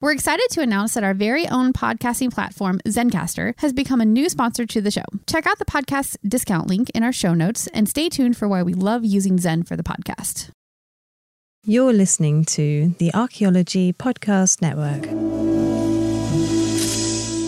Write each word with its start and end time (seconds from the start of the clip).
We're 0.00 0.12
excited 0.12 0.48
to 0.50 0.60
announce 0.60 0.94
that 0.94 1.04
our 1.04 1.14
very 1.14 1.48
own 1.48 1.72
podcasting 1.72 2.32
platform, 2.32 2.80
Zencastr, 2.86 3.54
has 3.58 3.72
become 3.72 4.00
a 4.00 4.04
new 4.04 4.28
sponsor 4.28 4.66
to 4.66 4.80
the 4.80 4.90
show. 4.90 5.04
Check 5.26 5.46
out 5.46 5.58
the 5.58 5.64
podcast 5.64 6.16
discount 6.26 6.66
link 6.66 6.90
in 6.90 7.02
our 7.02 7.12
show 7.12 7.32
notes 7.32 7.68
and 7.68 7.88
stay 7.88 8.08
tuned 8.08 8.36
for 8.36 8.46
why 8.46 8.62
we 8.62 8.74
love 8.74 9.04
using 9.04 9.38
Zen 9.38 9.62
for 9.62 9.76
the 9.76 9.82
podcast. 9.82 10.50
You're 11.64 11.94
listening 11.94 12.44
to 12.46 12.94
the 12.98 13.14
Archaeology 13.14 13.94
Podcast 13.94 14.60
Network. 14.60 15.02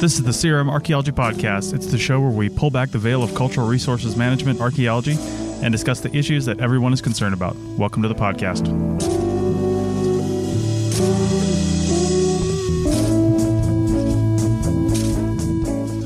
This 0.00 0.14
is 0.14 0.22
the 0.22 0.30
CRM 0.30 0.70
Archaeology 0.70 1.12
Podcast. 1.12 1.74
It's 1.74 1.86
the 1.86 1.98
show 1.98 2.20
where 2.20 2.30
we 2.30 2.48
pull 2.48 2.70
back 2.70 2.90
the 2.90 2.98
veil 2.98 3.22
of 3.22 3.34
cultural 3.34 3.66
resources 3.66 4.16
management 4.16 4.60
archaeology 4.60 5.16
and 5.62 5.72
discuss 5.72 6.00
the 6.00 6.14
issues 6.16 6.46
that 6.46 6.60
everyone 6.60 6.94
is 6.94 7.02
concerned 7.02 7.34
about. 7.34 7.56
Welcome 7.56 8.00
to 8.02 8.08
the 8.08 8.14
podcast. 8.14 8.66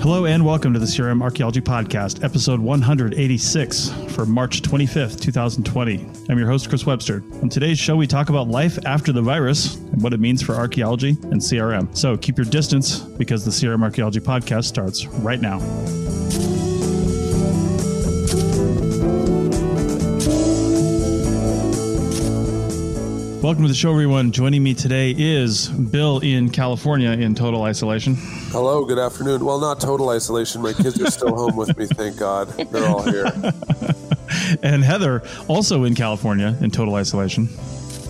Hello 0.00 0.24
and 0.24 0.46
welcome 0.46 0.72
to 0.72 0.78
the 0.78 0.86
CRM 0.86 1.22
Archaeology 1.22 1.60
Podcast, 1.60 2.24
episode 2.24 2.58
186 2.58 3.90
for 4.14 4.24
March 4.24 4.62
25th, 4.62 5.20
2020. 5.20 6.06
I'm 6.30 6.38
your 6.38 6.48
host, 6.48 6.70
Chris 6.70 6.86
Webster. 6.86 7.22
On 7.42 7.50
today's 7.50 7.78
show, 7.78 7.96
we 7.96 8.06
talk 8.06 8.30
about 8.30 8.48
life 8.48 8.78
after 8.86 9.12
the 9.12 9.20
virus 9.20 9.76
and 9.76 10.02
what 10.02 10.14
it 10.14 10.18
means 10.18 10.40
for 10.40 10.54
archaeology 10.54 11.10
and 11.24 11.34
CRM. 11.34 11.94
So 11.94 12.16
keep 12.16 12.38
your 12.38 12.46
distance 12.46 13.00
because 13.00 13.44
the 13.44 13.50
CRM 13.50 13.82
Archaeology 13.82 14.20
Podcast 14.20 14.64
starts 14.64 15.06
right 15.06 15.42
now. 15.42 15.58
Welcome 23.42 23.62
to 23.62 23.68
the 23.68 23.74
show, 23.74 23.90
everyone. 23.90 24.32
Joining 24.32 24.62
me 24.62 24.74
today 24.74 25.14
is 25.16 25.68
Bill 25.68 26.18
in 26.18 26.50
California 26.50 27.12
in 27.12 27.34
total 27.34 27.62
isolation. 27.62 28.14
Hello, 28.50 28.84
good 28.84 28.98
afternoon. 28.98 29.46
Well, 29.46 29.58
not 29.58 29.80
total 29.80 30.10
isolation. 30.10 30.60
My 30.60 30.74
kids 30.74 31.00
are 31.00 31.10
still 31.10 31.34
home 31.34 31.56
with 31.56 31.74
me, 31.78 31.86
thank 31.86 32.18
God. 32.18 32.48
They're 32.48 32.86
all 32.86 33.02
here. 33.02 33.32
and 34.62 34.84
Heather, 34.84 35.22
also 35.48 35.84
in 35.84 35.94
California 35.94 36.54
in 36.60 36.70
total 36.70 36.96
isolation. 36.96 37.48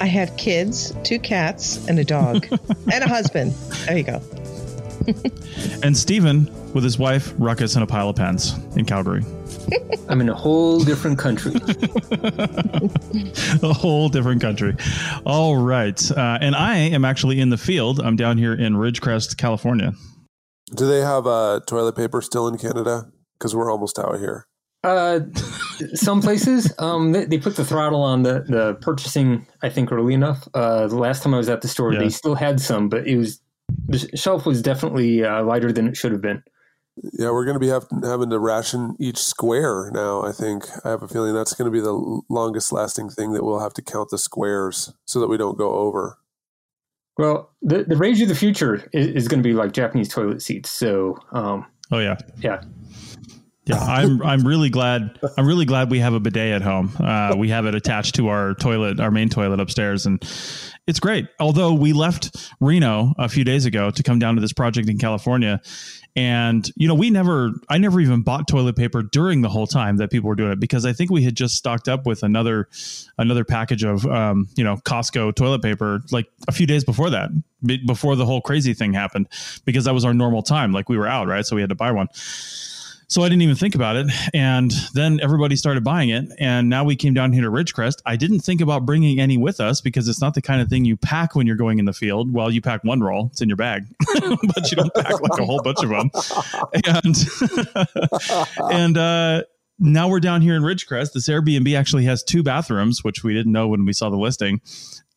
I 0.00 0.06
have 0.06 0.36
kids, 0.36 0.92
two 1.04 1.20
cats, 1.20 1.86
and 1.86 2.00
a 2.00 2.04
dog, 2.04 2.48
and 2.92 3.04
a 3.04 3.08
husband. 3.08 3.52
There 3.86 3.98
you 3.98 4.02
go. 4.02 4.20
and 5.82 5.96
Stephen 5.96 6.50
with 6.72 6.84
his 6.84 6.98
wife, 6.98 7.32
Ruckus, 7.38 7.74
and 7.74 7.84
a 7.84 7.86
pile 7.86 8.08
of 8.08 8.16
pens 8.16 8.54
in 8.76 8.84
Calgary. 8.84 9.24
I'm 10.08 10.20
in 10.20 10.28
a 10.28 10.34
whole 10.34 10.80
different 10.80 11.18
country. 11.18 11.52
a 13.62 13.72
whole 13.72 14.08
different 14.08 14.40
country. 14.40 14.76
All 15.24 15.56
right. 15.56 16.10
Uh, 16.10 16.38
and 16.40 16.54
I 16.54 16.76
am 16.76 17.04
actually 17.04 17.40
in 17.40 17.50
the 17.50 17.58
field. 17.58 18.00
I'm 18.00 18.16
down 18.16 18.38
here 18.38 18.52
in 18.52 18.74
Ridgecrest, 18.74 19.36
California. 19.36 19.92
Do 20.74 20.86
they 20.86 21.00
have 21.00 21.26
uh, 21.26 21.60
toilet 21.66 21.96
paper 21.96 22.22
still 22.22 22.48
in 22.48 22.58
Canada? 22.58 23.10
Because 23.38 23.54
we're 23.54 23.70
almost 23.70 23.98
out 23.98 24.18
here. 24.18 24.46
Uh, 24.82 25.20
some 25.94 26.22
places 26.22 26.72
um, 26.78 27.12
they, 27.12 27.26
they, 27.26 27.38
put 27.38 27.54
the 27.54 27.64
throttle 27.64 28.02
on 28.02 28.22
the, 28.22 28.44
the 28.48 28.74
purchasing. 28.80 29.46
I 29.62 29.68
think 29.68 29.92
early 29.92 30.14
enough. 30.14 30.48
Uh, 30.54 30.86
the 30.86 30.96
last 30.96 31.22
time 31.22 31.34
I 31.34 31.38
was 31.38 31.48
at 31.48 31.60
the 31.60 31.68
store, 31.68 31.92
yeah. 31.92 32.00
they 32.00 32.08
still 32.08 32.34
had 32.34 32.60
some, 32.60 32.88
but 32.88 33.06
it 33.06 33.16
was 33.16 33.40
the 33.88 34.16
shelf 34.16 34.46
was 34.46 34.62
definitely 34.62 35.24
uh, 35.24 35.42
lighter 35.42 35.72
than 35.72 35.88
it 35.88 35.96
should 35.96 36.12
have 36.12 36.20
been. 36.20 36.42
Yeah, 36.96 37.30
we're 37.30 37.44
going 37.44 37.54
to 37.54 37.60
be 37.60 37.68
have, 37.68 37.86
having 38.02 38.30
to 38.30 38.38
ration 38.38 38.96
each 38.98 39.18
square 39.18 39.90
now. 39.92 40.22
I 40.22 40.32
think 40.32 40.64
I 40.84 40.90
have 40.90 41.02
a 41.02 41.08
feeling 41.08 41.32
that's 41.32 41.54
going 41.54 41.70
to 41.70 41.72
be 41.72 41.80
the 41.80 42.22
longest 42.28 42.72
lasting 42.72 43.10
thing 43.10 43.32
that 43.32 43.44
we'll 43.44 43.60
have 43.60 43.72
to 43.74 43.82
count 43.82 44.10
the 44.10 44.18
squares 44.18 44.92
so 45.06 45.20
that 45.20 45.28
we 45.28 45.38
don't 45.38 45.56
go 45.56 45.74
over. 45.76 46.18
Well, 47.16 47.50
the 47.62 47.84
the 47.84 47.96
rage 47.96 48.20
of 48.20 48.28
the 48.28 48.34
future 48.34 48.88
is, 48.92 49.08
is 49.08 49.28
going 49.28 49.42
to 49.42 49.48
be 49.48 49.54
like 49.54 49.72
Japanese 49.72 50.08
toilet 50.08 50.42
seats. 50.42 50.70
So, 50.70 51.18
um, 51.32 51.66
oh 51.90 51.98
yeah, 51.98 52.16
yeah. 52.38 52.62
Yeah, 53.70 53.78
I'm 53.80 54.22
I'm 54.22 54.46
really 54.46 54.70
glad 54.70 55.18
I'm 55.36 55.46
really 55.46 55.64
glad 55.64 55.90
we 55.90 56.00
have 56.00 56.14
a 56.14 56.20
bidet 56.20 56.54
at 56.54 56.62
home. 56.62 56.92
Uh, 56.98 57.34
we 57.36 57.48
have 57.50 57.66
it 57.66 57.74
attached 57.74 58.16
to 58.16 58.28
our 58.28 58.54
toilet, 58.54 59.00
our 59.00 59.10
main 59.10 59.28
toilet 59.28 59.60
upstairs, 59.60 60.06
and 60.06 60.20
it's 60.86 61.00
great. 61.00 61.28
Although 61.38 61.74
we 61.74 61.92
left 61.92 62.50
Reno 62.60 63.14
a 63.18 63.28
few 63.28 63.44
days 63.44 63.66
ago 63.66 63.90
to 63.90 64.02
come 64.02 64.18
down 64.18 64.34
to 64.34 64.40
this 64.40 64.52
project 64.52 64.88
in 64.88 64.98
California, 64.98 65.60
and 66.16 66.68
you 66.76 66.88
know 66.88 66.94
we 66.94 67.10
never 67.10 67.52
I 67.68 67.78
never 67.78 68.00
even 68.00 68.22
bought 68.22 68.48
toilet 68.48 68.76
paper 68.76 69.02
during 69.02 69.42
the 69.42 69.48
whole 69.48 69.66
time 69.66 69.98
that 69.98 70.10
people 70.10 70.28
were 70.28 70.34
doing 70.34 70.52
it 70.52 70.60
because 70.60 70.84
I 70.84 70.92
think 70.92 71.10
we 71.10 71.22
had 71.22 71.36
just 71.36 71.54
stocked 71.54 71.88
up 71.88 72.06
with 72.06 72.22
another 72.22 72.68
another 73.18 73.44
package 73.44 73.84
of 73.84 74.04
um, 74.06 74.48
you 74.56 74.64
know 74.64 74.76
Costco 74.78 75.34
toilet 75.36 75.62
paper 75.62 76.00
like 76.10 76.26
a 76.48 76.52
few 76.52 76.66
days 76.66 76.82
before 76.82 77.10
that 77.10 77.30
before 77.86 78.16
the 78.16 78.26
whole 78.26 78.40
crazy 78.40 78.74
thing 78.74 78.92
happened 78.94 79.28
because 79.64 79.84
that 79.84 79.94
was 79.94 80.04
our 80.04 80.14
normal 80.14 80.42
time 80.42 80.72
like 80.72 80.88
we 80.88 80.96
were 80.96 81.06
out 81.06 81.28
right 81.28 81.44
so 81.44 81.54
we 81.54 81.60
had 81.60 81.68
to 81.68 81.74
buy 81.74 81.92
one 81.92 82.08
so 83.10 83.22
I 83.22 83.28
didn't 83.28 83.42
even 83.42 83.56
think 83.56 83.74
about 83.74 83.96
it. 83.96 84.06
And 84.32 84.70
then 84.94 85.18
everybody 85.20 85.56
started 85.56 85.82
buying 85.82 86.10
it. 86.10 86.30
And 86.38 86.68
now 86.68 86.84
we 86.84 86.94
came 86.94 87.12
down 87.12 87.32
here 87.32 87.42
to 87.42 87.50
Ridgecrest. 87.50 87.96
I 88.06 88.14
didn't 88.14 88.40
think 88.40 88.60
about 88.60 88.86
bringing 88.86 89.18
any 89.18 89.36
with 89.36 89.58
us 89.58 89.80
because 89.80 90.08
it's 90.08 90.20
not 90.20 90.34
the 90.34 90.40
kind 90.40 90.62
of 90.62 90.68
thing 90.68 90.84
you 90.84 90.96
pack 90.96 91.34
when 91.34 91.44
you're 91.44 91.56
going 91.56 91.80
in 91.80 91.86
the 91.86 91.92
field. 91.92 92.32
Well, 92.32 92.52
you 92.52 92.62
pack 92.62 92.84
one 92.84 93.00
roll, 93.00 93.30
it's 93.32 93.42
in 93.42 93.48
your 93.48 93.56
bag, 93.56 93.84
but 94.20 94.70
you 94.70 94.76
don't 94.76 94.94
pack 94.94 95.20
like 95.20 95.40
a 95.40 95.44
whole 95.44 95.60
bunch 95.60 95.82
of 95.82 95.88
them. 95.88 96.10
And, 96.86 98.72
and, 98.72 98.96
uh, 98.96 99.42
now 99.82 100.08
we're 100.08 100.20
down 100.20 100.42
here 100.42 100.54
in 100.54 100.62
Ridgecrest. 100.62 101.14
This 101.14 101.26
Airbnb 101.26 101.74
actually 101.76 102.04
has 102.04 102.22
two 102.22 102.42
bathrooms, 102.42 103.02
which 103.02 103.24
we 103.24 103.32
didn't 103.32 103.50
know 103.50 103.66
when 103.66 103.86
we 103.86 103.94
saw 103.94 104.10
the 104.10 104.18
listing 104.18 104.60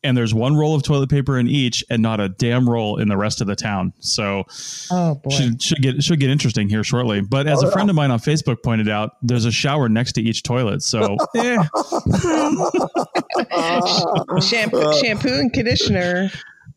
and 0.04 0.16
there's 0.16 0.34
one 0.34 0.56
roll 0.56 0.74
of 0.74 0.82
toilet 0.82 1.10
paper 1.10 1.38
in 1.38 1.46
each 1.48 1.84
and 1.90 2.02
not 2.02 2.18
a 2.20 2.28
damn 2.28 2.68
roll 2.68 2.98
in 2.98 3.08
the 3.08 3.16
rest 3.16 3.40
of 3.40 3.46
the 3.46 3.56
town. 3.56 3.94
So 4.00 4.44
oh, 4.90 5.14
boy. 5.16 5.30
should 5.30 5.62
should 5.62 5.80
get 5.82 6.02
should 6.02 6.20
get 6.20 6.28
interesting 6.30 6.68
here 6.68 6.84
shortly. 6.84 7.22
But 7.22 7.46
as 7.46 7.64
oh, 7.64 7.68
a 7.68 7.72
friend 7.72 7.88
of 7.90 7.96
mine 7.96 8.10
on 8.10 8.18
Facebook 8.18 8.62
pointed 8.62 8.88
out, 8.88 9.16
there's 9.22 9.46
a 9.46 9.52
shower 9.52 9.88
next 9.88 10.12
to 10.12 10.22
each 10.22 10.42
toilet. 10.42 10.82
So 10.82 11.16
eh. 11.36 11.56
shampoo, 14.40 14.92
shampoo 14.92 15.34
and 15.34 15.52
conditioner 15.52 16.30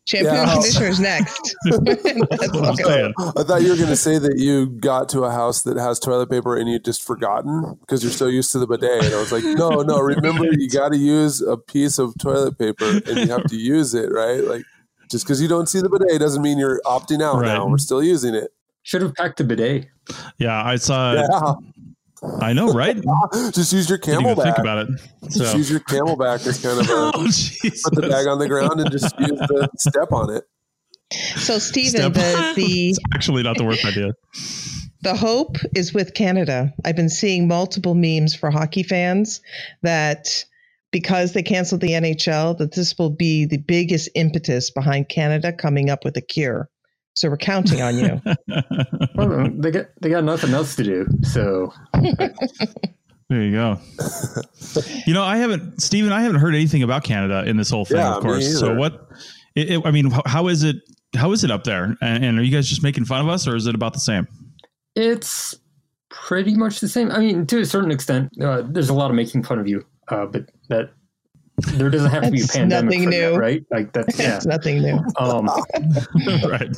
Shampoo 0.08 0.26
yeah. 0.28 0.42
and 0.42 0.50
conditioners 0.52 1.00
next. 1.00 1.54
I 1.66 3.42
thought 3.42 3.60
you 3.60 3.68
were 3.68 3.76
going 3.76 3.88
to 3.88 3.96
say 3.96 4.18
that 4.18 4.38
you 4.38 4.66
got 4.66 5.10
to 5.10 5.24
a 5.24 5.30
house 5.30 5.64
that 5.64 5.76
has 5.76 6.00
toilet 6.00 6.30
paper 6.30 6.56
and 6.56 6.66
you 6.66 6.78
just 6.78 7.02
forgotten 7.02 7.76
because 7.80 8.02
you're 8.02 8.10
so 8.10 8.26
used 8.26 8.50
to 8.52 8.58
the 8.58 8.66
bidet. 8.66 9.04
And 9.04 9.14
I 9.14 9.18
was 9.18 9.32
like, 9.32 9.44
no, 9.44 9.82
no, 9.82 9.98
remember 9.98 10.46
you 10.46 10.70
got 10.72 10.92
to 10.92 10.96
use 10.96 11.42
a 11.42 11.58
piece 11.58 11.98
of 11.98 12.14
toilet 12.18 12.58
paper 12.58 12.86
and 13.06 13.18
you 13.18 13.26
have 13.26 13.44
to 13.48 13.56
use 13.56 13.92
it, 13.92 14.10
right? 14.10 14.42
Like 14.42 14.62
just 15.10 15.26
because 15.26 15.42
you 15.42 15.48
don't 15.48 15.68
see 15.68 15.82
the 15.82 15.90
bidet 15.90 16.18
doesn't 16.18 16.40
mean 16.40 16.56
you're 16.56 16.80
opting 16.86 17.22
out 17.22 17.42
right. 17.42 17.48
now. 17.48 17.68
We're 17.68 17.76
still 17.76 18.02
using 18.02 18.34
it. 18.34 18.50
Should 18.84 19.02
have 19.02 19.14
packed 19.14 19.36
the 19.36 19.44
bidet. 19.44 19.88
Yeah, 20.38 20.64
I 20.64 20.76
saw. 20.76 21.12
Yeah. 21.12 21.54
I 22.40 22.52
know, 22.52 22.72
right? 22.72 22.96
Just 23.52 23.72
use 23.72 23.88
your 23.88 23.98
CamelBak. 23.98 24.42
Think 24.42 24.58
about 24.58 24.88
it. 24.88 25.00
So. 25.30 25.40
Just 25.40 25.56
use 25.56 25.70
your 25.70 25.80
CamelBak 25.80 26.46
as 26.46 26.60
kind 26.62 26.80
of 26.80 26.88
a 26.88 26.92
oh, 26.92 27.10
put 27.12 27.94
the 27.94 28.08
bag 28.08 28.26
on 28.26 28.38
the 28.38 28.48
ground 28.48 28.80
and 28.80 28.90
just 28.90 29.18
use 29.18 29.38
the 29.38 29.68
step 29.76 30.12
on 30.12 30.30
it. 30.30 30.44
So, 31.36 31.58
Stephen, 31.58 32.12
the, 32.12 32.52
the 32.56 32.88
it's 32.90 32.98
actually 33.14 33.42
not 33.42 33.56
the 33.56 33.64
worst 33.64 33.84
idea. 33.84 34.14
The 35.02 35.14
hope 35.14 35.56
is 35.74 35.94
with 35.94 36.14
Canada. 36.14 36.72
I've 36.84 36.96
been 36.96 37.08
seeing 37.08 37.46
multiple 37.46 37.94
memes 37.94 38.34
for 38.34 38.50
hockey 38.50 38.82
fans 38.82 39.40
that 39.82 40.44
because 40.90 41.32
they 41.32 41.42
canceled 41.42 41.80
the 41.80 41.90
NHL, 41.90 42.58
that 42.58 42.72
this 42.72 42.96
will 42.98 43.10
be 43.10 43.44
the 43.44 43.58
biggest 43.58 44.08
impetus 44.14 44.70
behind 44.70 45.08
Canada 45.08 45.52
coming 45.52 45.90
up 45.90 46.04
with 46.04 46.16
a 46.16 46.22
cure. 46.22 46.68
So 47.18 47.28
we're 47.28 47.36
counting 47.36 47.82
on 47.82 47.98
you. 47.98 48.20
well, 49.16 49.50
they 49.50 49.72
got 49.72 49.86
they 50.00 50.08
got 50.08 50.22
nothing 50.22 50.54
else 50.54 50.76
to 50.76 50.84
do. 50.84 51.04
So 51.22 51.72
there 53.28 53.42
you 53.42 53.50
go. 53.50 53.80
you 55.04 55.14
know, 55.14 55.24
I 55.24 55.38
haven't, 55.38 55.82
Stephen. 55.82 56.12
I 56.12 56.22
haven't 56.22 56.38
heard 56.38 56.54
anything 56.54 56.84
about 56.84 57.02
Canada 57.02 57.42
in 57.44 57.56
this 57.56 57.70
whole 57.70 57.84
thing. 57.84 57.96
Yeah, 57.96 58.14
of 58.14 58.22
course. 58.22 58.60
So 58.60 58.76
what? 58.76 59.08
It, 59.56 59.72
it, 59.72 59.82
I 59.84 59.90
mean, 59.90 60.12
how 60.26 60.46
is 60.46 60.62
it? 60.62 60.76
How 61.16 61.32
is 61.32 61.42
it 61.42 61.50
up 61.50 61.64
there? 61.64 61.96
And, 62.00 62.24
and, 62.24 62.38
are 62.38 62.42
you 62.42 62.52
guys 62.52 62.68
just 62.68 62.84
making 62.84 63.04
fun 63.04 63.20
of 63.20 63.28
us, 63.28 63.48
or 63.48 63.56
is 63.56 63.66
it 63.66 63.74
about 63.74 63.94
the 63.94 64.00
same? 64.00 64.28
It's 64.94 65.56
pretty 66.10 66.54
much 66.54 66.78
the 66.78 66.88
same. 66.88 67.10
I 67.10 67.18
mean, 67.18 67.48
to 67.48 67.58
a 67.58 67.66
certain 67.66 67.90
extent, 67.90 68.30
uh, 68.40 68.62
there's 68.64 68.90
a 68.90 68.94
lot 68.94 69.10
of 69.10 69.16
making 69.16 69.42
fun 69.42 69.58
of 69.58 69.66
you, 69.66 69.84
uh, 70.06 70.26
but 70.26 70.50
that 70.68 70.92
there 71.58 71.90
doesn't 71.90 72.10
have 72.10 72.24
to 72.24 72.30
be 72.30 72.42
a 72.42 72.46
pandemic 72.46 72.84
nothing 72.84 73.10
new. 73.10 73.32
That, 73.32 73.38
right? 73.38 73.64
Like 73.70 73.92
that's 73.92 74.18
yeah. 74.18 74.40
nothing 74.44 74.80
new. 74.80 74.98
Um, 75.18 75.46
right. 76.44 76.76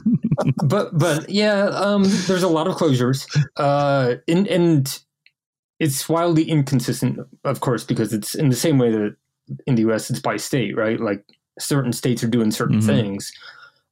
but 0.64 0.96
but 0.98 1.28
yeah 1.28 1.64
um, 1.66 2.04
there's 2.26 2.42
a 2.42 2.48
lot 2.48 2.66
of 2.66 2.76
closures. 2.76 3.26
Uh, 3.56 4.16
and 4.26 4.46
and 4.48 4.98
it's 5.78 6.08
wildly 6.08 6.44
inconsistent 6.44 7.18
of 7.44 7.60
course 7.60 7.84
because 7.84 8.12
it's 8.12 8.34
in 8.34 8.48
the 8.48 8.56
same 8.56 8.78
way 8.78 8.90
that 8.90 9.16
in 9.66 9.74
the 9.74 9.82
us 9.82 10.10
it's 10.10 10.20
by 10.20 10.36
state 10.36 10.76
right? 10.76 11.00
Like 11.00 11.24
certain 11.58 11.92
states 11.92 12.24
are 12.24 12.28
doing 12.28 12.50
certain 12.50 12.78
mm-hmm. 12.78 12.86
things 12.86 13.32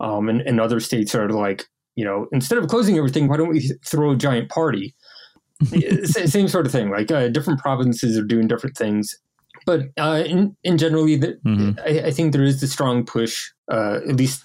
um, 0.00 0.28
and, 0.28 0.40
and 0.42 0.60
other 0.60 0.80
states 0.80 1.14
are 1.14 1.28
like 1.28 1.64
you 1.96 2.04
know 2.04 2.28
instead 2.32 2.58
of 2.58 2.68
closing 2.68 2.96
everything 2.96 3.28
why 3.28 3.36
don't 3.36 3.48
we 3.48 3.72
throw 3.84 4.12
a 4.12 4.16
giant 4.16 4.48
party? 4.48 4.94
Same 6.04 6.46
sort 6.46 6.66
of 6.66 6.72
thing. 6.72 6.88
Like 6.88 7.10
uh, 7.10 7.28
different 7.28 7.58
provinces 7.58 8.16
are 8.16 8.22
doing 8.22 8.46
different 8.46 8.76
things 8.76 9.18
but 9.68 9.90
uh, 9.98 10.22
in 10.24 10.56
in 10.64 10.78
generally, 10.78 11.16
the, 11.16 11.38
mm-hmm. 11.44 11.78
I, 11.84 12.06
I, 12.06 12.10
think 12.10 12.32
there 12.32 12.42
is 12.42 12.62
the 12.62 12.66
strong 12.66 13.04
push, 13.04 13.50
uh, 13.70 14.00
at 14.08 14.16
least 14.16 14.42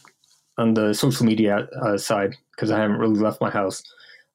on 0.57 0.73
the 0.73 0.93
social 0.93 1.25
media 1.25 1.65
uh, 1.81 1.97
side, 1.97 2.35
because 2.51 2.71
I 2.71 2.77
haven't 2.77 2.97
really 2.97 3.21
left 3.21 3.39
my 3.39 3.49
house. 3.49 3.81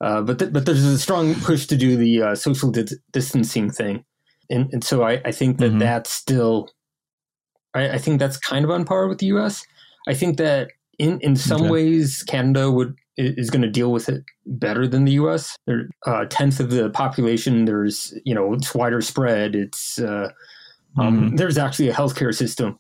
Uh, 0.01 0.23
but 0.23 0.39
th- 0.39 0.51
but 0.51 0.65
there's 0.65 0.83
a 0.83 0.99
strong 0.99 1.35
push 1.43 1.67
to 1.67 1.77
do 1.77 1.99
the 1.99 2.23
uh, 2.23 2.35
social 2.35 2.71
di- 2.71 2.97
distancing 3.13 3.71
thing, 3.71 4.03
and 4.49 4.73
and 4.73 4.83
so 4.83 5.03
I, 5.03 5.21
I 5.27 5.31
think 5.31 5.59
that 5.59 5.73
mm-hmm. 5.73 5.81
that's 5.81 6.11
still, 6.11 6.71
I, 7.75 7.91
I, 7.91 7.99
think 7.99 8.19
that's 8.19 8.39
kind 8.39 8.65
of 8.65 8.71
on 8.71 8.87
par 8.87 9.09
with 9.09 9.19
the 9.19 9.27
U.S. 9.27 9.67
I 10.09 10.15
think 10.15 10.39
that 10.39 10.69
in 10.99 11.21
in 11.21 11.37
some 11.37 11.65
okay. 11.65 11.71
ways 11.71 12.25
Canada 12.27 12.71
would 12.71 12.97
is 13.19 13.51
going 13.51 13.61
to 13.61 13.69
deal 13.69 13.93
with 13.93 14.09
it 14.09 14.25
better 14.47 14.89
than 14.89 15.05
the 15.05 15.21
U.S. 15.21 15.55
They're 15.67 15.91
a 16.07 16.11
uh, 16.11 16.25
tenth 16.31 16.61
of 16.61 16.71
the 16.71 16.89
population. 16.89 17.67
There's 17.67 18.15
you 18.25 18.35
know 18.35 18.55
it's 18.55 18.75
wider 18.75 19.03
spread. 19.03 19.55
It's 19.55 19.99
uh, 19.99 20.31
um, 20.97 21.21
mm-hmm. 21.21 21.37
There's 21.37 21.59
actually 21.59 21.89
a 21.89 21.95
healthcare 21.95 22.35
system. 22.35 22.79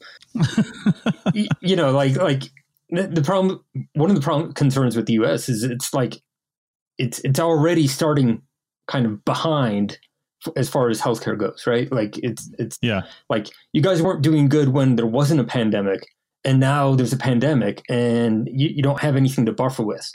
you, 1.35 1.49
you 1.61 1.77
know, 1.77 1.93
like 1.93 2.17
like 2.17 2.45
the, 2.91 3.07
the 3.07 3.23
problem. 3.23 3.63
One 3.95 4.11
of 4.11 4.17
the 4.17 4.23
problem 4.23 4.53
concerns 4.55 4.97
with 4.97 5.07
the 5.07 5.15
U.S. 5.15 5.49
is 5.49 5.63
it's 5.63 5.93
like 5.93 6.17
it's 6.99 7.19
it's 7.21 7.39
already 7.39 7.87
starting 7.87 8.43
kind 8.87 9.07
of 9.07 9.25
behind 9.25 9.99
as 10.57 10.69
far 10.69 10.89
as 10.89 11.01
healthcare 11.01 11.39
goes, 11.39 11.67
right? 11.67 11.91
Like 11.93 12.19
it's 12.19 12.51
it's 12.59 12.79
yeah, 12.83 13.03
like 13.29 13.49
you 13.73 13.83
guys 13.83 14.03
weren't 14.03 14.23
doing 14.23 14.49
good 14.49 14.71
when 14.71 14.97
there 14.97 15.07
wasn't 15.07 15.41
a 15.41 15.45
pandemic, 15.45 16.07
and 16.45 16.61
now 16.61 16.95
there's 16.95 17.13
a 17.13 17.19
pandemic, 17.19 17.83
and 17.89 18.49
you, 18.51 18.69
you 18.69 18.83
don't 18.83 19.01
have 19.01 19.17
anything 19.17 19.47
to 19.47 19.53
buffer 19.53 19.83
with, 19.83 20.11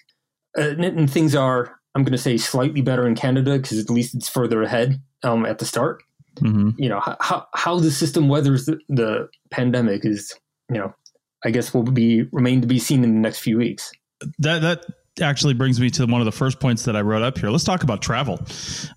uh, 0.57 0.69
and, 0.69 0.84
and, 0.84 1.12
things 1.12 1.36
are 1.36 1.80
I'm 1.95 2.04
going 2.04 2.13
to 2.13 2.18
say 2.18 2.38
slightly 2.38 2.81
better 2.81 3.06
in 3.07 3.16
Canada 3.16 3.57
because 3.57 3.80
at 3.80 3.90
least 3.90 4.16
it's 4.16 4.30
further 4.30 4.63
ahead 4.63 5.01
um, 5.24 5.45
at 5.45 5.60
the 5.60 5.66
start, 5.66 6.04
mm-hmm. 6.35 6.69
you 6.77 6.89
know 6.89 7.00
how 7.00 7.47
how 7.53 7.80
the 7.80 7.91
system 7.91 8.27
weathers 8.27 8.65
the, 8.65 8.80
the 8.89 9.30
pandemic 9.51 10.06
is 10.06 10.33
you 10.69 10.77
know 10.77 10.94
I 11.45 11.51
guess 11.51 11.74
will 11.74 11.83
be 11.83 12.24
remain 12.31 12.62
to 12.62 12.68
be 12.68 12.80
seen 12.80 13.03
in 13.03 13.13
the 13.13 13.19
next 13.19 13.39
few 13.39 13.57
weeks. 13.57 13.91
That 14.39 14.62
that 14.62 14.85
actually 15.21 15.53
brings 15.53 15.80
me 15.80 15.91
to 15.91 16.07
one 16.07 16.21
of 16.21 16.25
the 16.25 16.31
first 16.31 16.59
points 16.59 16.85
that 16.85 16.95
I 16.95 17.01
wrote 17.01 17.21
up 17.21 17.38
here. 17.38 17.50
Let's 17.50 17.63
talk 17.63 17.83
about 17.83 18.01
travel 18.01 18.39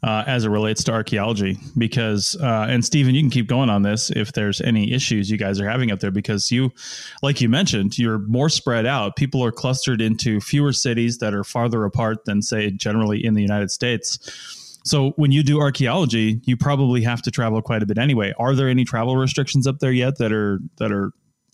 uh, 0.03 0.25
as 0.27 0.44
it 0.44 0.49
relates 0.49 0.83
to 0.85 0.93
archaeology, 0.93 1.59
because 1.77 2.37
uh, 2.41 2.67
and 2.69 2.85
Stephen, 2.85 3.15
you 3.15 3.23
can 3.23 3.31
keep 3.31 3.49
going 3.49 3.69
on 3.69 3.83
this 3.83 4.11
if 4.11 4.33
there's 4.33 4.61
any 4.61 4.93
issues 4.93 5.31
you 5.31 5.37
guys 5.37 5.61
are 5.61 5.69
having 5.69 5.91
up 5.91 6.00
there, 6.00 6.11
because 6.11 6.50
you, 6.50 6.73
like 7.23 7.41
you 7.41 7.49
mentioned, 7.49 7.99
you're 7.99 8.19
more 8.19 8.49
spread 8.49 8.87
out. 8.87 9.17
People 9.17 9.44
are 9.44 9.53
clustered 9.53 10.00
into 10.00 10.41
fewer 10.41 10.73
cities 10.73 11.19
that 11.19 11.35
are 11.35 11.44
farther 11.44 11.85
apart 11.85 12.25
than 12.25 12.41
say 12.41 12.71
generally 12.71 13.23
in 13.25 13.35
the 13.35 13.43
United 13.43 13.71
States. 13.71 14.19
So 14.87 15.11
when 15.17 15.33
you 15.33 15.43
do 15.43 15.61
archaeology, 15.61 16.41
you 16.44 16.56
probably 16.56 17.03
have 17.03 17.21
to 17.23 17.33
travel 17.33 17.61
quite 17.61 17.83
a 17.83 17.87
bit 17.87 17.99
anyway. 17.99 18.33
Are 18.38 18.55
there 18.55 18.69
any 18.69 18.85
travel 18.85 19.17
restrictions 19.17 19.67
up 19.67 19.81
there 19.81 19.91
yet 19.91 20.19
that 20.19 20.33
are 20.33 20.61
that 20.79 20.93
are 20.93 21.11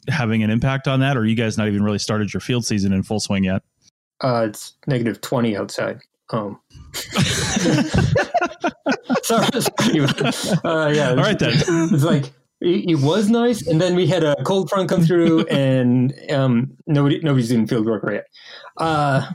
having 0.09 0.43
an 0.43 0.51
impact 0.51 0.87
on 0.87 1.01
that, 1.01 1.17
or 1.17 1.25
you 1.25 1.35
guys 1.35 1.57
not 1.57 1.69
even 1.69 1.83
really 1.83 1.99
started 1.99 2.35
your 2.35 2.43
field 2.43 2.67
season 2.67 2.93
in 2.93 3.03
full 3.03 3.21
swing 3.21 3.45
yet? 3.45 3.63
Uh, 4.23 4.49
it's 4.49 4.75
negative 4.87 5.23
twenty 5.23 5.57
outside. 5.57 6.01
Um. 6.31 6.61
sorry, 9.23 9.47
Uh, 10.63 10.93
yeah. 10.95 11.11
All 11.11 11.17
right 11.17 11.39
then. 11.39 11.53
It's 11.55 12.05
like 12.05 12.31
it, 12.61 13.01
was 13.01 13.31
nice, 13.31 13.67
and 13.67 13.81
then 13.81 13.95
we 13.95 14.07
had 14.07 14.23
a 14.23 14.37
cold 14.45 14.69
front 14.69 14.91
come 14.91 15.03
through, 15.03 15.47
and 15.47 16.13
um, 16.31 16.77
nobody 16.87 17.19
nobody's 17.23 17.49
doing 17.49 17.67
field 17.67 17.87
work 17.87 18.03
right. 18.03 18.25
Uh, 18.77 19.31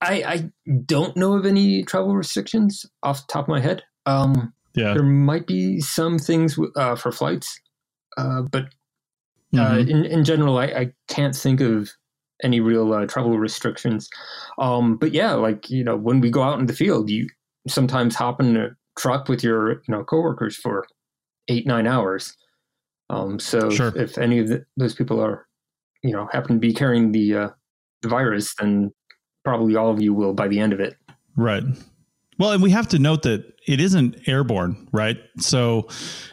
I, 0.00 0.22
I 0.22 0.50
don't 0.86 1.16
know 1.16 1.34
of 1.34 1.44
any 1.44 1.82
travel 1.84 2.16
restrictions 2.16 2.86
off 3.02 3.26
the 3.26 3.32
top 3.32 3.44
of 3.44 3.48
my 3.48 3.60
head. 3.60 3.82
Um, 4.06 4.52
yeah, 4.74 4.94
there 4.94 5.02
might 5.02 5.46
be 5.46 5.80
some 5.80 6.18
things 6.18 6.58
uh, 6.76 6.96
for 6.96 7.12
flights, 7.12 7.60
uh, 8.16 8.42
but 8.42 8.64
uh, 9.54 9.58
mm-hmm. 9.58 9.90
in 9.90 10.04
in 10.04 10.24
general, 10.24 10.58
I, 10.58 10.66
I 10.66 10.92
can't 11.08 11.34
think 11.34 11.60
of 11.60 11.90
any 12.42 12.60
real 12.60 12.92
uh, 12.92 13.06
travel 13.06 13.38
restrictions. 13.38 14.08
Um, 14.58 14.96
but 14.96 15.12
yeah, 15.12 15.32
like 15.34 15.68
you 15.70 15.84
know, 15.84 15.96
when 15.96 16.20
we 16.20 16.30
go 16.30 16.42
out 16.42 16.60
in 16.60 16.66
the 16.66 16.72
field, 16.72 17.10
you 17.10 17.28
sometimes 17.68 18.14
hop 18.14 18.40
in 18.40 18.56
a 18.56 18.70
truck 18.98 19.28
with 19.28 19.42
your 19.42 19.72
you 19.72 19.88
know 19.88 20.04
coworkers 20.04 20.56
for 20.56 20.86
eight 21.48 21.66
nine 21.66 21.86
hours. 21.86 22.36
Um, 23.10 23.40
so 23.40 23.70
sure. 23.70 23.92
if, 23.96 24.18
any 24.18 24.38
of 24.38 24.48
the, 24.48 24.64
those 24.76 24.94
people 24.94 25.20
are 25.20 25.48
you 26.02 26.12
know 26.12 26.28
happen 26.32 26.56
to 26.56 26.60
be 26.60 26.72
carrying 26.72 27.12
the 27.12 27.34
uh, 27.34 27.48
the 28.02 28.08
virus, 28.08 28.54
then 28.54 28.92
probably 29.50 29.74
all 29.74 29.90
of 29.90 30.00
you 30.00 30.14
will 30.14 30.32
by 30.32 30.46
the 30.46 30.60
end 30.60 30.72
of 30.72 30.78
it. 30.78 30.96
Right. 31.36 31.64
Well, 32.38 32.52
and 32.52 32.62
we 32.62 32.70
have 32.70 32.86
to 32.88 33.00
note 33.00 33.22
that 33.22 33.44
it 33.66 33.80
isn't 33.80 34.28
airborne, 34.28 34.88
right? 34.92 35.18
So 35.38 35.88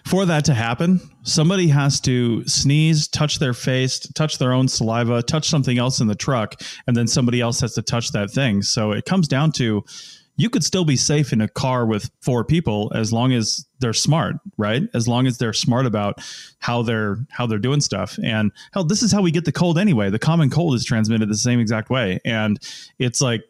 for 0.05 0.25
that 0.27 0.45
to 0.45 0.53
happen, 0.53 1.01
somebody 1.23 1.67
has 1.69 1.99
to 2.01 2.47
sneeze, 2.47 3.07
touch 3.07 3.39
their 3.39 3.55
face, 3.55 3.99
touch 4.13 4.37
their 4.37 4.53
own 4.53 4.67
saliva, 4.67 5.23
touch 5.23 5.49
something 5.49 5.79
else 5.79 5.99
in 5.99 6.05
the 6.05 6.15
truck, 6.15 6.61
and 6.85 6.95
then 6.95 7.07
somebody 7.07 7.41
else 7.41 7.59
has 7.61 7.73
to 7.73 7.81
touch 7.81 8.11
that 8.11 8.29
thing. 8.29 8.61
So 8.61 8.91
it 8.91 9.05
comes 9.05 9.27
down 9.27 9.51
to 9.53 9.83
you 10.37 10.49
could 10.49 10.63
still 10.63 10.85
be 10.85 10.95
safe 10.95 11.33
in 11.33 11.41
a 11.41 11.47
car 11.47 11.85
with 11.85 12.09
four 12.21 12.43
people 12.43 12.91
as 12.95 13.11
long 13.11 13.33
as 13.33 13.65
they're 13.79 13.93
smart, 13.93 14.35
right? 14.57 14.83
As 14.93 15.07
long 15.07 15.27
as 15.27 15.37
they're 15.37 15.53
smart 15.53 15.85
about 15.85 16.19
how 16.59 16.83
they're 16.83 17.17
how 17.29 17.47
they're 17.47 17.57
doing 17.57 17.81
stuff. 17.81 18.17
And 18.23 18.51
hell, 18.71 18.83
this 18.83 19.03
is 19.03 19.11
how 19.11 19.21
we 19.21 19.31
get 19.31 19.45
the 19.45 19.51
cold 19.51 19.77
anyway. 19.77 20.09
The 20.09 20.19
common 20.19 20.49
cold 20.49 20.75
is 20.75 20.85
transmitted 20.85 21.27
the 21.27 21.35
same 21.35 21.59
exact 21.59 21.89
way. 21.89 22.19
And 22.23 22.59
it's 22.99 23.19
like 23.19 23.43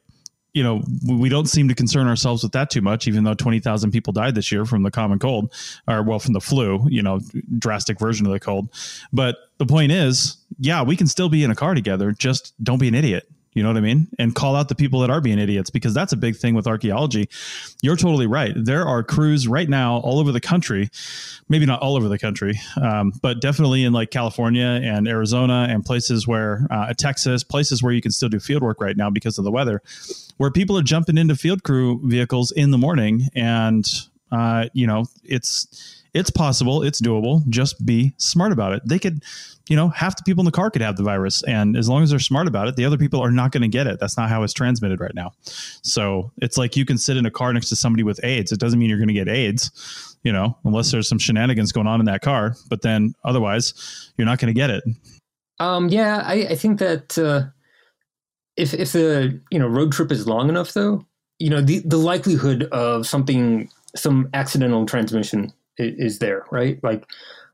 you 0.53 0.63
know, 0.63 0.81
we 1.05 1.29
don't 1.29 1.45
seem 1.45 1.67
to 1.67 1.75
concern 1.75 2.07
ourselves 2.07 2.41
with 2.41 2.51
that 2.53 2.71
too 2.71 2.81
much, 2.81 3.07
even 3.07 3.23
though 3.23 3.35
20,000 3.35 3.91
people 3.91 4.11
died 4.11 4.33
this 4.33 4.51
year 4.51 4.65
from 4.65 4.81
the 4.81 4.89
common 4.89 5.19
cold, 5.19 5.53
or 5.87 6.01
well, 6.01 6.17
from 6.17 6.33
the 6.33 6.41
flu, 6.41 6.83
you 6.89 7.03
know, 7.03 7.19
drastic 7.59 7.99
version 7.99 8.25
of 8.25 8.31
the 8.31 8.39
cold. 8.39 8.67
But 9.13 9.37
the 9.59 9.67
point 9.67 9.91
is, 9.91 10.37
yeah, 10.57 10.81
we 10.81 10.95
can 10.95 11.05
still 11.05 11.29
be 11.29 11.43
in 11.43 11.51
a 11.51 11.55
car 11.55 11.75
together. 11.75 12.11
Just 12.11 12.55
don't 12.63 12.79
be 12.79 12.87
an 12.87 12.95
idiot. 12.95 13.29
You 13.57 13.63
know 13.63 13.69
what 13.69 13.77
I 13.77 13.81
mean? 13.81 14.07
And 14.19 14.35
call 14.35 14.55
out 14.55 14.69
the 14.69 14.75
people 14.75 14.99
that 14.99 15.09
are 15.09 15.19
being 15.19 15.39
idiots 15.39 15.71
because 15.71 15.91
that's 15.91 16.13
a 16.13 16.15
big 16.15 16.35
thing 16.35 16.53
with 16.53 16.67
archaeology. 16.67 17.27
You're 17.81 17.95
totally 17.95 18.27
right. 18.27 18.53
There 18.55 18.85
are 18.85 19.01
crews 19.01 19.47
right 19.47 19.67
now 19.67 19.97
all 19.97 20.19
over 20.19 20.31
the 20.31 20.39
country, 20.39 20.91
maybe 21.49 21.65
not 21.65 21.81
all 21.81 21.95
over 21.95 22.07
the 22.07 22.19
country, 22.19 22.59
um, 22.79 23.13
but 23.23 23.41
definitely 23.41 23.83
in 23.83 23.93
like 23.93 24.11
California 24.11 24.79
and 24.83 25.07
Arizona 25.07 25.65
and 25.67 25.83
places 25.83 26.27
where 26.27 26.67
uh, 26.69 26.93
Texas, 26.93 27.43
places 27.43 27.81
where 27.81 27.91
you 27.91 27.99
can 27.99 28.11
still 28.11 28.29
do 28.29 28.39
field 28.39 28.61
work 28.61 28.79
right 28.79 28.95
now 28.95 29.09
because 29.09 29.39
of 29.39 29.43
the 29.43 29.49
weather, 29.49 29.81
where 30.37 30.51
people 30.51 30.77
are 30.77 30.83
jumping 30.83 31.17
into 31.17 31.35
field 31.35 31.63
crew 31.63 31.99
vehicles 32.07 32.51
in 32.51 32.69
the 32.69 32.77
morning 32.77 33.23
and 33.33 33.87
uh, 34.31 34.65
you 34.73 34.85
know 34.85 35.05
it's 35.23 35.96
it's 36.13 36.29
possible, 36.29 36.83
it's 36.83 37.01
doable. 37.01 37.47
Just 37.49 37.85
be 37.85 38.13
smart 38.17 38.51
about 38.51 38.73
it. 38.73 38.81
They 38.85 38.99
could, 38.99 39.23
you 39.67 39.75
know, 39.75 39.89
half 39.89 40.15
the 40.15 40.23
people 40.23 40.41
in 40.41 40.45
the 40.45 40.51
car 40.51 40.69
could 40.71 40.81
have 40.81 40.97
the 40.97 41.03
virus, 41.03 41.43
and 41.43 41.75
as 41.75 41.89
long 41.89 42.03
as 42.03 42.09
they're 42.09 42.19
smart 42.19 42.47
about 42.47 42.67
it, 42.67 42.75
the 42.75 42.85
other 42.85 42.97
people 42.97 43.21
are 43.21 43.31
not 43.31 43.51
going 43.51 43.63
to 43.63 43.67
get 43.67 43.87
it. 43.87 43.99
That's 43.99 44.17
not 44.17 44.29
how 44.29 44.43
it's 44.43 44.53
transmitted 44.53 44.99
right 44.99 45.13
now. 45.13 45.33
So 45.81 46.31
it's 46.41 46.57
like 46.57 46.75
you 46.75 46.85
can 46.85 46.97
sit 46.97 47.17
in 47.17 47.25
a 47.25 47.31
car 47.31 47.53
next 47.53 47.69
to 47.69 47.75
somebody 47.75 48.03
with 48.03 48.23
AIDS. 48.23 48.51
It 48.51 48.59
doesn't 48.59 48.79
mean 48.79 48.89
you're 48.89 48.99
going 48.99 49.07
to 49.09 49.13
get 49.13 49.27
AIDS, 49.27 50.15
you 50.23 50.31
know, 50.31 50.57
unless 50.63 50.91
there's 50.91 51.07
some 51.07 51.19
shenanigans 51.19 51.71
going 51.71 51.87
on 51.87 51.99
in 51.99 52.05
that 52.05 52.21
car. 52.21 52.55
But 52.69 52.81
then 52.81 53.13
otherwise, 53.23 54.11
you're 54.17 54.25
not 54.25 54.39
going 54.39 54.53
to 54.53 54.59
get 54.59 54.69
it. 54.69 54.83
Um, 55.59 55.89
yeah, 55.89 56.21
I, 56.23 56.47
I 56.49 56.55
think 56.55 56.79
that 56.79 57.17
uh, 57.17 57.47
if 58.55 58.73
if 58.73 58.91
the 58.91 59.39
you 59.51 59.59
know 59.59 59.67
road 59.67 59.91
trip 59.91 60.11
is 60.11 60.27
long 60.27 60.49
enough, 60.49 60.73
though, 60.73 61.05
you 61.39 61.49
know 61.49 61.61
the 61.61 61.79
the 61.79 61.97
likelihood 61.97 62.63
of 62.71 63.07
something 63.07 63.69
some 63.95 64.29
accidental 64.33 64.85
transmission 64.85 65.51
is 65.77 66.19
there, 66.19 66.45
right? 66.51 66.79
Like, 66.83 67.05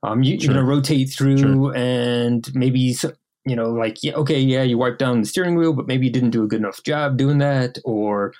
um, 0.03 0.23
you, 0.23 0.35
are 0.35 0.53
going 0.53 0.57
to 0.57 0.63
rotate 0.63 1.09
through 1.11 1.37
sure. 1.37 1.75
and 1.75 2.53
maybe, 2.53 2.95
you 3.45 3.55
know, 3.55 3.71
like, 3.71 4.03
yeah, 4.03 4.13
okay, 4.13 4.39
yeah, 4.39 4.63
you 4.63 4.77
wiped 4.77 4.99
down 4.99 5.21
the 5.21 5.27
steering 5.27 5.55
wheel, 5.55 5.73
but 5.73 5.87
maybe 5.87 6.07
you 6.07 6.11
didn't 6.11 6.31
do 6.31 6.43
a 6.43 6.47
good 6.47 6.59
enough 6.59 6.83
job 6.83 7.17
doing 7.17 7.37
that 7.37 7.77
or, 7.85 8.33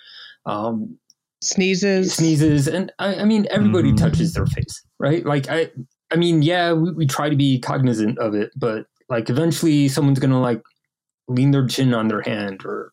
um, 0.46 0.98
sneezes, 1.42 2.14
sneezes. 2.14 2.68
And 2.68 2.92
I, 3.00 3.16
I 3.16 3.26
mean, 3.26 3.48
everybody 3.50 3.92
mm. 3.92 3.98
touches 3.98 4.34
their 4.34 4.46
face, 4.46 4.84
right? 5.00 5.26
Like, 5.26 5.50
I, 5.50 5.72
I 6.12 6.16
mean, 6.16 6.42
yeah, 6.42 6.74
we, 6.74 6.92
we 6.92 7.06
try 7.06 7.30
to 7.30 7.36
be 7.36 7.60
cognizant 7.60 8.20
of 8.20 8.36
it, 8.36 8.52
but 8.56 8.86
like 9.10 9.30
eventually 9.30 9.88
someone's 9.88 10.20
going 10.20 10.32
to 10.32 10.38
like 10.38 10.62
lean 11.28 11.52
their 11.52 11.68
chin 11.68 11.94
on 11.94 12.08
their 12.08 12.22
hand 12.22 12.66
or 12.66 12.92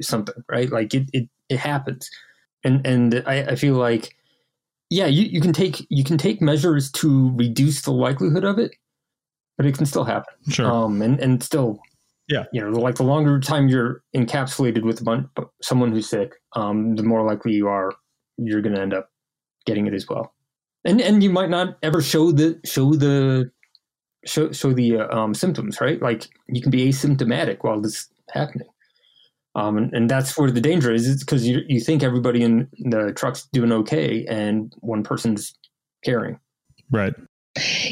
something, 0.00 0.42
right? 0.50 0.70
Like 0.70 0.92
it, 0.94 1.08
it, 1.12 1.28
it 1.48 1.58
happens. 1.58 2.10
And, 2.64 2.86
and 2.86 3.22
I, 3.26 3.42
I 3.42 3.54
feel 3.56 3.74
like, 3.74 4.14
yeah, 4.92 5.06
you, 5.06 5.24
you 5.24 5.40
can 5.40 5.54
take 5.54 5.86
you 5.88 6.04
can 6.04 6.18
take 6.18 6.42
measures 6.42 6.90
to 6.92 7.34
reduce 7.34 7.80
the 7.80 7.92
likelihood 7.92 8.44
of 8.44 8.58
it, 8.58 8.72
but 9.56 9.64
it 9.64 9.76
can 9.76 9.86
still 9.86 10.04
happen. 10.04 10.34
Sure. 10.50 10.70
Um, 10.70 11.00
and 11.00 11.18
and 11.18 11.42
still, 11.42 11.80
yeah, 12.28 12.44
you 12.52 12.60
know, 12.60 12.78
like 12.78 12.96
the 12.96 13.02
longer 13.02 13.40
time 13.40 13.68
you're 13.68 14.02
encapsulated 14.14 14.82
with 14.82 15.00
a 15.00 15.04
bunch, 15.04 15.26
someone 15.62 15.92
who's 15.92 16.10
sick, 16.10 16.34
um, 16.56 16.94
the 16.96 17.02
more 17.02 17.24
likely 17.24 17.52
you 17.52 17.68
are 17.68 17.92
you're 18.36 18.60
going 18.60 18.74
to 18.74 18.80
end 18.80 18.92
up 18.92 19.08
getting 19.64 19.86
it 19.86 19.94
as 19.94 20.06
well. 20.08 20.34
And 20.84 21.00
and 21.00 21.22
you 21.22 21.30
might 21.30 21.50
not 21.50 21.78
ever 21.82 22.02
show 22.02 22.30
the 22.30 22.60
show 22.66 22.94
the 22.94 23.50
show 24.26 24.52
show 24.52 24.74
the 24.74 24.98
uh, 24.98 25.16
um, 25.16 25.32
symptoms, 25.32 25.80
right? 25.80 26.02
Like 26.02 26.28
you 26.48 26.60
can 26.60 26.70
be 26.70 26.86
asymptomatic 26.86 27.58
while 27.62 27.80
this 27.80 27.94
is 27.94 28.08
happening. 28.30 28.68
Um, 29.54 29.76
and, 29.76 29.92
and 29.92 30.10
that's 30.10 30.36
where 30.38 30.50
the 30.50 30.60
danger 30.60 30.92
is. 30.92 31.08
It's 31.08 31.22
because 31.22 31.46
you 31.46 31.60
you 31.68 31.80
think 31.80 32.02
everybody 32.02 32.42
in 32.42 32.68
the 32.78 33.12
truck's 33.12 33.48
doing 33.52 33.72
okay, 33.72 34.24
and 34.26 34.72
one 34.80 35.02
person's 35.02 35.54
caring. 36.04 36.38
Right. 36.90 37.14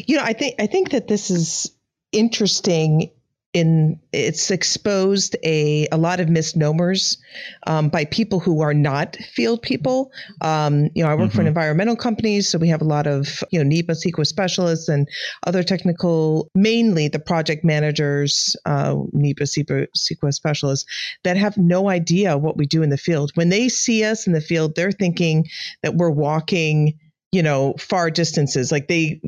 You 0.06 0.16
know, 0.16 0.22
I 0.22 0.32
think 0.32 0.54
I 0.58 0.66
think 0.66 0.90
that 0.90 1.08
this 1.08 1.30
is 1.30 1.70
interesting 2.12 3.10
in 3.52 3.98
it's 4.12 4.50
exposed 4.50 5.36
a, 5.42 5.88
a 5.90 5.96
lot 5.96 6.20
of 6.20 6.28
misnomers 6.28 7.18
um, 7.66 7.88
by 7.88 8.04
people 8.04 8.38
who 8.38 8.60
are 8.60 8.74
not 8.74 9.16
field 9.16 9.60
people. 9.60 10.12
Um, 10.40 10.88
you 10.94 11.02
know, 11.02 11.10
I 11.10 11.14
work 11.14 11.28
mm-hmm. 11.28 11.34
for 11.34 11.40
an 11.40 11.44
mm-hmm. 11.44 11.48
environmental 11.48 11.96
company, 11.96 12.42
so 12.42 12.58
we 12.58 12.68
have 12.68 12.80
a 12.80 12.84
lot 12.84 13.06
of 13.08 13.42
you 13.50 13.58
know 13.58 13.68
NEPA 13.68 13.92
CEQA 13.92 14.26
specialists 14.26 14.88
and 14.88 15.08
other 15.46 15.64
technical, 15.64 16.48
mainly 16.54 17.08
the 17.08 17.18
project 17.18 17.64
managers, 17.64 18.54
uh, 18.66 18.96
NEPA 19.12 19.44
CEQA, 19.44 19.86
CEQA 19.96 20.32
specialists 20.32 20.88
that 21.24 21.36
have 21.36 21.56
no 21.56 21.88
idea 21.88 22.38
what 22.38 22.56
we 22.56 22.66
do 22.66 22.82
in 22.82 22.90
the 22.90 22.98
field. 22.98 23.32
When 23.34 23.48
they 23.48 23.68
see 23.68 24.04
us 24.04 24.26
in 24.26 24.32
the 24.32 24.40
field, 24.40 24.76
they're 24.76 24.92
thinking 24.92 25.48
that 25.82 25.94
we're 25.94 26.10
walking, 26.10 26.98
you 27.32 27.42
know, 27.42 27.74
far 27.78 28.10
distances. 28.10 28.70
Like 28.70 28.86
they 28.86 29.20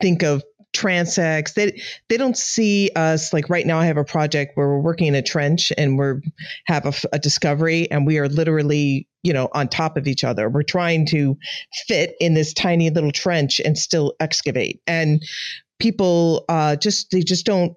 think 0.00 0.22
of 0.22 0.44
transects. 0.76 1.54
They 1.54 1.80
they 2.08 2.16
don't 2.16 2.36
see 2.36 2.90
us 2.96 3.32
like 3.32 3.48
right 3.48 3.66
now. 3.66 3.78
I 3.78 3.86
have 3.86 3.96
a 3.96 4.04
project 4.04 4.56
where 4.56 4.68
we're 4.68 4.80
working 4.80 5.06
in 5.06 5.14
a 5.14 5.22
trench 5.22 5.72
and 5.76 5.98
we're 5.98 6.20
have 6.66 6.86
a, 6.86 6.92
a, 7.14 7.18
discovery 7.18 7.90
and 7.90 8.06
we 8.06 8.18
are 8.18 8.28
literally 8.28 9.08
you 9.22 9.32
know 9.32 9.48
on 9.52 9.68
top 9.68 9.96
of 9.96 10.06
each 10.06 10.24
other. 10.24 10.48
We're 10.48 10.62
trying 10.62 11.06
to 11.06 11.36
fit 11.86 12.14
in 12.20 12.34
this 12.34 12.52
tiny 12.52 12.90
little 12.90 13.12
trench 13.12 13.60
and 13.60 13.76
still 13.76 14.14
excavate. 14.20 14.80
And 14.86 15.22
people 15.78 16.44
uh, 16.48 16.76
just 16.76 17.10
they 17.10 17.20
just 17.20 17.46
don't 17.46 17.76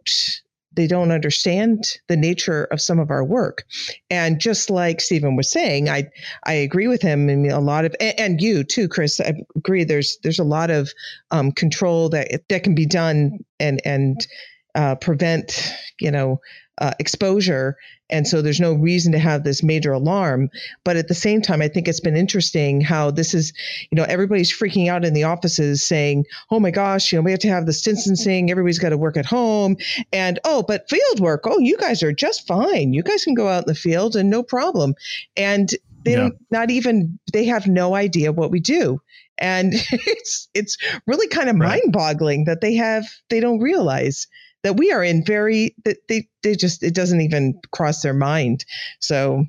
they 0.79 0.87
don't 0.87 1.11
understand 1.11 1.97
the 2.07 2.15
nature 2.15 2.63
of 2.63 2.79
some 2.79 2.99
of 2.99 3.11
our 3.11 3.21
work. 3.21 3.65
And 4.09 4.39
just 4.39 4.69
like 4.69 5.01
Stephen 5.01 5.35
was 5.35 5.51
saying, 5.51 5.89
I 5.89 6.09
I 6.45 6.53
agree 6.53 6.87
with 6.87 7.01
him. 7.01 7.25
Mean, 7.25 7.51
a 7.51 7.59
lot 7.59 7.83
of 7.83 7.93
and, 7.99 8.17
and 8.17 8.41
you 8.41 8.63
too, 8.63 8.87
Chris. 8.87 9.19
I 9.19 9.33
agree. 9.57 9.83
There's 9.83 10.19
there's 10.23 10.39
a 10.39 10.45
lot 10.45 10.71
of 10.71 10.89
um, 11.31 11.51
control 11.51 12.07
that 12.09 12.47
that 12.47 12.63
can 12.63 12.75
be 12.75 12.85
done 12.85 13.39
and 13.59 13.81
and 13.83 14.25
uh, 14.73 14.95
prevent 14.95 15.73
you 15.99 16.11
know 16.11 16.39
uh, 16.79 16.93
exposure. 16.97 17.77
And 18.09 18.27
so 18.27 18.41
there's 18.41 18.59
no 18.59 18.73
reason 18.73 19.11
to 19.11 19.19
have 19.19 19.43
this 19.43 19.61
major 19.61 19.91
alarm. 19.91 20.49
But 20.83 20.97
at 20.97 21.07
the 21.07 21.13
same 21.13 21.41
time, 21.41 21.61
I 21.61 21.67
think 21.67 21.87
it's 21.87 21.99
been 21.99 22.15
interesting 22.15 22.81
how 22.81 23.11
this 23.11 23.33
is, 23.33 23.53
you 23.91 23.95
know, 23.95 24.03
everybody's 24.03 24.51
freaking 24.51 24.89
out 24.89 25.05
in 25.05 25.13
the 25.13 25.25
offices 25.25 25.83
saying, 25.83 26.25
oh 26.49 26.59
my 26.59 26.71
gosh, 26.71 27.11
you 27.11 27.17
know, 27.17 27.23
we 27.23 27.31
have 27.31 27.41
to 27.41 27.49
have 27.49 27.65
this 27.65 27.81
distancing. 27.81 28.49
Everybody's 28.49 28.79
got 28.79 28.89
to 28.89 28.97
work 28.97 29.17
at 29.17 29.25
home. 29.25 29.77
And 30.11 30.39
oh, 30.45 30.63
but 30.63 30.89
field 30.89 31.19
work, 31.19 31.41
oh, 31.45 31.59
you 31.59 31.77
guys 31.77 32.01
are 32.01 32.13
just 32.13 32.47
fine. 32.47 32.93
You 32.93 33.03
guys 33.03 33.23
can 33.23 33.35
go 33.35 33.47
out 33.47 33.63
in 33.63 33.67
the 33.67 33.75
field 33.75 34.15
and 34.15 34.29
no 34.29 34.41
problem. 34.41 34.95
And 35.35 35.69
they 36.03 36.11
yeah. 36.11 36.17
don't, 36.17 36.35
not 36.49 36.71
even, 36.71 37.19
they 37.33 37.45
have 37.45 37.67
no 37.67 37.93
idea 37.93 38.31
what 38.31 38.51
we 38.51 38.61
do 38.61 39.01
and 39.37 39.73
it's 39.91 40.49
it's 40.53 40.77
really 41.07 41.27
kind 41.27 41.49
of 41.49 41.55
right. 41.55 41.81
mind-boggling 41.81 42.43
that 42.45 42.59
they 42.61 42.75
have 42.75 43.05
they 43.29 43.39
don't 43.39 43.59
realize 43.59 44.27
that 44.63 44.77
we 44.77 44.91
are 44.91 45.03
in 45.03 45.23
very 45.25 45.75
that 45.85 45.97
they 46.07 46.27
they 46.43 46.55
just 46.55 46.83
it 46.83 46.93
doesn't 46.93 47.21
even 47.21 47.59
cross 47.71 48.01
their 48.01 48.13
mind. 48.13 48.65
So 48.99 49.45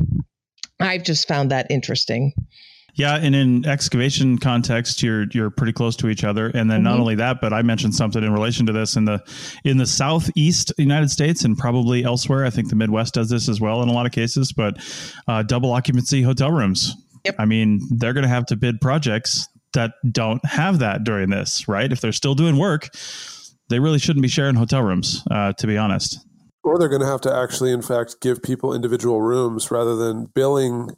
I've 0.81 1.05
just 1.05 1.29
found 1.29 1.51
that 1.51 1.67
interesting. 1.71 2.33
Yeah, 2.95 3.17
and 3.17 3.35
in 3.35 3.65
excavation 3.67 4.39
context, 4.39 5.03
you're 5.03 5.27
you're 5.33 5.51
pretty 5.51 5.73
close 5.73 5.97
to 5.97 6.09
each 6.09 6.25
other. 6.25 6.47
And 6.47 6.71
then 6.71 6.79
mm-hmm. 6.79 6.85
not 6.85 7.01
only 7.01 7.15
that, 7.17 7.41
but 7.41 7.53
I 7.53 7.63
mentioned 7.63 7.95
something 7.95 8.23
in 8.23 8.33
relation 8.33 8.67
to 8.67 8.73
this 8.73 8.97
in 8.97 9.05
the 9.05 9.23
in 9.65 9.77
the 9.77 9.87
southeast 9.87 10.73
United 10.77 11.11
States 11.11 11.45
and 11.45 11.57
probably 11.57 12.05
elsewhere. 12.05 12.45
I 12.45 12.51
think 12.51 12.69
the 12.69 12.77
Midwest 12.77 13.15
does 13.15 13.31
this 13.31 13.49
as 13.49 13.61
well 13.61 13.83
in 13.83 13.89
a 13.89 13.93
lot 13.93 14.07
of 14.07 14.13
cases. 14.13 14.53
But 14.53 14.79
uh, 15.29 15.43
double 15.43 15.73
occupancy 15.73 16.23
hotel 16.23 16.51
rooms. 16.51 16.95
Yep. 17.25 17.37
I 17.39 17.45
mean, 17.45 17.81
they're 17.91 18.15
going 18.15 18.23
to 18.23 18.29
have 18.29 18.47
to 18.47 18.57
bid 18.57 18.81
projects 18.81 19.47
that 19.73 19.93
don't 20.11 20.45
have 20.45 20.81
that 20.81 21.05
during 21.05 21.31
this, 21.31 21.69
right? 21.69 21.93
If 21.93 22.01
they're 22.01 22.13
still 22.13 22.35
doing 22.35 22.57
work, 22.57 22.89
they 23.71 23.79
really 23.79 23.99
shouldn't 23.99 24.23
be 24.23 24.29
sharing 24.29 24.57
hotel 24.57 24.83
rooms, 24.83 25.23
uh, 25.31 25.55
to 25.55 25.67
be 25.67 25.79
honest. 25.79 26.19
Or 26.63 26.79
they're 26.79 26.89
going 26.91 27.01
to 27.01 27.09
have 27.09 27.23
to 27.23 27.35
actually, 27.35 27.73
in 27.73 27.81
fact, 27.81 28.17
give 28.21 28.43
people 28.43 28.75
individual 28.75 29.23
rooms 29.23 29.71
rather 29.71 29.97
than 29.97 30.27
billing 30.35 30.91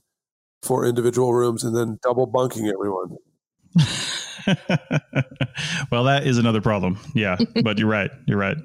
for 0.62 0.84
individual 0.84 1.34
rooms 1.34 1.62
and 1.62 1.76
then 1.76 1.98
double 2.02 2.26
bunking 2.26 2.68
everyone. 2.68 3.16
well, 5.90 6.04
that 6.04 6.22
is 6.26 6.38
another 6.38 6.60
problem. 6.60 6.98
Yeah, 7.14 7.36
but 7.62 7.78
you're 7.78 7.88
right. 7.88 8.10
You're 8.26 8.38
right. 8.38 8.56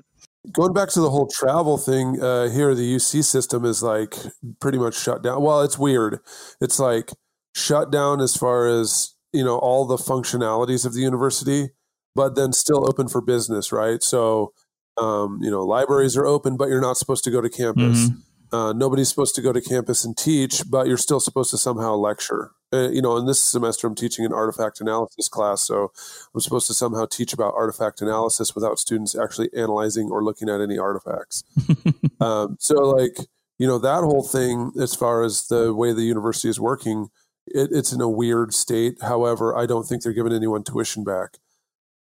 Going 0.52 0.74
back 0.74 0.90
to 0.90 1.02
the 1.02 1.10
whole 1.10 1.28
travel 1.28 1.78
thing, 1.78 2.22
uh, 2.22 2.50
here 2.50 2.74
the 2.74 2.96
UC 2.96 3.24
system 3.24 3.66
is 3.66 3.84
like 3.84 4.16
pretty 4.60 4.78
much 4.78 4.98
shut 4.98 5.22
down. 5.22 5.42
Well, 5.42 5.62
it's 5.62 5.78
weird. 5.78 6.20
It's 6.62 6.80
like 6.80 7.12
shut 7.54 7.92
down 7.92 8.22
as 8.22 8.36
far 8.36 8.68
as 8.68 9.14
you 9.34 9.44
know 9.44 9.58
all 9.58 9.86
the 9.86 9.98
functionalities 9.98 10.86
of 10.86 10.94
the 10.94 11.02
university 11.02 11.70
but 12.18 12.36
then 12.36 12.52
still 12.52 12.90
open 12.90 13.08
for 13.08 13.22
business, 13.22 13.72
right? 13.72 14.02
So, 14.02 14.52
um, 14.98 15.40
you 15.40 15.52
know, 15.52 15.64
libraries 15.64 16.18
are 16.18 16.26
open, 16.26 16.58
but 16.58 16.68
you're 16.68 16.82
not 16.82 16.98
supposed 16.98 17.24
to 17.26 17.32
go 17.32 17.42
to 17.42 17.50
campus. 17.50 18.10
Mm-hmm. 18.10 18.56
Uh, 18.56 18.74
nobody's 18.74 19.08
supposed 19.08 19.36
to 19.36 19.42
go 19.42 19.54
to 19.54 19.62
campus 19.62 20.04
and 20.04 20.18
teach, 20.18 20.64
but 20.68 20.88
you're 20.88 20.98
still 20.98 21.20
supposed 21.20 21.52
to 21.52 21.60
somehow 21.60 21.94
lecture. 21.94 22.52
Uh, 22.74 22.90
you 22.90 23.04
know, 23.04 23.18
in 23.18 23.28
this 23.28 23.44
semester, 23.44 23.86
I'm 23.86 23.94
teaching 23.94 24.26
an 24.26 24.34
artifact 24.34 24.82
analysis 24.82 25.30
class, 25.30 25.62
so 25.62 25.92
I'm 26.34 26.42
supposed 26.42 26.66
to 26.68 26.74
somehow 26.74 27.06
teach 27.06 27.34
about 27.34 27.54
artifact 27.56 28.02
analysis 28.02 28.56
without 28.56 28.80
students 28.80 29.16
actually 29.16 29.50
analyzing 29.56 30.10
or 30.10 30.24
looking 30.24 30.50
at 30.50 30.60
any 30.60 30.80
artifacts. 30.80 31.44
um, 32.20 32.58
so, 32.60 32.76
like, 32.82 33.18
you 33.60 33.68
know, 33.68 33.78
that 33.78 34.04
whole 34.04 34.24
thing, 34.24 34.72
as 34.82 34.96
far 34.96 35.24
as 35.24 35.48
the 35.50 35.72
way 35.72 35.94
the 35.94 36.04
university 36.04 36.50
is 36.50 36.60
working, 36.60 37.10
it, 37.46 37.70
it's 37.72 37.94
in 37.94 38.02
a 38.02 38.10
weird 38.10 38.56
state. 38.56 38.98
However, 39.04 39.56
I 39.56 39.68
don't 39.68 39.84
think 39.84 40.02
they're 40.02 40.14
giving 40.14 40.34
anyone 40.34 40.64
tuition 40.64 41.04
back 41.04 41.38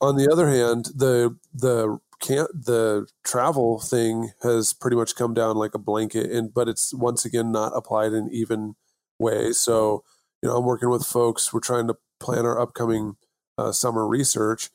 on 0.01 0.15
the 0.15 0.31
other 0.31 0.49
hand, 0.49 0.85
the 0.95 1.37
the 1.53 1.99
can't 2.21 2.49
the 2.53 3.07
travel 3.23 3.79
thing 3.79 4.31
has 4.43 4.73
pretty 4.73 4.97
much 4.97 5.15
come 5.15 5.33
down 5.33 5.55
like 5.55 5.73
a 5.73 5.79
blanket, 5.79 6.31
and 6.31 6.53
but 6.53 6.67
it's 6.67 6.93
once 6.93 7.25
again 7.25 7.51
not 7.51 7.71
applied 7.75 8.13
in 8.13 8.29
even 8.31 8.75
way. 9.17 9.51
So 9.51 10.03
you 10.41 10.49
know, 10.49 10.57
I'm 10.57 10.65
working 10.65 10.89
with 10.89 11.05
folks. 11.05 11.53
We're 11.53 11.59
trying 11.59 11.87
to 11.87 11.97
plan 12.19 12.45
our 12.45 12.59
upcoming 12.59 13.15
uh, 13.57 13.71
summer 13.71 14.07
research, 14.07 14.69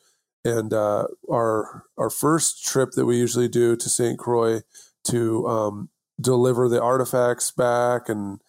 and 0.45 0.73
uh, 0.73 1.07
our 1.31 1.85
our 1.97 2.11
first 2.11 2.65
trip 2.65 2.93
that 2.93 3.07
we 3.07 3.17
usually 3.17 3.49
do 3.49 3.77
to 3.77 3.89
St. 3.89 4.19
Croix 4.19 4.61
to 5.05 5.47
um, 5.47 5.89
deliver 6.21 6.69
the 6.69 6.83
artifacts 6.83 7.51
back 7.51 8.09
and 8.09 8.41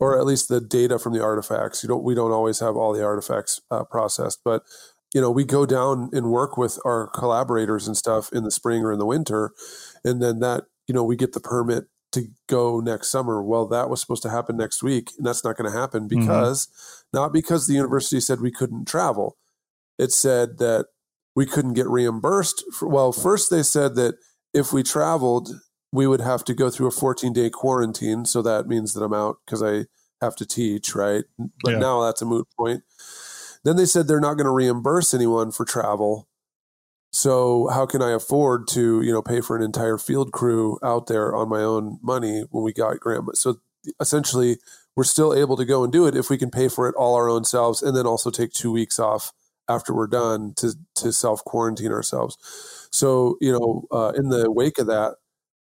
or 0.00 0.18
at 0.18 0.26
least 0.26 0.48
the 0.48 0.60
data 0.60 0.98
from 0.98 1.12
the 1.12 1.22
artifacts. 1.22 1.82
You 1.82 1.88
don't 1.88 2.02
we 2.04 2.14
don't 2.14 2.32
always 2.32 2.60
have 2.60 2.76
all 2.76 2.92
the 2.92 3.04
artifacts 3.04 3.60
uh, 3.70 3.84
processed, 3.84 4.40
but 4.44 4.62
you 5.14 5.20
know, 5.20 5.30
we 5.30 5.44
go 5.44 5.64
down 5.64 6.10
and 6.12 6.30
work 6.30 6.58
with 6.58 6.78
our 6.84 7.06
collaborators 7.06 7.86
and 7.86 7.96
stuff 7.96 8.30
in 8.32 8.42
the 8.42 8.50
spring 8.50 8.82
or 8.82 8.92
in 8.92 8.98
the 8.98 9.06
winter. 9.06 9.52
And 10.04 10.20
then 10.20 10.40
that, 10.40 10.64
you 10.88 10.94
know, 10.94 11.04
we 11.04 11.16
get 11.16 11.32
the 11.32 11.40
permit 11.40 11.84
to 12.12 12.26
go 12.48 12.80
next 12.80 13.10
summer. 13.10 13.42
Well, 13.42 13.66
that 13.68 13.88
was 13.88 14.00
supposed 14.00 14.24
to 14.24 14.30
happen 14.30 14.56
next 14.56 14.82
week. 14.82 15.12
And 15.16 15.24
that's 15.24 15.44
not 15.44 15.56
going 15.56 15.70
to 15.70 15.78
happen 15.78 16.08
mm-hmm. 16.08 16.20
because 16.20 16.66
mm-hmm. 16.66 17.18
not 17.18 17.32
because 17.32 17.66
the 17.66 17.74
university 17.74 18.20
said 18.20 18.40
we 18.40 18.50
couldn't 18.50 18.86
travel. 18.86 19.36
It 19.98 20.10
said 20.10 20.58
that 20.58 20.86
we 21.36 21.46
couldn't 21.46 21.74
get 21.74 21.86
reimbursed. 21.86 22.64
For, 22.72 22.88
well, 22.88 23.12
first 23.12 23.50
they 23.50 23.62
said 23.62 23.94
that 23.94 24.16
if 24.52 24.72
we 24.72 24.82
traveled, 24.82 25.50
we 25.92 26.08
would 26.08 26.20
have 26.20 26.44
to 26.44 26.54
go 26.54 26.70
through 26.70 26.88
a 26.88 26.92
14 26.92 27.32
day 27.32 27.50
quarantine. 27.50 28.24
So 28.24 28.42
that 28.42 28.66
means 28.66 28.94
that 28.94 29.04
I'm 29.04 29.14
out 29.14 29.36
because 29.46 29.62
I 29.62 29.86
have 30.20 30.34
to 30.36 30.46
teach, 30.46 30.96
right? 30.96 31.22
But 31.62 31.74
yeah. 31.74 31.78
now 31.78 32.02
that's 32.02 32.22
a 32.22 32.26
moot 32.26 32.48
point. 32.58 32.82
Then 33.64 33.76
they 33.76 33.86
said 33.86 34.06
they're 34.06 34.20
not 34.20 34.34
going 34.34 34.46
to 34.46 34.50
reimburse 34.50 35.14
anyone 35.14 35.50
for 35.50 35.64
travel. 35.64 36.28
So 37.12 37.68
how 37.68 37.86
can 37.86 38.02
I 38.02 38.10
afford 38.10 38.66
to, 38.68 39.00
you 39.00 39.12
know, 39.12 39.22
pay 39.22 39.40
for 39.40 39.56
an 39.56 39.62
entire 39.62 39.98
field 39.98 40.32
crew 40.32 40.78
out 40.82 41.06
there 41.06 41.34
on 41.34 41.48
my 41.48 41.60
own 41.60 41.98
money 42.02 42.44
when 42.50 42.64
we 42.64 42.72
got 42.72 43.00
grant? 43.00 43.36
So 43.36 43.60
essentially, 44.00 44.58
we're 44.96 45.04
still 45.04 45.32
able 45.34 45.56
to 45.56 45.64
go 45.64 45.84
and 45.84 45.92
do 45.92 46.06
it 46.06 46.16
if 46.16 46.28
we 46.30 46.38
can 46.38 46.50
pay 46.50 46.68
for 46.68 46.88
it 46.88 46.94
all 46.96 47.14
our 47.14 47.28
own 47.28 47.44
selves, 47.44 47.82
and 47.82 47.96
then 47.96 48.06
also 48.06 48.30
take 48.30 48.52
two 48.52 48.72
weeks 48.72 48.98
off 48.98 49.32
after 49.68 49.94
we're 49.94 50.06
done 50.06 50.54
to 50.56 50.74
to 50.96 51.12
self 51.12 51.44
quarantine 51.44 51.92
ourselves. 51.92 52.36
So 52.92 53.36
you 53.40 53.52
know, 53.52 53.86
uh, 53.90 54.12
in 54.16 54.28
the 54.28 54.50
wake 54.50 54.78
of 54.78 54.86
that, 54.88 55.16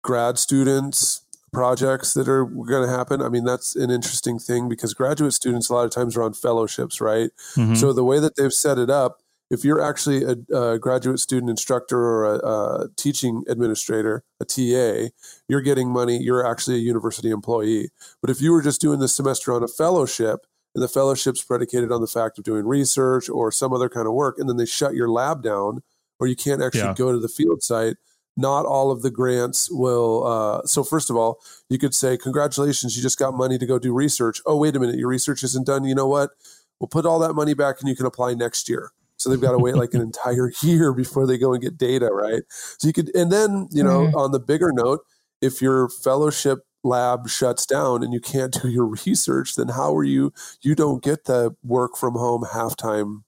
grad 0.03 0.37
students, 0.37 1.23
projects 1.51 2.13
that 2.13 2.27
are 2.29 2.45
going 2.45 2.87
to 2.87 2.95
happen. 2.95 3.21
I 3.21 3.29
mean, 3.29 3.43
that's 3.43 3.75
an 3.75 3.91
interesting 3.91 4.39
thing 4.39 4.69
because 4.69 4.93
graduate 4.93 5.33
students 5.33 5.69
a 5.69 5.73
lot 5.73 5.85
of 5.85 5.91
times 5.91 6.15
are 6.15 6.23
on 6.23 6.33
fellowships, 6.33 7.01
right? 7.01 7.29
Mm-hmm. 7.55 7.75
So 7.75 7.93
the 7.93 8.03
way 8.03 8.19
that 8.19 8.35
they've 8.35 8.53
set 8.53 8.77
it 8.77 8.89
up 8.89 9.21
if 9.51 9.65
you're 9.65 9.81
actually 9.81 10.23
a, 10.23 10.57
a 10.57 10.79
graduate 10.79 11.19
student 11.19 11.49
instructor 11.49 11.99
or 11.99 12.35
a, 12.35 12.37
a, 12.37 12.87
teaching 12.95 13.43
administrator, 13.49 14.23
a 14.39 14.45
TA, 14.45 15.09
you're 15.49 15.61
getting 15.61 15.91
money. 15.91 16.17
You're 16.17 16.49
actually 16.49 16.77
a 16.77 16.79
university 16.79 17.29
employee. 17.29 17.89
But 18.21 18.29
if 18.29 18.41
you 18.41 18.53
were 18.53 18.61
just 18.61 18.79
doing 18.79 18.99
the 18.99 19.09
semester 19.09 19.53
on 19.53 19.61
a 19.61 19.67
fellowship, 19.67 20.47
and 20.73 20.81
the 20.81 20.87
fellowship's 20.87 21.43
predicated 21.43 21.91
on 21.91 21.99
the 21.99 22.07
fact 22.07 22.37
of 22.37 22.45
doing 22.45 22.65
research 22.65 23.27
or 23.29 23.51
some 23.51 23.73
other 23.73 23.89
kind 23.89 24.07
of 24.07 24.13
work, 24.13 24.39
and 24.39 24.47
then 24.47 24.55
they 24.55 24.65
shut 24.65 24.93
your 24.93 25.09
lab 25.09 25.43
down, 25.43 25.83
or 26.17 26.27
you 26.27 26.35
can't 26.37 26.61
actually 26.61 26.83
yeah. 26.83 26.93
go 26.95 27.11
to 27.11 27.19
the 27.19 27.27
field 27.27 27.61
site. 27.61 27.97
Not 28.37 28.65
all 28.65 28.91
of 28.91 29.01
the 29.01 29.11
grants 29.11 29.69
will. 29.69 30.25
Uh, 30.25 30.61
so 30.65 30.83
first 30.83 31.09
of 31.09 31.17
all, 31.17 31.39
you 31.69 31.77
could 31.77 31.93
say, 31.93 32.17
"Congratulations, 32.17 32.95
you 32.95 33.01
just 33.01 33.19
got 33.19 33.33
money 33.33 33.57
to 33.57 33.65
go 33.65 33.77
do 33.77 33.93
research." 33.93 34.41
Oh, 34.45 34.57
wait 34.57 34.75
a 34.75 34.79
minute, 34.79 34.97
your 34.97 35.09
research 35.09 35.43
isn't 35.43 35.67
done. 35.67 35.83
You 35.83 35.95
know 35.95 36.07
what? 36.07 36.31
We'll 36.79 36.87
put 36.87 37.05
all 37.05 37.19
that 37.19 37.33
money 37.33 37.53
back, 37.53 37.79
and 37.79 37.89
you 37.89 37.95
can 37.95 38.05
apply 38.05 38.33
next 38.33 38.69
year 38.69 38.91
so 39.21 39.29
they've 39.29 39.39
got 39.39 39.51
to 39.51 39.59
wait 39.59 39.75
like 39.75 39.93
an 39.93 40.01
entire 40.01 40.51
year 40.61 40.93
before 40.93 41.27
they 41.27 41.37
go 41.37 41.53
and 41.53 41.61
get 41.61 41.77
data, 41.77 42.09
right? 42.11 42.41
So 42.49 42.87
you 42.87 42.93
could, 42.93 43.15
and 43.15 43.31
then, 43.31 43.67
you 43.71 43.83
know, 43.83 44.07
mm-hmm. 44.07 44.17
on 44.17 44.31
the 44.31 44.39
bigger 44.39 44.71
note, 44.73 45.01
if 45.41 45.61
your 45.61 45.89
fellowship 45.89 46.59
lab 46.83 47.29
shuts 47.29 47.65
down 47.65 48.03
and 48.03 48.13
you 48.13 48.19
can't 48.19 48.53
do 48.61 48.67
your 48.67 48.87
research, 48.87 49.55
then 49.55 49.69
how 49.69 49.95
are 49.95 50.03
you, 50.03 50.33
you 50.61 50.75
don't 50.75 51.03
get 51.03 51.25
the 51.25 51.55
work 51.63 51.95
from 51.95 52.15
home 52.15 52.43
halftime 52.43 53.21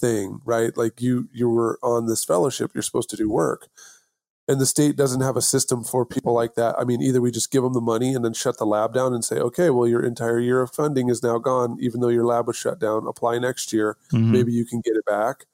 thing, 0.00 0.40
right? 0.44 0.76
Like 0.76 1.00
you, 1.00 1.28
you 1.32 1.48
were 1.48 1.78
on 1.82 2.06
this 2.06 2.24
fellowship, 2.24 2.72
you're 2.74 2.82
supposed 2.82 3.10
to 3.10 3.16
do 3.16 3.30
work 3.30 3.68
and 4.48 4.60
the 4.60 4.66
state 4.66 4.96
doesn't 4.96 5.22
have 5.22 5.36
a 5.36 5.42
system 5.42 5.82
for 5.82 6.06
people 6.06 6.32
like 6.32 6.54
that. 6.54 6.76
I 6.78 6.84
mean, 6.84 7.02
either 7.02 7.20
we 7.20 7.30
just 7.30 7.50
give 7.50 7.62
them 7.62 7.72
the 7.72 7.80
money 7.80 8.14
and 8.14 8.24
then 8.24 8.32
shut 8.32 8.58
the 8.58 8.66
lab 8.66 8.94
down 8.94 9.12
and 9.12 9.24
say, 9.24 9.36
okay, 9.36 9.70
well, 9.70 9.88
your 9.88 10.04
entire 10.04 10.38
year 10.38 10.62
of 10.62 10.72
funding 10.72 11.08
is 11.08 11.22
now 11.22 11.38
gone, 11.38 11.76
even 11.80 12.00
though 12.00 12.08
your 12.08 12.24
lab 12.24 12.46
was 12.46 12.56
shut 12.56 12.78
down. 12.78 13.06
Apply 13.06 13.38
next 13.38 13.72
year. 13.72 13.96
Mm-hmm. 14.12 14.32
Maybe 14.32 14.52
you 14.52 14.64
can 14.64 14.80
get 14.80 14.94
it 14.96 15.04
back. 15.04 15.46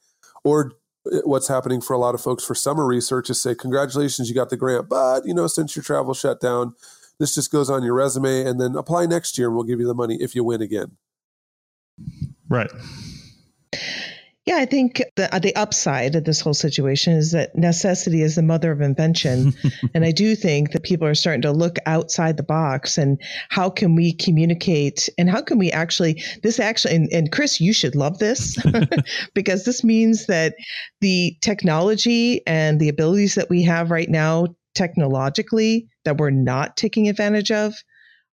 Or 0.44 0.72
uh, 1.10 1.18
what's 1.24 1.48
happening 1.48 1.80
for 1.80 1.94
a 1.94 1.98
lot 1.98 2.14
of 2.14 2.20
folks 2.20 2.44
for 2.44 2.54
summer 2.54 2.86
research 2.86 3.30
is 3.30 3.40
say, 3.40 3.54
congratulations, 3.54 4.28
you 4.28 4.34
got 4.34 4.50
the 4.50 4.56
grant, 4.58 4.88
but 4.88 5.24
you 5.24 5.32
know, 5.32 5.46
since 5.46 5.74
your 5.74 5.82
travel 5.82 6.12
shut 6.12 6.40
down, 6.40 6.74
this 7.18 7.34
just 7.34 7.50
goes 7.50 7.70
on 7.70 7.82
your 7.82 7.94
resume 7.94 8.44
and 8.44 8.60
then 8.60 8.76
apply 8.76 9.06
next 9.06 9.38
year 9.38 9.48
and 9.48 9.56
we'll 9.56 9.64
give 9.64 9.80
you 9.80 9.86
the 9.86 9.94
money 9.94 10.16
if 10.20 10.34
you 10.34 10.44
win 10.44 10.60
again. 10.60 10.96
Right. 12.48 12.70
Yeah, 14.44 14.56
I 14.56 14.64
think 14.64 15.00
the 15.14 15.32
uh, 15.32 15.38
the 15.38 15.54
upside 15.54 16.16
of 16.16 16.24
this 16.24 16.40
whole 16.40 16.54
situation 16.54 17.12
is 17.12 17.30
that 17.30 17.54
necessity 17.54 18.22
is 18.22 18.34
the 18.34 18.42
mother 18.42 18.72
of 18.72 18.80
invention, 18.80 19.54
and 19.94 20.04
I 20.04 20.10
do 20.10 20.34
think 20.34 20.72
that 20.72 20.82
people 20.82 21.06
are 21.06 21.14
starting 21.14 21.42
to 21.42 21.52
look 21.52 21.76
outside 21.86 22.36
the 22.36 22.42
box 22.42 22.98
and 22.98 23.20
how 23.50 23.70
can 23.70 23.94
we 23.94 24.12
communicate 24.12 25.08
and 25.16 25.30
how 25.30 25.42
can 25.42 25.58
we 25.58 25.70
actually 25.70 26.22
this 26.42 26.58
actually 26.58 26.96
and, 26.96 27.08
and 27.12 27.30
Chris, 27.30 27.60
you 27.60 27.72
should 27.72 27.94
love 27.94 28.18
this 28.18 28.56
because 29.34 29.64
this 29.64 29.84
means 29.84 30.26
that 30.26 30.54
the 31.00 31.36
technology 31.40 32.44
and 32.44 32.80
the 32.80 32.88
abilities 32.88 33.36
that 33.36 33.48
we 33.48 33.62
have 33.62 33.92
right 33.92 34.08
now 34.08 34.46
technologically 34.74 35.86
that 36.04 36.16
we're 36.16 36.30
not 36.30 36.76
taking 36.76 37.08
advantage 37.08 37.52
of 37.52 37.74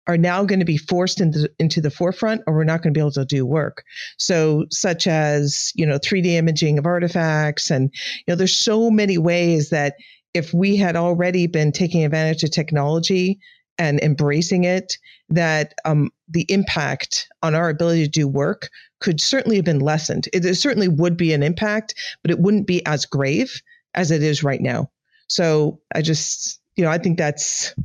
are 0.07 0.17
now 0.17 0.45
going 0.45 0.59
to 0.59 0.65
be 0.65 0.77
forced 0.77 1.19
into, 1.19 1.49
into 1.59 1.81
the 1.81 1.91
forefront 1.91 2.41
or 2.47 2.53
we're 2.53 2.63
not 2.63 2.81
going 2.81 2.93
to 2.93 2.97
be 2.97 3.01
able 3.01 3.11
to 3.11 3.25
do 3.25 3.45
work. 3.45 3.83
So 4.17 4.65
such 4.71 5.05
as, 5.05 5.71
you 5.75 5.85
know, 5.85 5.99
3D 5.99 6.27
imaging 6.27 6.79
of 6.79 6.85
artifacts 6.85 7.69
and, 7.69 7.91
you 7.93 8.31
know, 8.31 8.35
there's 8.35 8.55
so 8.55 8.89
many 8.89 9.17
ways 9.17 9.69
that 9.69 9.95
if 10.33 10.53
we 10.53 10.77
had 10.77 10.95
already 10.95 11.47
been 11.47 11.71
taking 11.71 12.05
advantage 12.05 12.43
of 12.43 12.51
technology 12.51 13.39
and 13.77 13.99
embracing 13.99 14.63
it, 14.63 14.97
that 15.29 15.73
um, 15.85 16.09
the 16.29 16.45
impact 16.49 17.27
on 17.43 17.53
our 17.53 17.69
ability 17.69 18.03
to 18.03 18.09
do 18.09 18.27
work 18.27 18.69
could 18.99 19.19
certainly 19.21 19.57
have 19.57 19.65
been 19.65 19.79
lessened. 19.79 20.27
It, 20.33 20.45
it 20.45 20.55
certainly 20.55 20.87
would 20.87 21.17
be 21.17 21.33
an 21.33 21.43
impact, 21.43 21.93
but 22.21 22.31
it 22.31 22.39
wouldn't 22.39 22.65
be 22.65 22.85
as 22.85 23.05
grave 23.05 23.61
as 23.93 24.09
it 24.11 24.23
is 24.23 24.43
right 24.43 24.61
now. 24.61 24.89
So 25.27 25.81
I 25.93 26.01
just, 26.01 26.59
you 26.75 26.83
know, 26.83 26.91
I 26.91 26.97
think 26.97 27.17
that's 27.17 27.75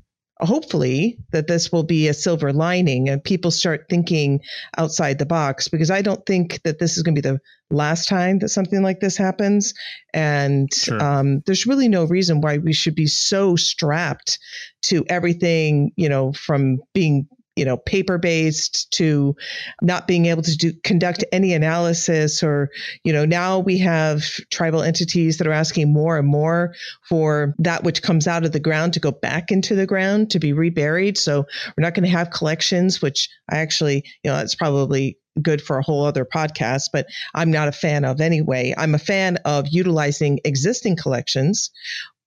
hopefully 0.43 1.19
that 1.31 1.47
this 1.47 1.71
will 1.71 1.85
be 1.85 2.09
a 2.09 2.15
silver 2.15 2.53
lining 2.53 3.09
and 3.09 3.23
people 3.23 3.51
start 3.51 3.87
thinking 3.89 4.41
outside 4.77 5.19
the 5.19 5.27
box 5.27 5.69
because 5.69 5.91
I 5.91 6.03
don't 6.03 6.25
think 6.27 6.61
that 6.63 6.79
this 6.79 6.97
is 6.97 7.03
going 7.03 7.15
to 7.15 7.23
be 7.23 7.29
the 7.29 7.41
last 7.71 8.09
time 8.09 8.41
that 8.41 8.49
something 8.49 8.83
like 8.83 9.01
this 9.01 9.17
happens. 9.17 9.73
And 10.13 10.73
sure. 10.73 11.03
um, 11.03 11.43
there's 11.47 11.67
really 11.67 11.89
no 11.89 12.05
reason 12.05 12.41
why 12.41 12.59
we 12.59 12.73
should 12.73 12.95
be 12.95 13.07
so 13.07 13.57
strapped 13.57 14.39
to 14.83 15.05
everything, 15.09 15.93
you 15.97 16.09
know, 16.09 16.33
from 16.33 16.81
being 16.93 17.29
you 17.57 17.65
know 17.65 17.77
paper 17.77 18.19
based 18.19 18.91
to 18.93 19.37
not 19.83 20.07
being 20.07 20.27
able 20.27 20.43
to 20.43 20.57
do 20.57 20.73
conduct 20.85 21.25
any 21.33 21.53
analysis 21.53 22.43
or 22.43 22.71
you 23.05 23.13
know 23.13 23.25
now 23.25 23.59
we 23.59 23.79
have 23.79 24.25
tribal 24.51 24.83
entities 24.83 25.39
that 25.39 25.47
are 25.47 25.53
asking 25.53 25.93
more 25.93 26.19
and 26.19 26.29
more 26.29 26.75
for 27.09 27.55
that 27.59 27.85
which 27.85 28.03
comes 28.03 28.27
out 28.27 28.45
of 28.45 28.53
the 28.53 28.61
ground 28.61 28.95
to 28.95 29.01
go 29.01 29.11
back 29.11 29.51
into 29.51 29.75
the 29.75 29.87
ground 29.87 30.31
to 30.31 30.39
be 30.39 30.53
reburied 30.53 31.19
so 31.19 31.47
we're 31.77 31.83
not 31.83 31.95
going 31.95 32.05
to 32.05 32.11
have 32.11 32.31
collections 32.31 33.03
which 33.03 33.29
i 33.51 33.59
actually 33.59 34.05
you 34.25 34.31
know 34.31 34.39
it's 34.39 34.55
probably 34.55 35.19
good 35.41 35.63
for 35.63 35.79
a 35.79 35.83
whole 35.83 36.05
other 36.05 36.27
podcast, 36.27 36.91
but 36.93 37.07
I'm 37.35 37.51
not 37.51 37.67
a 37.67 37.73
fan 37.73 38.05
of 38.05 38.21
anyway. 38.21 38.75
I'm 38.77 38.95
a 38.95 38.99
fan 38.99 39.39
of 39.47 39.67
utilizing 39.69 40.41
existing 40.45 40.97
collections, 40.97 41.71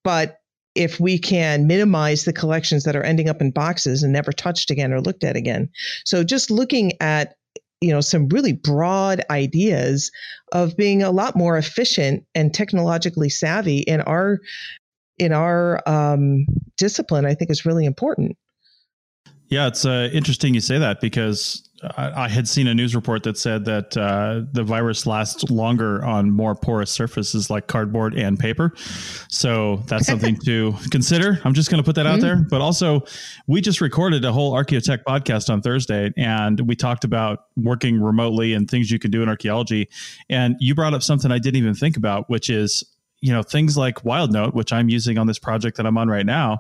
but 0.04 0.40
if 0.76 1.00
we 1.00 1.18
can 1.18 1.68
minimize 1.68 2.26
the 2.26 2.34
collections 2.34 2.84
that 2.84 2.96
are 2.96 3.04
ending 3.04 3.30
up 3.30 3.42
in 3.42 3.52
boxes 3.52 4.04
and 4.04 4.14
never 4.14 4.32
touched 4.32 4.70
again 4.70 4.94
or 4.94 5.02
looked 5.02 5.24
at 5.24 5.36
again. 5.36 5.70
So 6.06 6.24
just 6.24 6.52
looking 6.52 6.94
at 7.02 7.36
you 7.82 7.92
know 7.92 8.02
some 8.02 8.30
really 8.30 8.54
broad 8.54 9.22
ideas 9.30 10.12
of 10.52 10.78
being 10.78 11.04
a 11.04 11.12
lot 11.12 11.36
more 11.36 11.58
efficient 11.58 12.26
and 12.34 12.54
technologically 12.54 13.30
savvy 13.30 13.80
in 13.80 14.02
our 14.02 14.40
in 15.18 15.32
our 15.32 15.82
um, 15.88 16.46
discipline, 16.78 17.26
I 17.26 17.36
think 17.36 17.50
is 17.50 17.66
really 17.66 17.86
important. 17.86 18.38
Yeah, 19.48 19.68
it's 19.68 19.86
uh, 19.86 20.10
interesting 20.12 20.54
you 20.54 20.62
say 20.62 20.78
that 20.78 21.00
because 21.00 21.65
I, 21.98 22.24
I, 22.24 22.30
had 22.30 22.48
seen 22.48 22.68
a 22.68 22.74
news 22.74 22.96
report 22.96 23.24
that 23.24 23.38
said 23.38 23.66
that 23.66 23.98
uh, 23.98 24.42
the 24.52 24.64
virus 24.64 25.06
lasts 25.06 25.50
longer 25.50 26.04
on 26.06 26.32
more 26.32 26.56
porous 26.56 26.90
surfaces 26.90 27.50
like 27.50 27.68
cardboard 27.68 28.16
and 28.16 28.40
paper. 28.40 28.74
So 29.30 29.84
that's 29.88 30.06
something 30.08 30.38
to 30.46 30.74
consider. 30.90 31.40
I'm 31.44 31.54
just 31.54 31.70
going 31.70 31.82
to 31.82 31.86
put 31.86 31.96
that 31.96 32.08
out 32.08 32.20
mm-hmm. 32.20 32.22
there. 32.22 32.46
But 32.50 32.62
also, 32.62 33.04
we 33.48 33.62
just 33.62 33.82
recorded 33.82 34.24
a 34.24 34.32
whole 34.32 34.54
Archaeotech 34.54 35.04
podcast 35.04 35.50
on 35.50 35.62
Thursday, 35.62 36.14
and 36.18 36.62
we 36.62 36.76
talked 36.76 37.04
about 37.04 37.46
working 37.58 38.02
remotely 38.02 38.54
and 38.54 38.70
things 38.70 38.90
you 38.90 39.00
can 39.00 39.12
do 39.12 39.22
in 39.22 39.30
archaeology. 39.30 39.90
And 40.30 40.56
you 40.60 40.76
brought 40.76 40.94
up 40.94 41.04
something 41.04 41.32
I 41.32 41.40
didn't 41.40 41.58
even 41.58 41.76
think 41.76 41.98
about, 41.98 42.30
which 42.30 42.50
is 42.50 42.84
you 43.22 43.34
know 43.34 43.44
things 43.44 43.76
like 43.76 44.04
WildNote, 44.04 44.54
which 44.54 44.72
I'm 44.72 44.88
using 44.90 45.18
on 45.18 45.28
this 45.28 45.40
project 45.40 45.78
that 45.78 45.86
I'm 45.86 45.98
on 45.98 46.08
right 46.08 46.26
now, 46.26 46.60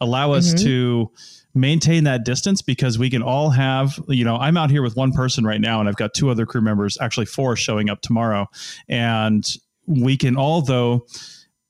allow 0.00 0.32
us 0.32 0.54
mm-hmm. 0.54 0.64
to 0.64 1.10
maintain 1.54 2.04
that 2.04 2.24
distance 2.24 2.62
because 2.62 2.98
we 2.98 3.08
can 3.08 3.22
all 3.22 3.50
have 3.50 3.98
you 4.08 4.24
know 4.24 4.36
i'm 4.36 4.56
out 4.56 4.70
here 4.70 4.82
with 4.82 4.96
one 4.96 5.12
person 5.12 5.44
right 5.44 5.60
now 5.60 5.78
and 5.78 5.88
i've 5.88 5.96
got 5.96 6.12
two 6.12 6.28
other 6.28 6.44
crew 6.46 6.60
members 6.60 6.98
actually 7.00 7.26
four 7.26 7.56
showing 7.56 7.88
up 7.90 8.00
tomorrow. 8.00 8.48
And 8.88 9.44
we 9.86 10.16
can 10.16 10.36
all 10.36 10.62
though 10.62 11.06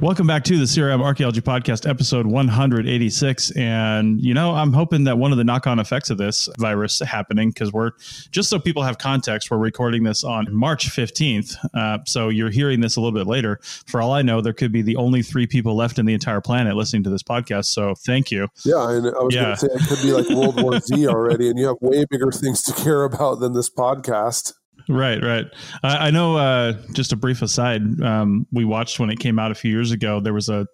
Welcome 0.00 0.26
back 0.26 0.44
to 0.44 0.58
the 0.58 0.64
CRM 0.64 1.02
Archaeology 1.02 1.40
Podcast, 1.40 1.88
episode 1.88 2.26
186. 2.26 3.50
And, 3.52 4.22
you 4.22 4.34
know, 4.34 4.54
I'm 4.54 4.74
hoping 4.74 5.04
that 5.04 5.16
one 5.16 5.32
of 5.32 5.38
the 5.38 5.44
knock 5.44 5.66
on 5.66 5.78
effects 5.78 6.10
of 6.10 6.18
this 6.18 6.50
virus 6.58 6.98
happening, 7.00 7.48
because 7.48 7.72
we're 7.72 7.92
just 8.30 8.50
so 8.50 8.58
people 8.58 8.82
have 8.82 8.98
context, 8.98 9.50
we're 9.50 9.56
recording 9.56 10.02
this 10.02 10.22
on 10.22 10.54
March 10.54 10.90
15th. 10.90 11.56
Uh, 11.72 11.98
so 12.04 12.28
you're 12.28 12.50
hearing 12.50 12.80
this 12.80 12.96
a 12.96 13.00
little 13.00 13.18
bit 13.18 13.26
later. 13.26 13.58
For 13.86 14.02
all 14.02 14.12
I 14.12 14.20
know, 14.20 14.42
there 14.42 14.52
could 14.52 14.70
be 14.70 14.82
the 14.82 14.96
only 14.96 15.22
three 15.22 15.46
people 15.46 15.74
left 15.74 15.98
in 15.98 16.04
the 16.04 16.12
entire 16.12 16.42
planet 16.42 16.76
listening 16.76 17.02
to 17.04 17.10
this 17.10 17.22
podcast. 17.22 17.64
So 17.64 17.94
thank 17.94 18.30
you. 18.30 18.48
Yeah. 18.66 18.90
And 18.90 19.06
I 19.06 19.22
was 19.22 19.34
yeah. 19.34 19.44
going 19.44 19.56
to 19.56 19.60
say 19.60 19.68
it 19.72 19.88
could 19.88 20.02
be 20.02 20.12
like 20.12 20.28
World 20.28 20.62
War 20.62 20.78
Z 20.78 21.08
already, 21.08 21.48
and 21.48 21.58
you 21.58 21.68
have 21.68 21.78
way 21.80 22.04
bigger 22.04 22.30
things 22.30 22.62
to 22.64 22.74
care 22.74 23.04
about 23.04 23.40
than 23.40 23.54
this 23.54 23.70
podcast. 23.70 24.52
Right, 24.88 25.22
right. 25.22 25.46
I, 25.82 25.96
I 25.96 26.10
know. 26.10 26.36
Uh, 26.36 26.74
just 26.92 27.12
a 27.12 27.16
brief 27.16 27.42
aside. 27.42 28.00
Um, 28.00 28.46
we 28.52 28.64
watched 28.64 29.00
when 29.00 29.10
it 29.10 29.18
came 29.18 29.38
out 29.38 29.50
a 29.50 29.54
few 29.54 29.70
years 29.70 29.90
ago. 29.90 30.20
There 30.20 30.34
was 30.34 30.48
a 30.48 30.66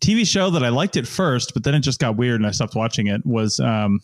TV 0.00 0.26
show 0.26 0.50
that 0.50 0.64
I 0.64 0.70
liked 0.70 0.96
at 0.96 1.06
first, 1.06 1.52
but 1.52 1.64
then 1.64 1.74
it 1.74 1.80
just 1.80 2.00
got 2.00 2.16
weird 2.16 2.40
and 2.40 2.46
I 2.46 2.52
stopped 2.52 2.74
watching 2.74 3.08
it. 3.08 3.24
Was 3.26 3.60
um, 3.60 4.00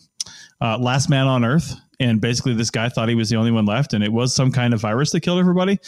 uh, 0.61 0.77
Last 0.77 1.09
Man 1.09 1.27
on 1.27 1.43
Earth 1.43 1.73
and 1.99 2.21
basically 2.21 2.53
this 2.53 2.69
guy 2.69 2.89
thought 2.89 3.09
he 3.09 3.15
was 3.15 3.29
the 3.29 3.35
only 3.35 3.51
one 3.51 3.65
left 3.65 3.93
and 3.93 4.03
it 4.03 4.11
was 4.11 4.33
some 4.33 4.51
kind 4.51 4.73
of 4.73 4.79
virus 4.79 5.11
that 5.11 5.21
killed 5.21 5.39
everybody. 5.39 5.79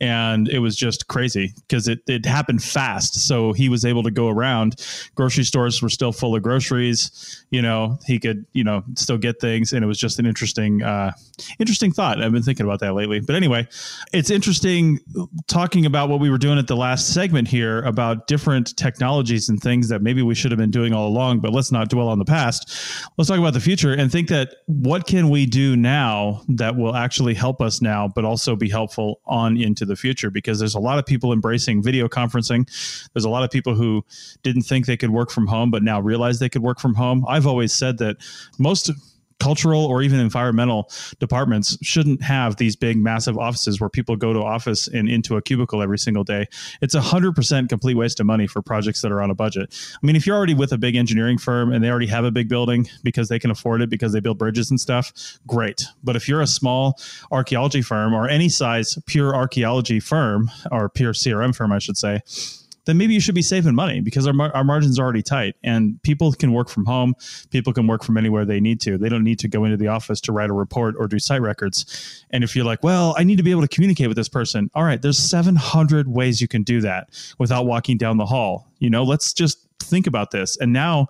And 0.00 0.48
it 0.48 0.60
was 0.60 0.76
just 0.76 1.08
crazy 1.08 1.52
because 1.56 1.88
it, 1.88 2.00
it 2.06 2.24
happened 2.24 2.62
fast. 2.62 3.26
So 3.26 3.52
he 3.52 3.68
was 3.68 3.84
able 3.84 4.02
to 4.04 4.10
go 4.10 4.28
around. 4.28 4.76
Grocery 5.14 5.44
stores 5.44 5.82
were 5.82 5.90
still 5.90 6.12
full 6.12 6.34
of 6.34 6.42
groceries. 6.42 7.44
You 7.50 7.62
know 7.62 7.98
he 8.06 8.18
could 8.18 8.46
you 8.52 8.64
know 8.64 8.82
still 8.94 9.18
get 9.18 9.40
things. 9.40 9.72
And 9.72 9.84
it 9.84 9.86
was 9.86 9.98
just 9.98 10.18
an 10.18 10.26
interesting 10.26 10.82
uh, 10.82 11.12
interesting 11.58 11.92
thought. 11.92 12.22
I've 12.22 12.32
been 12.32 12.42
thinking 12.42 12.64
about 12.64 12.80
that 12.80 12.94
lately. 12.94 13.20
But 13.20 13.36
anyway 13.36 13.68
it's 14.12 14.30
interesting 14.30 15.00
talking 15.48 15.84
about 15.84 16.08
what 16.08 16.20
we 16.20 16.30
were 16.30 16.38
doing 16.38 16.58
at 16.58 16.66
the 16.66 16.76
last 16.76 17.12
segment 17.12 17.48
here 17.48 17.82
about 17.82 18.26
different 18.26 18.76
technologies 18.76 19.48
and 19.48 19.60
things 19.60 19.88
that 19.88 20.02
maybe 20.02 20.22
we 20.22 20.34
should 20.34 20.50
have 20.50 20.58
been 20.58 20.70
doing 20.70 20.94
all 20.94 21.08
along 21.08 21.40
but 21.40 21.52
let's 21.52 21.70
not 21.70 21.88
dwell 21.90 22.08
on 22.08 22.18
the 22.18 22.24
past. 22.24 23.10
Let's 23.18 23.28
talk 23.28 23.38
about 23.38 23.52
the 23.52 23.60
future 23.60 23.92
and 23.92 24.10
think 24.10 24.28
that 24.28 24.54
what 24.66 25.06
can 25.06 25.28
we 25.28 25.44
do 25.44 25.57
do 25.58 25.74
now 25.74 26.40
that 26.46 26.76
will 26.76 26.94
actually 26.94 27.34
help 27.34 27.60
us 27.60 27.82
now, 27.82 28.06
but 28.06 28.24
also 28.24 28.54
be 28.54 28.70
helpful 28.70 29.20
on 29.26 29.56
into 29.56 29.84
the 29.84 29.96
future 29.96 30.30
because 30.30 30.60
there's 30.60 30.76
a 30.76 30.78
lot 30.78 31.00
of 31.00 31.04
people 31.04 31.32
embracing 31.32 31.82
video 31.82 32.06
conferencing. 32.06 32.64
There's 33.12 33.24
a 33.24 33.28
lot 33.28 33.42
of 33.42 33.50
people 33.50 33.74
who 33.74 34.04
didn't 34.44 34.62
think 34.62 34.86
they 34.86 34.96
could 34.96 35.10
work 35.10 35.32
from 35.32 35.48
home, 35.48 35.72
but 35.72 35.82
now 35.82 35.98
realize 35.98 36.38
they 36.38 36.48
could 36.48 36.62
work 36.62 36.78
from 36.78 36.94
home. 36.94 37.24
I've 37.26 37.44
always 37.44 37.74
said 37.74 37.98
that 37.98 38.18
most 38.56 38.88
cultural 39.40 39.84
or 39.84 40.02
even 40.02 40.20
environmental 40.20 40.90
departments 41.18 41.78
shouldn't 41.82 42.22
have 42.22 42.56
these 42.56 42.76
big 42.76 42.96
massive 42.96 43.38
offices 43.38 43.80
where 43.80 43.90
people 43.90 44.16
go 44.16 44.32
to 44.32 44.40
office 44.40 44.88
and 44.88 45.08
into 45.08 45.36
a 45.36 45.42
cubicle 45.42 45.82
every 45.82 45.98
single 45.98 46.24
day. 46.24 46.46
It's 46.80 46.94
a 46.94 47.00
hundred 47.00 47.34
percent 47.34 47.68
complete 47.68 47.94
waste 47.94 48.20
of 48.20 48.26
money 48.26 48.46
for 48.46 48.62
projects 48.62 49.02
that 49.02 49.12
are 49.12 49.22
on 49.22 49.30
a 49.30 49.34
budget. 49.34 49.74
I 49.94 50.06
mean 50.06 50.16
if 50.16 50.26
you're 50.26 50.36
already 50.36 50.54
with 50.54 50.72
a 50.72 50.78
big 50.78 50.96
engineering 50.96 51.38
firm 51.38 51.72
and 51.72 51.82
they 51.82 51.90
already 51.90 52.06
have 52.06 52.24
a 52.24 52.30
big 52.30 52.48
building 52.48 52.88
because 53.02 53.28
they 53.28 53.38
can 53.38 53.50
afford 53.50 53.82
it 53.82 53.90
because 53.90 54.12
they 54.12 54.20
build 54.20 54.38
bridges 54.38 54.70
and 54.70 54.80
stuff 54.80 55.12
great. 55.46 55.84
But 56.02 56.16
if 56.16 56.28
you're 56.28 56.40
a 56.40 56.46
small 56.46 56.98
archaeology 57.30 57.82
firm 57.82 58.14
or 58.14 58.28
any 58.28 58.48
size 58.48 58.98
pure 59.06 59.34
archaeology 59.34 60.00
firm 60.00 60.50
or 60.70 60.88
pure 60.88 61.12
crm 61.12 61.54
firm 61.54 61.72
i 61.72 61.78
should 61.78 61.96
say 61.96 62.20
then 62.88 62.96
maybe 62.96 63.12
you 63.12 63.20
should 63.20 63.34
be 63.34 63.42
saving 63.42 63.74
money 63.74 64.00
because 64.00 64.26
our, 64.26 64.34
our 64.54 64.64
margins 64.64 64.98
are 64.98 65.02
already 65.02 65.22
tight 65.22 65.56
and 65.62 66.02
people 66.02 66.32
can 66.32 66.54
work 66.54 66.70
from 66.70 66.86
home. 66.86 67.14
People 67.50 67.74
can 67.74 67.86
work 67.86 68.02
from 68.02 68.16
anywhere 68.16 68.46
they 68.46 68.60
need 68.60 68.80
to. 68.80 68.96
They 68.96 69.10
don't 69.10 69.24
need 69.24 69.38
to 69.40 69.48
go 69.48 69.64
into 69.64 69.76
the 69.76 69.88
office 69.88 70.22
to 70.22 70.32
write 70.32 70.48
a 70.48 70.54
report 70.54 70.94
or 70.98 71.06
do 71.06 71.18
site 71.18 71.42
records. 71.42 72.24
And 72.30 72.42
if 72.42 72.56
you're 72.56 72.64
like, 72.64 72.82
well, 72.82 73.14
I 73.18 73.24
need 73.24 73.36
to 73.36 73.42
be 73.42 73.50
able 73.50 73.60
to 73.60 73.68
communicate 73.68 74.08
with 74.08 74.16
this 74.16 74.30
person. 74.30 74.70
All 74.74 74.84
right, 74.84 75.02
there's 75.02 75.18
700 75.18 76.08
ways 76.08 76.40
you 76.40 76.48
can 76.48 76.62
do 76.62 76.80
that 76.80 77.10
without 77.36 77.66
walking 77.66 77.98
down 77.98 78.16
the 78.16 78.24
hall. 78.24 78.72
You 78.78 78.88
know, 78.88 79.04
let's 79.04 79.34
just 79.34 79.58
think 79.80 80.06
about 80.06 80.30
this. 80.30 80.56
And 80.56 80.72
now, 80.72 81.08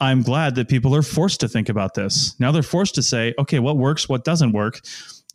I'm 0.00 0.22
glad 0.22 0.54
that 0.54 0.70
people 0.70 0.96
are 0.96 1.02
forced 1.02 1.40
to 1.40 1.48
think 1.48 1.68
about 1.68 1.92
this. 1.92 2.34
Now 2.40 2.50
they're 2.50 2.62
forced 2.62 2.94
to 2.94 3.02
say, 3.02 3.34
okay, 3.38 3.58
what 3.58 3.76
works, 3.76 4.08
what 4.08 4.24
doesn't 4.24 4.52
work 4.52 4.80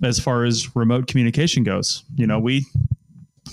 as 0.01 0.19
far 0.19 0.43
as 0.45 0.75
remote 0.75 1.05
communication 1.05 1.63
goes. 1.63 2.03
You 2.15 2.25
know, 2.25 2.39
we 2.39 2.65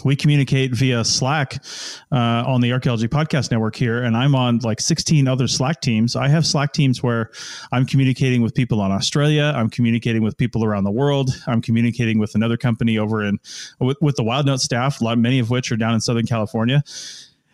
we 0.05 0.17
communicate 0.17 0.75
via 0.75 1.05
Slack 1.05 1.63
uh, 2.11 2.45
on 2.47 2.61
the 2.61 2.73
Archaeology 2.73 3.09
Podcast 3.09 3.51
Network 3.51 3.77
here, 3.77 4.03
and 4.03 4.17
I'm 4.17 4.35
on 4.35 4.59
like 4.59 4.81
16 4.81 5.29
other 5.29 5.47
Slack 5.47 5.81
teams. 5.81 6.17
I 6.17 6.29
have 6.29 6.47
Slack 6.47 6.73
teams 6.73 7.03
where 7.03 7.31
I'm 7.71 7.87
communicating 7.87 8.43
with 8.43 8.55
people 8.55 8.81
on 8.81 8.91
Australia. 8.91 9.53
I'm 9.55 9.71
communicating 9.71 10.23
with 10.23 10.37
people 10.37 10.65
around 10.65 10.85
the 10.85 10.91
world. 10.91 11.31
I'm 11.47 11.63
communicating 11.63 12.19
with 12.19 12.35
another 12.35 12.57
company 12.57 12.99
over 12.99 13.23
in 13.23 13.39
with, 13.79 13.99
with 14.01 14.17
the 14.17 14.25
WildNote 14.25 14.61
staff, 14.61 15.01
a 15.01 15.05
lot, 15.05 15.19
many 15.19 15.39
of 15.39 15.51
which 15.51 15.71
are 15.71 15.77
down 15.77 15.95
in 15.95 16.01
Southern 16.01 16.27
California. 16.27 16.83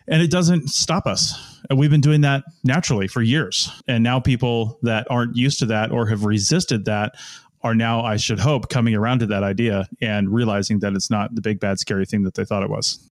And 0.07 0.23
it 0.23 0.31
doesn't 0.31 0.69
stop 0.69 1.05
us. 1.05 1.35
And 1.69 1.77
we've 1.77 1.91
been 1.91 2.01
doing 2.01 2.21
that 2.21 2.43
naturally 2.63 3.07
for 3.07 3.21
years. 3.21 3.69
And 3.87 4.03
now 4.03 4.19
people 4.19 4.79
that 4.81 5.05
aren't 5.11 5.35
used 5.35 5.59
to 5.59 5.67
that 5.67 5.91
or 5.91 6.07
have 6.07 6.25
resisted 6.25 6.85
that 6.85 7.13
are 7.61 7.75
now, 7.75 8.01
I 8.01 8.17
should 8.17 8.39
hope, 8.39 8.69
coming 8.69 8.95
around 8.95 9.19
to 9.19 9.27
that 9.27 9.43
idea 9.43 9.87
and 10.01 10.33
realizing 10.33 10.79
that 10.79 10.93
it's 10.93 11.09
not 11.09 11.35
the 11.35 11.41
big, 11.41 11.59
bad, 11.59 11.79
scary 11.79 12.05
thing 12.05 12.23
that 12.23 12.35
they 12.35 12.45
thought 12.45 12.63
it 12.63 12.69
was. 12.69 13.09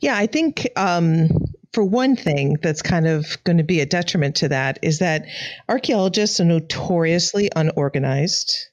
Yeah, 0.00 0.16
I 0.16 0.26
think 0.26 0.68
um, 0.76 1.28
for 1.72 1.84
one 1.84 2.16
thing 2.16 2.56
that's 2.62 2.82
kind 2.82 3.06
of 3.06 3.42
going 3.44 3.58
to 3.58 3.64
be 3.64 3.80
a 3.80 3.86
detriment 3.86 4.36
to 4.36 4.48
that 4.48 4.78
is 4.82 4.98
that 5.00 5.26
archaeologists 5.68 6.40
are 6.40 6.44
notoriously 6.44 7.50
unorganized 7.54 8.68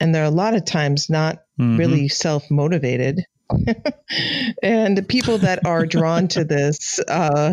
and 0.00 0.14
they're 0.14 0.24
a 0.24 0.30
lot 0.30 0.54
of 0.54 0.64
times 0.64 1.10
not 1.10 1.42
mm-hmm. 1.58 1.76
really 1.76 2.08
self 2.08 2.50
motivated. 2.50 3.24
and 4.62 4.96
the 4.96 5.04
people 5.06 5.38
that 5.38 5.64
are 5.66 5.86
drawn 5.86 6.28
to 6.28 6.44
this 6.44 7.00
uh, 7.08 7.52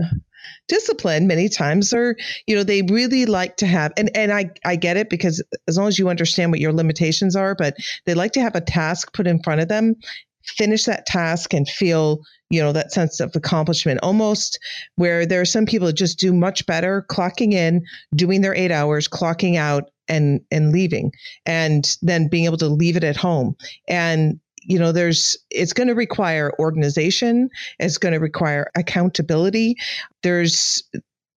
discipline 0.67 1.27
many 1.27 1.49
times 1.49 1.93
are 1.93 2.15
you 2.47 2.55
know 2.55 2.63
they 2.63 2.81
really 2.83 3.25
like 3.25 3.57
to 3.57 3.67
have 3.67 3.91
and 3.97 4.15
and 4.15 4.31
I 4.31 4.49
I 4.65 4.75
get 4.75 4.97
it 4.97 5.09
because 5.09 5.43
as 5.67 5.77
long 5.77 5.87
as 5.87 5.99
you 5.99 6.09
understand 6.09 6.51
what 6.51 6.59
your 6.59 6.73
limitations 6.73 7.35
are 7.35 7.55
but 7.55 7.75
they 8.05 8.13
like 8.13 8.31
to 8.33 8.41
have 8.41 8.55
a 8.55 8.61
task 8.61 9.13
put 9.13 9.27
in 9.27 9.41
front 9.43 9.61
of 9.61 9.67
them 9.67 9.95
finish 10.43 10.85
that 10.85 11.05
task 11.05 11.53
and 11.53 11.67
feel 11.67 12.21
you 12.49 12.61
know 12.61 12.71
that 12.71 12.91
sense 12.91 13.19
of 13.19 13.35
accomplishment 13.35 13.99
almost 14.03 14.59
where 14.95 15.25
there 15.25 15.41
are 15.41 15.45
some 15.45 15.65
people 15.65 15.87
that 15.87 15.93
just 15.93 16.19
do 16.19 16.33
much 16.33 16.65
better 16.65 17.05
clocking 17.09 17.53
in 17.53 17.83
doing 18.15 18.41
their 18.41 18.55
8 18.55 18.71
hours 18.71 19.07
clocking 19.07 19.55
out 19.55 19.89
and 20.07 20.41
and 20.51 20.71
leaving 20.71 21.11
and 21.45 21.97
then 22.01 22.27
being 22.27 22.45
able 22.45 22.57
to 22.57 22.67
leave 22.67 22.97
it 22.97 23.03
at 23.03 23.17
home. 23.17 23.55
And 23.87 24.39
you 24.65 24.79
know 24.79 24.91
there's 24.91 25.37
it's 25.51 25.73
going 25.73 25.87
to 25.87 25.95
require 25.95 26.51
organization 26.59 27.49
it's 27.79 27.97
going 27.97 28.13
to 28.13 28.19
require 28.19 28.67
accountability 28.75 29.75
there's 30.23 30.83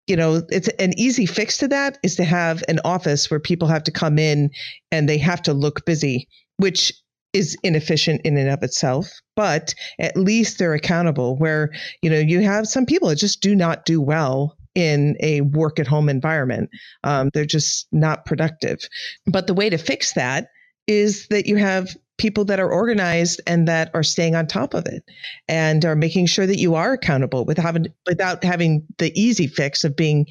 you 0.08 0.16
know, 0.16 0.42
it's 0.50 0.70
an 0.80 0.98
easy 0.98 1.26
fix 1.26 1.58
to 1.58 1.68
that 1.68 1.98
is 2.02 2.16
to 2.16 2.24
have 2.24 2.64
an 2.70 2.80
office 2.86 3.30
where 3.30 3.42
people 3.42 3.68
have 3.68 3.84
to 3.84 3.92
come 3.92 4.18
in 4.18 4.50
and 4.90 5.08
they 5.08 5.18
have 5.18 5.42
to 5.44 5.54
look 5.54 5.86
busy, 5.86 6.28
which 6.56 6.94
is 7.34 7.58
inefficient 7.62 8.22
in 8.24 8.38
and 8.38 8.50
of 8.50 8.64
itself, 8.64 9.12
but 9.36 9.76
at 10.00 10.16
least 10.16 10.58
they're 10.58 10.74
accountable 10.74 11.38
where, 11.38 11.72
you 12.02 12.10
know, 12.10 12.18
you 12.18 12.40
have 12.40 12.68
some 12.68 12.86
people 12.86 13.10
that 13.10 13.18
just 13.18 13.42
do 13.42 13.54
not 13.54 13.86
do 13.86 14.02
well 14.02 14.56
in 14.76 15.18
a 15.20 15.42
work 15.42 15.78
at 15.78 15.88
home 15.88 16.08
environment. 16.08 16.70
Um, 17.04 17.30
they're 17.34 17.46
just 17.46 17.88
not 17.92 18.26
productive. 18.26 18.80
But 19.26 19.46
the 19.46 19.54
way 19.54 19.70
to 19.70 19.78
fix 19.78 20.14
that 20.14 20.48
is 20.88 21.28
that 21.28 21.48
you 21.48 21.58
have 21.58 21.96
people 22.18 22.46
that 22.46 22.60
are 22.60 22.72
organized 22.72 23.42
and 23.48 23.68
that 23.68 23.92
are 23.94 24.04
staying 24.04 24.36
on 24.36 24.48
top 24.48 24.74
of 24.74 24.86
it 24.86 25.04
and 25.48 25.86
are 25.86 25.96
making 25.96 26.26
sure 26.26 26.48
that 26.48 26.60
you 26.60 26.76
are 26.76 26.94
accountable 26.94 27.46
with 27.46 27.58
having, 27.58 27.88
without 28.06 28.44
having 28.44 28.86
the 28.98 29.12
easy 29.20 29.48
fix 29.48 29.84
of 29.84 29.96
being 29.96 30.28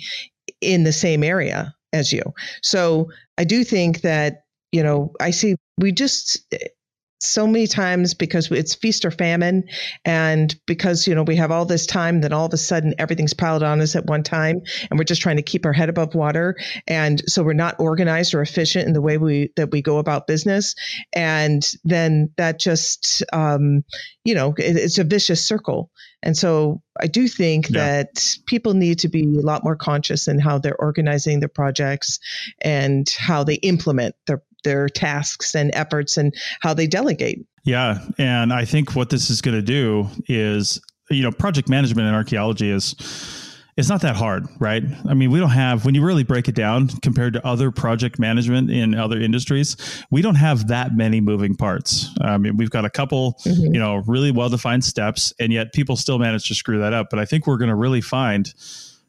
in 0.60 0.84
the 0.84 0.92
same 0.92 1.22
area 1.22 1.74
as 1.92 2.12
you. 2.12 2.22
So 2.62 3.10
I 3.38 3.44
do 3.44 3.64
think 3.64 4.00
that, 4.02 4.44
you 4.72 4.82
know, 4.82 5.12
I 5.20 5.30
see 5.30 5.56
we 5.78 5.92
just 5.92 6.38
so 7.18 7.46
many 7.46 7.66
times 7.66 8.14
because 8.14 8.50
it's 8.50 8.74
feast 8.74 9.04
or 9.04 9.10
famine. 9.10 9.64
And 10.04 10.54
because 10.66 11.06
you 11.06 11.14
know 11.14 11.22
we 11.22 11.36
have 11.36 11.50
all 11.50 11.64
this 11.64 11.86
time 11.86 12.20
then 12.20 12.32
all 12.32 12.46
of 12.46 12.52
a 12.52 12.56
sudden 12.56 12.94
everything's 12.98 13.34
piled 13.34 13.62
on 13.62 13.80
us 13.80 13.96
at 13.96 14.06
one 14.06 14.22
time 14.22 14.62
and 14.90 14.98
we're 14.98 15.04
just 15.04 15.22
trying 15.22 15.36
to 15.36 15.42
keep 15.42 15.64
our 15.64 15.72
head 15.72 15.88
above 15.88 16.14
water. 16.14 16.56
And 16.86 17.22
so 17.28 17.42
we're 17.42 17.54
not 17.54 17.76
organized 17.78 18.34
or 18.34 18.42
efficient 18.42 18.86
in 18.86 18.92
the 18.92 19.02
way 19.02 19.18
we 19.18 19.50
that 19.56 19.70
we 19.70 19.82
go 19.82 19.98
about 19.98 20.26
business. 20.26 20.74
And 21.12 21.66
then 21.84 22.30
that 22.36 22.58
just 22.58 23.22
um, 23.32 23.84
you 24.24 24.34
know 24.34 24.54
it, 24.58 24.76
it's 24.76 24.98
a 24.98 25.04
vicious 25.04 25.44
circle. 25.44 25.90
And 26.22 26.36
so 26.36 26.82
I 27.00 27.06
do 27.06 27.28
think 27.28 27.70
yeah. 27.70 28.02
that 28.02 28.36
people 28.46 28.74
need 28.74 29.00
to 29.00 29.08
be 29.08 29.22
a 29.22 29.42
lot 29.42 29.62
more 29.62 29.76
conscious 29.76 30.28
in 30.28 30.38
how 30.40 30.58
they're 30.58 30.76
organizing 30.76 31.40
their 31.40 31.48
projects 31.48 32.18
and 32.60 33.08
how 33.08 33.44
they 33.44 33.54
implement 33.54 34.16
their 34.26 34.42
their 34.64 34.88
tasks 34.88 35.54
and 35.54 35.70
efforts 35.74 36.16
and 36.16 36.34
how 36.60 36.74
they 36.74 36.86
delegate. 36.86 37.46
Yeah. 37.64 37.98
And 38.18 38.52
I 38.52 38.64
think 38.64 38.94
what 38.94 39.10
this 39.10 39.30
is 39.30 39.40
going 39.40 39.56
to 39.56 39.62
do 39.62 40.08
is, 40.28 40.80
you 41.10 41.22
know, 41.22 41.32
project 41.32 41.68
management 41.68 42.08
in 42.08 42.14
archaeology 42.14 42.70
is 42.70 42.94
it's 43.76 43.90
not 43.90 44.00
that 44.00 44.16
hard, 44.16 44.46
right? 44.58 44.82
I 45.06 45.12
mean, 45.12 45.30
we 45.30 45.38
don't 45.38 45.50
have, 45.50 45.84
when 45.84 45.94
you 45.94 46.02
really 46.02 46.24
break 46.24 46.48
it 46.48 46.54
down 46.54 46.88
compared 46.88 47.34
to 47.34 47.46
other 47.46 47.70
project 47.70 48.18
management 48.18 48.70
in 48.70 48.94
other 48.94 49.20
industries, 49.20 49.76
we 50.10 50.22
don't 50.22 50.36
have 50.36 50.68
that 50.68 50.96
many 50.96 51.20
moving 51.20 51.54
parts. 51.54 52.08
I 52.22 52.38
mean, 52.38 52.56
we've 52.56 52.70
got 52.70 52.86
a 52.86 52.90
couple, 52.90 53.34
mm-hmm. 53.44 53.74
you 53.74 53.78
know, 53.78 53.96
really 54.06 54.30
well 54.30 54.48
defined 54.48 54.84
steps, 54.84 55.34
and 55.38 55.52
yet 55.52 55.74
people 55.74 55.96
still 55.96 56.18
manage 56.18 56.48
to 56.48 56.54
screw 56.54 56.78
that 56.78 56.94
up. 56.94 57.08
But 57.10 57.18
I 57.18 57.26
think 57.26 57.46
we're 57.46 57.58
going 57.58 57.68
to 57.68 57.74
really 57.74 58.00
find 58.00 58.52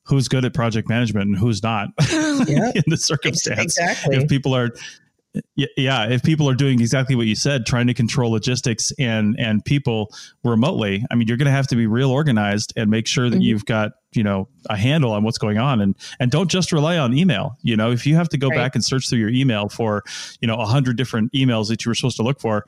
who's 0.04 0.28
good 0.28 0.44
at 0.44 0.54
project 0.54 0.90
management 0.90 1.28
and 1.28 1.38
who's 1.38 1.64
not 1.64 1.90
yep. 2.12 2.76
in 2.76 2.84
the 2.88 2.98
circumstance. 2.98 3.78
Exactly. 3.78 4.18
If 4.18 4.28
people 4.28 4.54
are 4.54 4.72
yeah 5.56 6.08
if 6.08 6.24
people 6.24 6.50
are 6.50 6.56
doing 6.56 6.80
exactly 6.80 7.16
what 7.16 7.26
you 7.26 7.36
said 7.36 7.66
trying 7.66 7.88
to 7.88 7.94
control 7.94 8.32
logistics 8.32 8.92
and 9.00 9.40
and 9.40 9.64
people 9.66 10.14
remotely 10.44 11.06
i 11.12 11.16
mean 11.16 11.28
you're 11.28 11.38
going 11.38 11.46
to 11.46 11.52
have 11.52 11.68
to 11.68 11.76
be 11.76 11.88
real 11.88 12.12
organized 12.12 12.74
and 12.76 12.90
make 12.90 13.08
sure 13.08 13.30
that 13.30 13.38
mm-hmm. 13.38 13.44
you've 13.44 13.66
got 13.66 13.94
you 14.14 14.24
know 14.24 14.48
a 14.70 14.78
handle 14.78 15.12
on 15.12 15.24
what's 15.24 15.38
going 15.38 15.58
on 15.58 15.82
and 15.82 15.96
and 16.20 16.32
don't 16.32 16.50
just 16.50 16.72
rely 16.72 16.98
on 16.98 17.14
email 17.14 17.58
you 17.62 17.76
know 17.76 17.92
if 17.92 18.06
you 18.06 18.16
have 18.16 18.30
to 18.30 18.38
go 18.38 18.48
right. 18.50 18.56
back 18.56 18.76
and 18.76 18.84
search 18.84 19.10
through 19.10 19.20
your 19.20 19.30
email 19.30 19.70
for 19.70 20.04
you 20.42 20.48
know 20.48 20.56
a 20.56 20.66
hundred 20.66 20.98
different 20.98 21.32
emails 21.34 21.68
that 21.68 21.86
you 21.86 21.90
were 21.90 21.96
supposed 21.96 22.18
to 22.18 22.24
look 22.24 22.40
for 22.40 22.66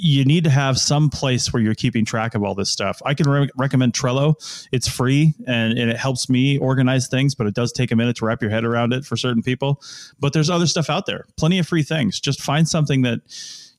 you 0.00 0.24
need 0.24 0.42
to 0.44 0.50
have 0.50 0.78
some 0.78 1.10
place 1.10 1.52
where 1.52 1.62
you're 1.62 1.74
keeping 1.74 2.04
track 2.04 2.34
of 2.34 2.42
all 2.42 2.54
this 2.54 2.70
stuff. 2.70 3.02
I 3.04 3.12
can 3.12 3.28
re- 3.28 3.50
recommend 3.56 3.92
Trello. 3.92 4.34
It's 4.72 4.88
free 4.88 5.34
and, 5.46 5.78
and, 5.78 5.90
it 5.90 5.98
helps 5.98 6.30
me 6.30 6.56
organize 6.58 7.08
things, 7.08 7.34
but 7.34 7.46
it 7.46 7.54
does 7.54 7.72
take 7.72 7.90
a 7.90 7.96
minute 7.96 8.16
to 8.16 8.24
wrap 8.24 8.40
your 8.40 8.50
head 8.50 8.64
around 8.64 8.94
it 8.94 9.04
for 9.04 9.18
certain 9.18 9.42
people. 9.42 9.82
But 10.18 10.32
there's 10.32 10.48
other 10.48 10.66
stuff 10.66 10.88
out 10.88 11.04
there, 11.04 11.26
plenty 11.36 11.58
of 11.58 11.68
free 11.68 11.82
things. 11.82 12.20
Just 12.20 12.40
find 12.40 12.66
something 12.66 13.02
that 13.02 13.20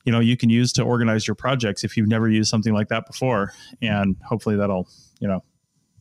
you 0.06 0.12
know 0.12 0.20
you 0.20 0.38
can 0.38 0.50
use 0.50 0.72
to 0.74 0.84
organize 0.84 1.28
your 1.28 1.34
projects 1.34 1.84
if 1.84 1.98
you've 1.98 2.10
never 2.10 2.30
used 2.30 2.50
something 2.50 2.74
like 2.74 2.90
that 2.90 3.08
before, 3.08 3.54
and 3.82 4.16
hopefully 4.24 4.56
that'll 4.56 4.88
you 5.20 5.28
know 5.28 5.44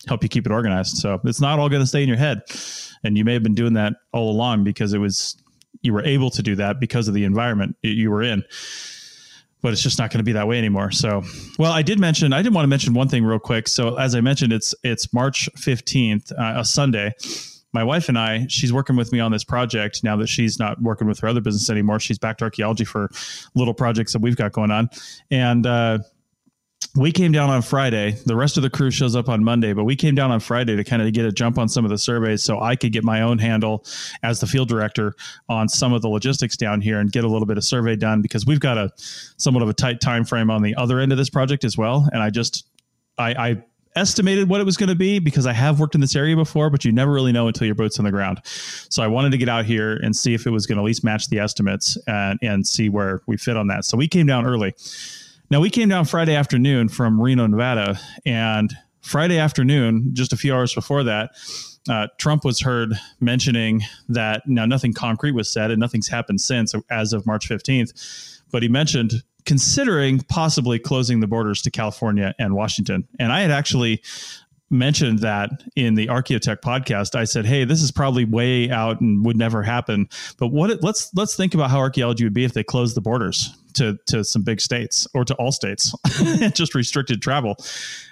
help 0.09 0.23
you 0.23 0.29
keep 0.29 0.45
it 0.45 0.53
organized. 0.53 0.97
So 0.97 1.21
it's 1.25 1.41
not 1.41 1.59
all 1.59 1.69
going 1.69 1.83
to 1.83 1.87
stay 1.87 2.03
in 2.03 2.09
your 2.09 2.19
head, 2.19 2.43
and 3.05 3.17
you 3.17 3.25
may 3.25 3.33
have 3.33 3.43
been 3.43 3.55
doing 3.55 3.75
that 3.75 3.95
all 4.13 4.31
along 4.31 4.65
because 4.65 4.93
it 4.93 4.99
was 4.99 5.37
you 5.81 5.93
were 5.93 6.05
able 6.05 6.31
to 6.31 6.43
do 6.43 6.57
that 6.57 6.81
because 6.81 7.09
of 7.09 7.15
the 7.15 7.25
environment 7.25 7.77
you 7.83 8.11
were 8.11 8.23
in 8.23 8.45
but 9.63 9.73
it's 9.73 9.83
just 9.83 9.99
not 9.99 10.11
going 10.11 10.19
to 10.19 10.25
be 10.25 10.33
that 10.33 10.47
way 10.47 10.59
anymore. 10.59 10.91
So, 10.91 11.23
well, 11.59 11.73
I 11.73 11.83
did 11.83 11.99
mention 11.99 12.33
I 12.33 12.43
didn't 12.43 12.55
want 12.55 12.65
to 12.65 12.69
mention 12.69 12.95
one 12.95 13.09
thing 13.09 13.25
real 13.25 13.39
quick. 13.39 13.69
So, 13.69 13.97
as 13.97 14.15
I 14.15 14.21
mentioned, 14.21 14.53
it's 14.53 14.75
it's 14.83 15.13
March 15.13 15.49
fifteenth, 15.57 16.31
uh, 16.33 16.55
a 16.57 16.65
Sunday. 16.65 17.15
My 17.75 17.85
wife 17.85 18.11
and 18.11 18.19
I, 18.19 18.47
she's 18.51 18.71
working 18.71 18.97
with 18.97 19.13
me 19.13 19.21
on 19.21 19.33
this 19.33 19.45
project 19.45 20.05
now 20.05 20.15
that 20.17 20.27
she's 20.27 20.59
not 20.59 20.83
working 20.83 21.09
with 21.09 21.21
her 21.21 21.29
other 21.29 21.41
business 21.41 21.71
anymore. 21.71 22.01
She's 22.01 22.19
back 22.19 22.37
to 22.39 22.45
archaeology 22.45 22.85
for 22.85 23.09
little 23.55 23.73
projects 23.73 24.13
that 24.13 24.21
we've 24.21 24.37
got 24.37 24.53
going 24.53 24.71
on, 24.71 24.91
and 25.31 25.67
uh, 25.67 26.01
we 26.95 27.11
came 27.11 27.33
down 27.33 27.49
on 27.49 27.63
Friday. 27.63 28.13
The 28.27 28.37
rest 28.37 28.57
of 28.59 28.63
the 28.63 28.69
crew 28.69 28.91
shows 28.91 29.17
up 29.17 29.29
on 29.29 29.43
Monday, 29.43 29.73
but 29.73 29.85
we 29.85 29.97
came 29.97 30.15
down 30.15 30.31
on 30.31 30.41
Friday 30.41 30.77
to 30.77 30.85
kind 30.85 31.01
of 31.01 31.11
get 31.13 31.25
a 31.25 31.33
jump 31.33 31.57
on 31.59 31.69
some 31.69 31.85
of 31.85 31.91
the 31.91 31.97
surveys 31.97 32.43
so 32.43 32.61
I 32.61 32.77
could 32.77 32.93
get 32.93 33.03
my 33.03 33.23
own 33.23 33.39
handle 33.39 33.85
as 34.23 34.41
the 34.41 34.47
field 34.47 34.69
director 34.69 35.15
on 35.49 35.69
some 35.69 35.95
of 35.95 36.03
the 36.03 36.09
logistics 36.09 36.57
down 36.57 36.83
here 36.83 37.01
and 37.01 37.11
get 37.11 37.25
a 37.25 37.29
little 37.29 37.47
bit 37.47 37.57
of 37.57 37.65
survey 37.65 37.97
done 37.97 38.21
because 38.21 38.45
we've 38.45 38.61
got 38.61 38.77
a 38.77 38.91
somewhat 38.97 39.63
of 39.63 39.71
a 39.71 39.73
tight 39.73 40.01
time 40.01 40.25
frame 40.25 40.51
on 40.51 40.63
the 40.63 40.75
other 40.75 41.01
end 41.01 41.13
of 41.13 41.19
this 41.19 41.31
project 41.31 41.65
as 41.65 41.79
well. 41.79 42.09
And 42.13 42.23
I 42.23 42.29
just 42.29 42.67
I, 43.17 43.31
I 43.31 43.65
estimated 43.97 44.49
what 44.49 44.61
it 44.61 44.65
was 44.65 44.77
going 44.77 44.89
to 44.89 44.95
be 44.95 45.19
because 45.19 45.47
I 45.47 45.53
have 45.53 45.81
worked 45.81 45.95
in 45.95 46.01
this 46.01 46.17
area 46.17 46.37
before, 46.37 46.69
but 46.69 46.85
you 46.85 46.93
never 46.93 47.13
really 47.13 47.33
know 47.33 47.47
until 47.47 47.67
your 47.67 47.75
boat's 47.75 47.99
on 47.99 48.05
the 48.05 48.11
ground. 48.11 48.41
So 48.45 49.03
I 49.03 49.07
wanted 49.07 49.33
to 49.33 49.39
get 49.39 49.49
out 49.49 49.65
here 49.65 49.95
and 49.97 50.15
see 50.15 50.35
if 50.35 50.47
it 50.47 50.51
was 50.51 50.67
going 50.67 50.77
to 50.77 50.83
at 50.83 50.87
least 50.87 51.05
match 51.05 51.29
the 51.29 51.39
estimates 51.39 51.97
and, 52.07 52.39
and 52.43 52.67
see 52.67 52.89
where 52.89 53.23
we 53.27 53.37
fit 53.37 53.57
on 53.57 53.69
that. 53.69 53.85
So 53.85 53.97
we 53.97 54.09
came 54.09 54.27
down 54.27 54.47
early. 54.47 54.75
Now 55.53 55.61
we 55.61 55.69
came 55.69 55.91
down 55.91 56.07
Friday 56.07 56.35
afternoon 56.35 56.89
from 56.89 57.21
Reno, 57.21 57.47
Nevada, 57.47 58.01
and 58.25 58.75
Friday 59.03 59.39
afternoon, 59.39 60.09
just 60.15 60.33
a 60.33 60.37
few 60.39 60.55
hours 60.55 60.75
before 60.75 61.05
that, 61.05 61.33
uh, 61.91 62.07
Trump 62.17 62.43
was 62.43 62.63
heard 62.63 62.95
mentioning 63.21 63.83
that 64.09 64.45
now 64.47 64.65
nothing 64.65 64.95
concrete 64.95 65.33
was 65.33 65.53
said 65.53 65.71
and 65.71 65.79
nothing's 65.79 66.09
happened 66.09 66.41
since 66.41 66.75
as 66.91 67.13
of 67.13 67.27
March 67.27 67.51
15th, 67.51 68.41
but 68.51 68.63
he 68.63 68.71
mentioned 68.71 69.13
considering 69.45 70.21
possibly 70.21 70.79
closing 70.79 71.21
the 71.21 71.27
borders 71.27 71.61
to 71.61 71.71
California 71.71 72.35
and 72.39 72.55
Washington. 72.55 73.07
And 73.19 73.31
I 73.31 73.43
had 73.43 73.51
actually 73.51 74.01
mentioned 74.71 75.19
that 75.19 75.51
in 75.77 75.97
the 75.97 76.07
Archaeotech 76.07 76.63
podcast. 76.63 77.15
I 77.15 77.25
said, 77.25 77.45
"Hey, 77.45 77.67
this 77.67 77.83
is 77.83 77.91
probably 77.91 78.25
way 78.25 78.71
out 78.71 79.03
and 79.03 79.23
would 79.27 79.37
never 79.37 79.63
happen." 79.63 80.09
But 80.39 80.47
what? 80.47 80.83
let's 80.83 81.11
let's 81.15 81.37
think 81.37 81.53
about 81.53 81.69
how 81.69 81.79
archaeology 81.81 82.25
would 82.25 82.33
be 82.33 82.45
if 82.45 82.55
they 82.55 82.65
closed 82.65 82.97
the 82.97 83.03
borders 83.03 83.55
to 83.75 83.99
to 84.07 84.25
some 84.25 84.43
big 84.43 84.61
states 84.61 85.07
or 85.15 85.25
to 85.25 85.35
all 85.35 85.53
states, 85.53 85.95
just 86.53 86.75
restricted 86.75 87.23
travel. 87.23 87.57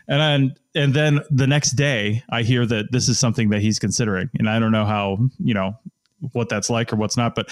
And 0.09 0.21
then 0.21 0.55
and 0.75 0.95
then 0.95 1.21
the 1.31 1.47
next 1.47 1.73
day, 1.73 2.23
I 2.31 2.43
hear 2.43 2.67
that 2.67 2.93
this 2.93 3.09
is 3.09 3.19
something 3.19 3.51
that 3.51 3.61
he's 3.61 3.79
considering, 3.79 4.31
and 4.39 4.49
I 4.49 4.59
don't 4.59 4.73
know 4.73 4.85
how 4.85 5.19
you 5.39 5.55
know 5.55 5.79
what 6.33 6.49
that's 6.49 6.69
like 6.69 6.93
or 6.93 6.97
what's 6.97 7.17
not, 7.17 7.35
but 7.35 7.51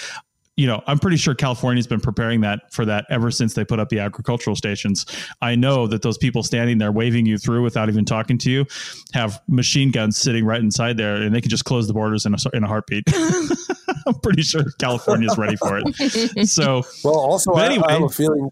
you 0.59 0.67
know, 0.67 0.83
I'm 0.89 0.99
pretty 0.99 1.17
sure 1.17 1.37
California's 1.37 1.87
been 1.87 2.01
preparing 2.01 2.41
that 2.41 2.73
for 2.73 2.85
that 2.85 3.07
ever 3.11 3.31
since 3.31 3.55
they 3.55 3.65
put 3.65 3.79
up 3.79 3.91
the 3.91 4.01
agricultural 4.01 4.57
stations. 4.57 5.07
I 5.41 5.55
know 5.55 5.87
that 5.87 6.03
those 6.03 6.19
people 6.19 6.43
standing 6.43 6.79
there 6.79 6.91
waving 6.91 7.27
you 7.27 7.39
through 7.39 7.63
without 7.63 7.89
even 7.89 8.05
talking 8.05 8.39
to 8.39 8.51
you 8.51 8.67
have 9.15 9.41
machine 9.47 9.93
guns 9.93 10.19
sitting 10.19 10.45
right 10.45 10.61
inside 10.61 10.97
there, 10.97 11.15
and 11.15 11.33
they 11.33 11.41
can 11.41 11.49
just 11.49 11.65
close 11.65 11.87
the 11.87 11.95
borders 11.95 12.27
in 12.27 12.35
a 12.35 12.39
in 12.53 12.65
a 12.65 12.67
heartbeat. 12.67 13.05
I'm 14.09 14.21
pretty 14.21 14.43
sure 14.43 14.65
California's 14.79 15.37
ready 15.39 15.57
for 15.57 15.79
it. 15.79 16.49
So, 16.49 16.83
well, 17.05 17.17
also, 17.17 17.53
anyway, 17.55 17.85
I, 17.89 17.91
I 17.91 17.93
have 17.95 18.03
a 18.03 18.09
feeling 18.09 18.51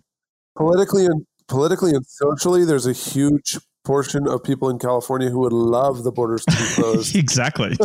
politically 0.57 1.07
and 1.07 1.27
politically 1.49 1.93
and 1.93 2.05
socially, 2.07 2.65
there's 2.65 2.87
a 2.87 2.93
huge 2.93 3.59
portion 3.85 4.27
of 4.27 4.43
people 4.43 4.69
in 4.69 4.79
California 4.79 5.31
who 5.31 5.39
would 5.39 5.53
love 5.53 6.03
the 6.03 6.11
borders 6.11 6.45
to 6.45 6.57
be 6.57 6.65
closed. 6.75 7.15
exactly. 7.15 7.69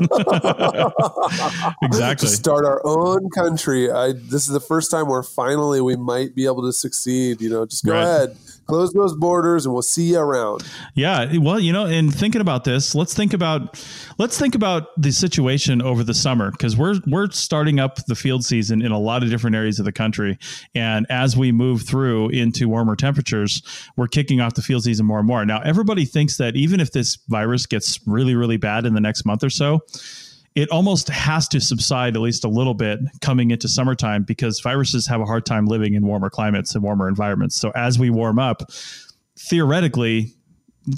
exactly. 1.83 2.27
To 2.27 2.33
start 2.33 2.65
our 2.65 2.81
own 2.83 3.29
country. 3.29 3.91
I, 3.91 4.13
this 4.13 4.47
is 4.47 4.53
the 4.53 4.59
first 4.59 4.89
time 4.89 5.07
where 5.07 5.21
finally 5.23 5.79
we 5.79 5.95
might 5.95 6.33
be 6.35 6.45
able 6.45 6.63
to 6.63 6.73
succeed. 6.73 7.39
You 7.39 7.51
know, 7.51 7.65
just 7.65 7.85
go 7.85 7.93
right. 7.93 8.03
ahead 8.03 8.37
close 8.71 8.93
those 8.93 9.13
borders 9.15 9.65
and 9.65 9.73
we'll 9.73 9.81
see 9.81 10.11
you 10.11 10.19
around. 10.19 10.63
Yeah 10.95 11.37
well 11.39 11.59
you 11.59 11.73
know 11.73 11.85
in 11.85 12.09
thinking 12.09 12.39
about 12.39 12.63
this 12.63 12.95
let's 12.95 13.13
think 13.13 13.33
about 13.33 13.83
let's 14.17 14.39
think 14.39 14.55
about 14.55 14.87
the 14.97 15.11
situation 15.11 15.81
over 15.81 16.05
the 16.05 16.13
summer 16.13 16.51
because 16.51 16.77
we're 16.77 16.95
we're 17.05 17.29
starting 17.31 17.79
up 17.79 17.97
the 18.05 18.15
field 18.15 18.45
season 18.45 18.81
in 18.81 18.93
a 18.93 18.99
lot 18.99 19.23
of 19.23 19.29
different 19.29 19.55
areas 19.55 19.77
of 19.79 19.85
the 19.85 19.91
country. 19.91 20.37
And 20.73 21.05
as 21.09 21.35
we 21.35 21.51
move 21.51 21.81
through 21.81 22.29
into 22.29 22.69
warmer 22.69 22.95
temperatures 22.95 23.61
we're 23.97 24.07
kicking 24.07 24.39
off 24.39 24.53
the 24.53 24.61
field 24.61 24.83
season 24.83 25.05
more 25.05 25.19
and 25.19 25.27
more. 25.27 25.45
Now 25.45 25.61
everybody 25.61 26.05
thinks 26.05 26.37
that 26.37 26.55
even 26.55 26.79
if 26.79 26.93
this 26.93 27.17
virus 27.27 27.65
gets 27.65 27.99
really 28.07 28.35
really 28.35 28.57
bad 28.57 28.85
in 28.85 28.93
the 28.93 29.01
next 29.01 29.25
month 29.25 29.43
or 29.43 29.49
so 29.49 29.81
it 30.55 30.69
almost 30.69 31.07
has 31.09 31.47
to 31.49 31.61
subside 31.61 32.15
at 32.15 32.21
least 32.21 32.43
a 32.43 32.49
little 32.49 32.73
bit 32.73 32.99
coming 33.21 33.51
into 33.51 33.67
summertime 33.67 34.23
because 34.23 34.59
viruses 34.59 35.07
have 35.07 35.21
a 35.21 35.25
hard 35.25 35.45
time 35.45 35.65
living 35.65 35.93
in 35.93 36.05
warmer 36.05 36.29
climates 36.29 36.75
and 36.75 36.83
warmer 36.83 37.07
environments. 37.07 37.55
So 37.55 37.71
as 37.71 37.97
we 37.97 38.09
warm 38.09 38.37
up, 38.37 38.69
theoretically, 39.37 40.33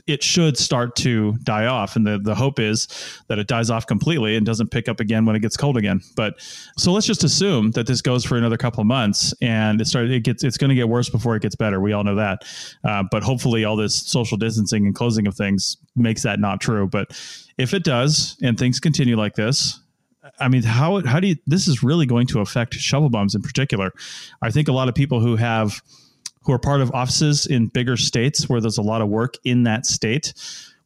it 0.07 0.23
should 0.23 0.57
start 0.57 0.95
to 0.97 1.33
die 1.43 1.65
off. 1.65 1.95
And 1.95 2.05
the, 2.05 2.19
the 2.19 2.35
hope 2.35 2.59
is 2.59 2.87
that 3.27 3.39
it 3.39 3.47
dies 3.47 3.69
off 3.69 3.85
completely 3.85 4.35
and 4.35 4.45
doesn't 4.45 4.71
pick 4.71 4.87
up 4.87 4.99
again 4.99 5.25
when 5.25 5.35
it 5.35 5.39
gets 5.39 5.57
cold 5.57 5.77
again. 5.77 6.01
But 6.15 6.35
so 6.77 6.91
let's 6.91 7.05
just 7.05 7.23
assume 7.23 7.71
that 7.71 7.87
this 7.87 8.01
goes 8.01 8.23
for 8.23 8.37
another 8.37 8.57
couple 8.57 8.81
of 8.81 8.87
months 8.87 9.33
and 9.41 9.81
it 9.81 9.85
started, 9.85 10.11
it 10.11 10.21
gets, 10.21 10.43
it's 10.43 10.57
going 10.57 10.69
to 10.69 10.75
get 10.75 10.89
worse 10.89 11.09
before 11.09 11.35
it 11.35 11.41
gets 11.41 11.55
better. 11.55 11.79
We 11.81 11.93
all 11.93 12.03
know 12.03 12.15
that. 12.15 12.43
Uh, 12.83 13.03
but 13.11 13.23
hopefully 13.23 13.65
all 13.65 13.75
this 13.75 13.95
social 13.95 14.37
distancing 14.37 14.85
and 14.85 14.95
closing 14.95 15.27
of 15.27 15.35
things 15.35 15.77
makes 15.95 16.23
that 16.23 16.39
not 16.39 16.61
true. 16.61 16.87
But 16.87 17.11
if 17.57 17.73
it 17.73 17.83
does 17.83 18.37
and 18.41 18.57
things 18.57 18.79
continue 18.79 19.17
like 19.17 19.35
this, 19.35 19.79
I 20.39 20.47
mean, 20.47 20.63
how 20.63 21.05
how 21.05 21.19
do 21.19 21.27
you? 21.27 21.35
This 21.47 21.67
is 21.67 21.83
really 21.83 22.05
going 22.05 22.27
to 22.27 22.39
affect 22.39 22.75
shovel 22.75 23.09
bums 23.09 23.35
in 23.35 23.41
particular. 23.41 23.91
I 24.41 24.51
think 24.51 24.69
a 24.69 24.71
lot 24.71 24.87
of 24.87 24.95
people 24.95 25.19
who 25.19 25.35
have 25.35 25.81
who 26.45 26.53
are 26.53 26.59
part 26.59 26.81
of 26.81 26.91
offices 26.93 27.45
in 27.45 27.67
bigger 27.67 27.97
states 27.97 28.49
where 28.49 28.61
there's 28.61 28.77
a 28.77 28.83
lot 28.83 29.01
of 29.01 29.09
work 29.09 29.35
in 29.43 29.63
that 29.63 29.85
state 29.85 30.33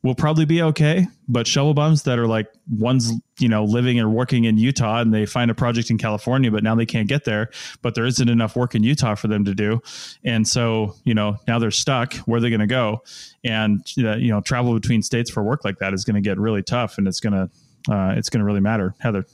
will 0.03 0.15
probably 0.15 0.45
be 0.45 0.61
okay. 0.61 1.07
But 1.27 1.47
shovel 1.47 1.73
bums 1.73 2.03
that 2.03 2.19
are 2.19 2.27
like 2.27 2.47
ones, 2.69 3.11
you 3.39 3.49
know, 3.49 3.63
living 3.63 3.99
or 3.99 4.09
working 4.09 4.45
in 4.45 4.57
Utah 4.57 5.01
and 5.01 5.13
they 5.13 5.25
find 5.25 5.51
a 5.51 5.55
project 5.55 5.89
in 5.89 5.97
California, 5.97 6.51
but 6.51 6.63
now 6.63 6.75
they 6.75 6.85
can't 6.85 7.07
get 7.07 7.25
there, 7.25 7.49
but 7.81 7.95
there 7.95 8.05
isn't 8.05 8.29
enough 8.29 8.55
work 8.55 8.75
in 8.75 8.83
Utah 8.83 9.15
for 9.15 9.27
them 9.27 9.43
to 9.45 9.53
do. 9.53 9.81
And 10.23 10.47
so, 10.47 10.95
you 11.03 11.13
know, 11.13 11.37
now 11.47 11.59
they're 11.59 11.71
stuck. 11.71 12.15
Where 12.19 12.37
are 12.37 12.41
they 12.41 12.49
going 12.49 12.61
to 12.61 12.67
go? 12.67 13.03
And, 13.43 13.85
uh, 13.97 14.15
you 14.15 14.29
know, 14.29 14.41
travel 14.41 14.73
between 14.73 15.01
states 15.01 15.29
for 15.29 15.43
work 15.43 15.65
like 15.65 15.79
that 15.79 15.93
is 15.93 16.05
going 16.05 16.15
to 16.15 16.21
get 16.21 16.39
really 16.39 16.63
tough 16.63 16.97
and 16.97 17.07
it's 17.07 17.19
going 17.19 17.33
to, 17.33 17.93
uh, 17.93 18.13
it's 18.15 18.29
going 18.29 18.39
to 18.39 18.45
really 18.45 18.61
matter. 18.61 18.95
Heather. 18.99 19.25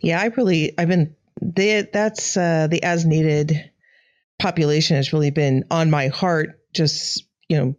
Yeah, 0.00 0.20
I 0.20 0.26
really, 0.26 0.72
I've 0.78 0.88
been, 0.88 1.14
they, 1.42 1.82
that's 1.82 2.36
uh, 2.36 2.68
the 2.70 2.82
as 2.82 3.04
needed 3.04 3.70
population 4.38 4.96
has 4.96 5.12
really 5.12 5.30
been 5.30 5.64
on 5.70 5.90
my 5.90 6.08
heart, 6.08 6.60
just, 6.74 7.24
you 7.48 7.56
know, 7.56 7.74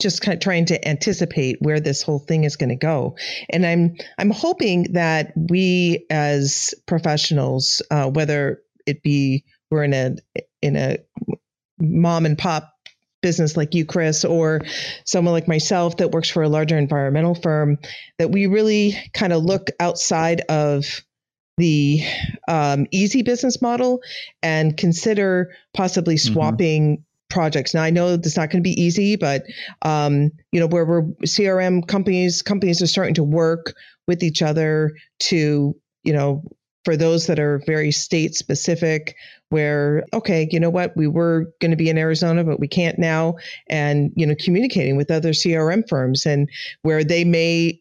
just 0.00 0.22
kind 0.22 0.34
of 0.34 0.40
trying 0.40 0.64
to 0.66 0.88
anticipate 0.88 1.56
where 1.60 1.80
this 1.80 2.02
whole 2.02 2.20
thing 2.20 2.44
is 2.44 2.56
going 2.56 2.68
to 2.68 2.76
go. 2.76 3.16
And 3.50 3.66
I'm, 3.66 3.96
I'm 4.16 4.30
hoping 4.30 4.92
that 4.92 5.32
we 5.36 6.06
as 6.10 6.72
professionals, 6.86 7.82
uh, 7.90 8.08
whether 8.08 8.62
it 8.86 9.02
be 9.02 9.44
we're 9.70 9.84
in 9.84 9.92
a, 9.94 10.16
in 10.62 10.76
a 10.76 10.98
mom 11.78 12.26
and 12.26 12.38
pop 12.38 12.72
business 13.20 13.56
like 13.56 13.74
you, 13.74 13.84
Chris, 13.84 14.24
or 14.24 14.60
someone 15.04 15.32
like 15.32 15.48
myself 15.48 15.96
that 15.96 16.12
works 16.12 16.30
for 16.30 16.42
a 16.42 16.48
larger 16.48 16.78
environmental 16.78 17.34
firm, 17.34 17.78
that 18.18 18.30
we 18.30 18.46
really 18.46 18.96
kind 19.12 19.32
of 19.32 19.44
look 19.44 19.70
outside 19.80 20.42
of 20.42 21.02
the 21.58 22.02
um, 22.48 22.86
easy 22.90 23.22
business 23.22 23.60
model 23.60 24.00
and 24.42 24.76
consider 24.76 25.52
possibly 25.74 26.14
mm-hmm. 26.14 26.32
swapping 26.32 26.96
mm-hmm. 26.96 27.02
projects. 27.28 27.74
Now 27.74 27.82
I 27.82 27.90
know 27.90 28.14
it's 28.14 28.36
not 28.36 28.50
going 28.50 28.62
to 28.62 28.68
be 28.68 28.80
easy, 28.80 29.16
but 29.16 29.44
um, 29.82 30.30
you 30.52 30.60
know 30.60 30.66
where 30.66 30.86
we're 30.86 31.02
CRM 31.24 31.86
companies 31.86 32.40
companies 32.40 32.80
are 32.80 32.86
starting 32.86 33.14
to 33.14 33.24
work 33.24 33.74
with 34.06 34.22
each 34.22 34.40
other 34.40 34.92
to 35.20 35.76
you 36.04 36.12
know 36.12 36.42
for 36.84 36.96
those 36.96 37.26
that 37.26 37.38
are 37.38 37.60
very 37.66 37.92
state 37.92 38.34
specific 38.34 39.14
where 39.50 40.04
okay 40.14 40.48
you 40.50 40.58
know 40.58 40.70
what 40.70 40.96
we 40.96 41.06
were 41.06 41.52
going 41.60 41.70
to 41.70 41.76
be 41.76 41.90
in 41.90 41.98
arizona 41.98 42.44
but 42.44 42.60
we 42.60 42.68
can't 42.68 42.98
now 42.98 43.34
and 43.68 44.10
you 44.14 44.24
know 44.24 44.34
communicating 44.42 44.96
with 44.96 45.10
other 45.10 45.32
crm 45.32 45.86
firms 45.86 46.24
and 46.24 46.48
where 46.82 47.04
they 47.04 47.24
may 47.24 47.78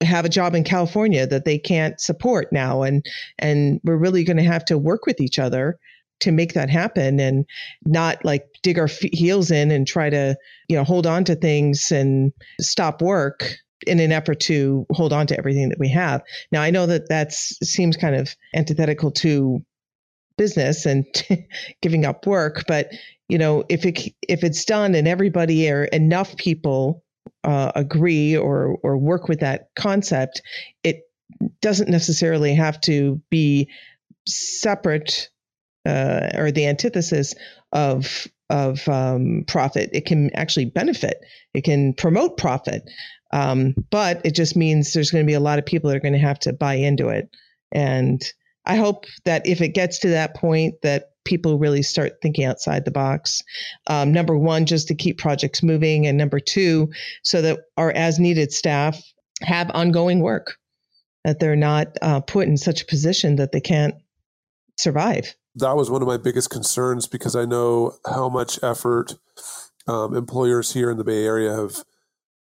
have 0.00 0.24
a 0.24 0.30
job 0.30 0.54
in 0.54 0.64
California 0.64 1.26
that 1.26 1.44
they 1.44 1.58
can't 1.58 2.00
support 2.00 2.52
now 2.52 2.82
and 2.82 3.04
and 3.38 3.80
we're 3.84 3.96
really 3.96 4.24
going 4.24 4.36
to 4.36 4.42
have 4.42 4.64
to 4.64 4.78
work 4.78 5.06
with 5.06 5.20
each 5.20 5.38
other 5.38 5.78
to 6.20 6.32
make 6.32 6.54
that 6.54 6.70
happen 6.70 7.18
and 7.20 7.46
not 7.84 8.24
like 8.24 8.46
dig 8.62 8.78
our 8.78 8.88
heels 9.12 9.50
in 9.50 9.70
and 9.70 9.86
try 9.86 10.08
to 10.10 10.36
you 10.68 10.76
know 10.76 10.84
hold 10.84 11.06
on 11.06 11.24
to 11.24 11.34
things 11.34 11.92
and 11.92 12.32
stop 12.60 13.02
work 13.02 13.56
in 13.86 13.98
an 14.00 14.12
effort 14.12 14.40
to 14.40 14.86
hold 14.90 15.12
on 15.12 15.26
to 15.26 15.38
everything 15.38 15.70
that 15.70 15.78
we 15.78 15.88
have. 15.88 16.22
Now 16.52 16.62
i 16.62 16.70
know 16.70 16.86
that 16.86 17.08
that 17.08 17.32
seems 17.32 17.96
kind 17.96 18.14
of 18.14 18.34
antithetical 18.54 19.10
to 19.12 19.64
business 20.38 20.86
and 20.86 21.04
giving 21.82 22.06
up 22.06 22.26
work 22.26 22.64
but 22.66 22.88
you 23.28 23.36
know 23.36 23.62
if 23.68 23.84
it 23.84 24.14
if 24.26 24.42
it's 24.42 24.64
done 24.64 24.94
and 24.94 25.06
everybody 25.06 25.70
or 25.70 25.84
enough 25.84 26.34
people 26.38 27.04
uh, 27.44 27.72
agree 27.74 28.36
or 28.36 28.78
or 28.82 28.96
work 28.98 29.28
with 29.28 29.40
that 29.40 29.68
concept, 29.76 30.42
it 30.82 31.02
doesn't 31.60 31.88
necessarily 31.88 32.54
have 32.54 32.80
to 32.82 33.20
be 33.30 33.70
separate 34.26 35.30
uh, 35.86 36.30
or 36.34 36.50
the 36.50 36.66
antithesis 36.66 37.34
of 37.72 38.26
of 38.48 38.86
um, 38.88 39.44
profit. 39.46 39.90
It 39.92 40.06
can 40.06 40.34
actually 40.34 40.66
benefit. 40.66 41.18
It 41.54 41.64
can 41.64 41.94
promote 41.94 42.36
profit, 42.36 42.82
um, 43.32 43.74
but 43.90 44.20
it 44.24 44.34
just 44.34 44.56
means 44.56 44.92
there's 44.92 45.10
going 45.10 45.24
to 45.24 45.30
be 45.30 45.34
a 45.34 45.40
lot 45.40 45.58
of 45.58 45.66
people 45.66 45.88
that 45.88 45.96
are 45.96 46.00
going 46.00 46.14
to 46.14 46.18
have 46.18 46.40
to 46.40 46.52
buy 46.52 46.74
into 46.74 47.08
it. 47.08 47.28
And 47.72 48.20
I 48.64 48.76
hope 48.76 49.06
that 49.24 49.46
if 49.46 49.60
it 49.60 49.70
gets 49.70 49.98
to 50.00 50.08
that 50.10 50.36
point, 50.36 50.74
that 50.82 51.10
people 51.24 51.58
really 51.58 51.82
start 51.82 52.14
thinking 52.22 52.44
outside 52.44 52.84
the 52.84 52.90
box. 52.90 53.42
Um, 53.86 54.12
number 54.12 54.36
one, 54.36 54.66
just 54.66 54.88
to 54.88 54.94
keep 54.94 55.18
projects 55.18 55.62
moving, 55.62 56.06
and 56.06 56.16
number 56.18 56.40
two, 56.40 56.90
so 57.22 57.42
that 57.42 57.60
our 57.76 57.90
as 57.90 58.18
needed 58.18 58.52
staff 58.52 59.00
have 59.42 59.70
ongoing 59.72 60.20
work, 60.20 60.56
that 61.24 61.40
they're 61.40 61.56
not 61.56 61.96
uh, 62.02 62.20
put 62.20 62.48
in 62.48 62.56
such 62.56 62.82
a 62.82 62.86
position 62.86 63.36
that 63.36 63.52
they 63.52 63.60
can't 63.60 63.94
survive. 64.76 65.34
That 65.56 65.76
was 65.76 65.90
one 65.90 66.02
of 66.02 66.08
my 66.08 66.16
biggest 66.16 66.50
concerns 66.50 67.06
because 67.06 67.34
I 67.34 67.44
know 67.44 67.96
how 68.06 68.28
much 68.28 68.58
effort 68.62 69.14
um, 69.86 70.14
employers 70.14 70.72
here 70.72 70.90
in 70.90 70.96
the 70.96 71.04
Bay 71.04 71.24
Area 71.24 71.54
have 71.54 71.84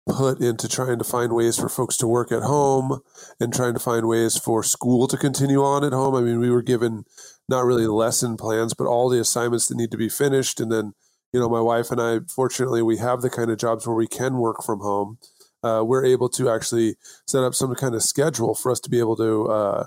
put 0.07 0.39
into 0.39 0.67
trying 0.67 0.97
to 0.97 1.03
find 1.03 1.33
ways 1.33 1.57
for 1.57 1.69
folks 1.69 1.97
to 1.97 2.07
work 2.07 2.31
at 2.31 2.43
home 2.43 3.01
and 3.39 3.53
trying 3.53 3.73
to 3.73 3.79
find 3.79 4.07
ways 4.07 4.37
for 4.37 4.63
school 4.63 5.07
to 5.07 5.17
continue 5.17 5.63
on 5.63 5.83
at 5.83 5.93
home. 5.93 6.15
I 6.15 6.21
mean, 6.21 6.39
we 6.39 6.49
were 6.49 6.61
given 6.61 7.05
not 7.49 7.65
really 7.65 7.87
lesson 7.87 8.37
plans, 8.37 8.73
but 8.73 8.87
all 8.87 9.09
the 9.09 9.19
assignments 9.19 9.67
that 9.67 9.77
need 9.77 9.91
to 9.91 9.97
be 9.97 10.09
finished. 10.09 10.59
And 10.59 10.71
then, 10.71 10.93
you 11.33 11.39
know, 11.39 11.49
my 11.49 11.61
wife 11.61 11.91
and 11.91 12.01
I, 12.01 12.19
fortunately, 12.33 12.81
we 12.81 12.97
have 12.97 13.21
the 13.21 13.29
kind 13.29 13.51
of 13.51 13.57
jobs 13.57 13.85
where 13.85 13.95
we 13.95 14.07
can 14.07 14.37
work 14.37 14.63
from 14.63 14.79
home. 14.79 15.17
Uh, 15.63 15.83
we're 15.85 16.05
able 16.05 16.29
to 16.29 16.49
actually 16.49 16.95
set 17.25 17.43
up 17.43 17.53
some 17.53 17.73
kind 17.75 17.95
of 17.95 18.03
schedule 18.03 18.55
for 18.55 18.71
us 18.71 18.79
to 18.79 18.89
be 18.89 18.99
able 18.99 19.15
to 19.17 19.47
uh, 19.47 19.85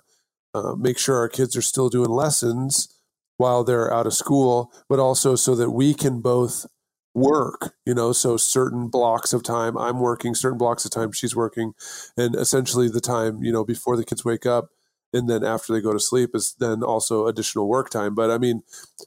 uh, 0.54 0.74
make 0.76 0.98
sure 0.98 1.16
our 1.16 1.28
kids 1.28 1.56
are 1.56 1.62
still 1.62 1.88
doing 1.88 2.10
lessons 2.10 2.94
while 3.36 3.64
they're 3.64 3.92
out 3.92 4.06
of 4.06 4.12
school, 4.12 4.70
but 4.88 4.98
also 4.98 5.34
so 5.34 5.54
that 5.54 5.70
we 5.70 5.94
can 5.94 6.20
both 6.20 6.66
work, 7.14 7.74
you 7.84 7.94
know, 7.94 8.12
so 8.12 8.36
certain 8.36 8.88
blocks 8.88 9.32
of 9.32 9.42
time 9.42 9.76
I'm 9.76 10.00
working, 10.00 10.34
certain 10.34 10.58
blocks 10.58 10.84
of 10.84 10.90
time 10.90 11.12
she's 11.12 11.34
working, 11.34 11.72
and 12.16 12.34
essentially 12.34 12.88
the 12.88 13.00
time, 13.00 13.42
you 13.42 13.52
know, 13.52 13.64
before 13.64 13.96
the 13.96 14.04
kids 14.04 14.24
wake 14.24 14.46
up 14.46 14.70
and 15.12 15.28
then 15.28 15.44
after 15.44 15.72
they 15.72 15.80
go 15.80 15.92
to 15.92 16.00
sleep 16.00 16.30
is 16.34 16.54
then 16.58 16.82
also 16.82 17.26
additional 17.26 17.68
work 17.68 17.90
time. 17.90 18.14
But 18.14 18.30
I 18.30 18.38
mean, 18.38 18.62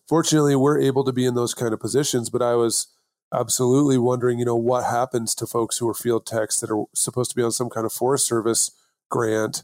fortunately, 0.08 0.56
we're 0.56 0.82
able 0.82 1.04
to 1.06 1.14
be 1.14 1.26
in 1.26 1.36
those 1.36 1.54
kind 1.54 1.74
of 1.74 1.80
positions. 1.80 2.30
But 2.30 2.42
I 2.42 2.56
was 2.56 2.88
absolutely 3.34 3.98
wondering, 3.98 4.40
you 4.40 4.46
know, 4.46 4.56
what 4.56 4.86
happens 4.86 5.34
to 5.36 5.48
folks 5.48 5.78
who 5.78 5.90
are 5.90 5.94
field 5.94 6.26
techs 6.26 6.60
that 6.60 6.72
are 6.72 6.86
supposed 6.94 7.32
to 7.32 7.36
be 7.36 7.44
on 7.44 7.52
some 7.52 7.70
kind 7.70 7.86
of 7.86 7.94
Forest 7.94 8.28
Service 8.28 8.72
grant, 9.10 9.64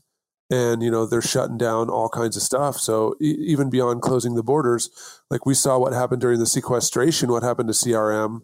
and 0.50 0.82
you 0.82 0.90
know 0.90 1.06
they're 1.06 1.22
shutting 1.22 1.58
down 1.58 1.90
all 1.90 2.10
kinds 2.10 2.36
of 2.36 2.44
stuff. 2.44 2.78
So 2.78 3.16
e- 3.22 3.38
even 3.40 3.70
beyond 3.70 4.02
closing 4.02 4.36
the 4.36 4.44
borders, 4.44 4.90
like 5.30 5.46
we 5.46 5.54
saw 5.54 5.78
what 5.78 5.94
happened 5.94 6.22
during 6.22 6.40
the 6.40 6.46
sequestration, 6.46 7.32
what 7.32 7.44
happened 7.44 7.70
to 7.70 7.74
CRM 7.74 8.42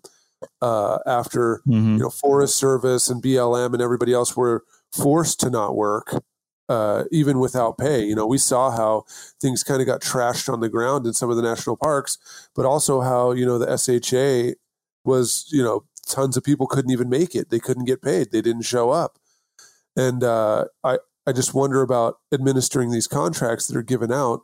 uh, 0.62 1.00
after 1.06 1.62
mm-hmm. 1.68 1.94
you 1.94 2.00
know 2.00 2.10
Forest 2.10 2.58
Service 2.58 3.10
and 3.10 3.22
BLM 3.22 3.74
and 3.74 3.82
everybody 3.82 4.14
else 4.14 4.36
were 4.36 4.64
forced 4.92 5.40
to 5.42 5.50
not 5.50 5.76
work 5.76 6.24
uh, 6.70 7.04
even 7.12 7.40
without 7.40 7.78
pay. 7.78 8.04
You 8.04 8.16
know, 8.16 8.26
we 8.26 8.38
saw 8.38 8.72
how 8.72 9.06
things 9.40 9.64
kind 9.64 9.82
of 9.82 9.88
got 9.88 10.02
trashed 10.02 10.52
on 10.52 10.60
the 10.60 10.70
ground 10.70 11.06
in 11.06 11.14
some 11.14 11.30
of 11.30 11.36
the 11.36 11.44
national 11.44 11.78
parks, 11.78 12.18
but 12.56 12.66
also 12.66 13.02
how, 13.02 13.32
you 13.32 13.46
know, 13.46 13.58
the 13.58 13.78
SHA 13.78 14.56
was, 15.04 15.48
you 15.52 15.64
know, 15.64 15.86
tons 16.08 16.38
of 16.38 16.44
people 16.44 16.68
couldn't 16.68 16.92
even 16.92 17.10
make 17.10 17.36
it. 17.36 17.50
They 17.50 17.60
couldn't 17.60 17.86
get 17.86 18.02
paid. 18.02 18.32
They 18.32 18.42
didn't 18.42 18.64
show 18.64 18.90
up. 18.92 19.20
And 19.96 20.24
uh, 20.24 20.66
I, 20.84 20.98
I 21.28 21.32
just 21.32 21.54
wonder 21.54 21.82
about 21.82 22.20
administering 22.34 22.92
these 22.92 23.08
contracts 23.08 23.68
that 23.68 23.78
are 23.78 23.84
given 23.84 24.12
out 24.12 24.42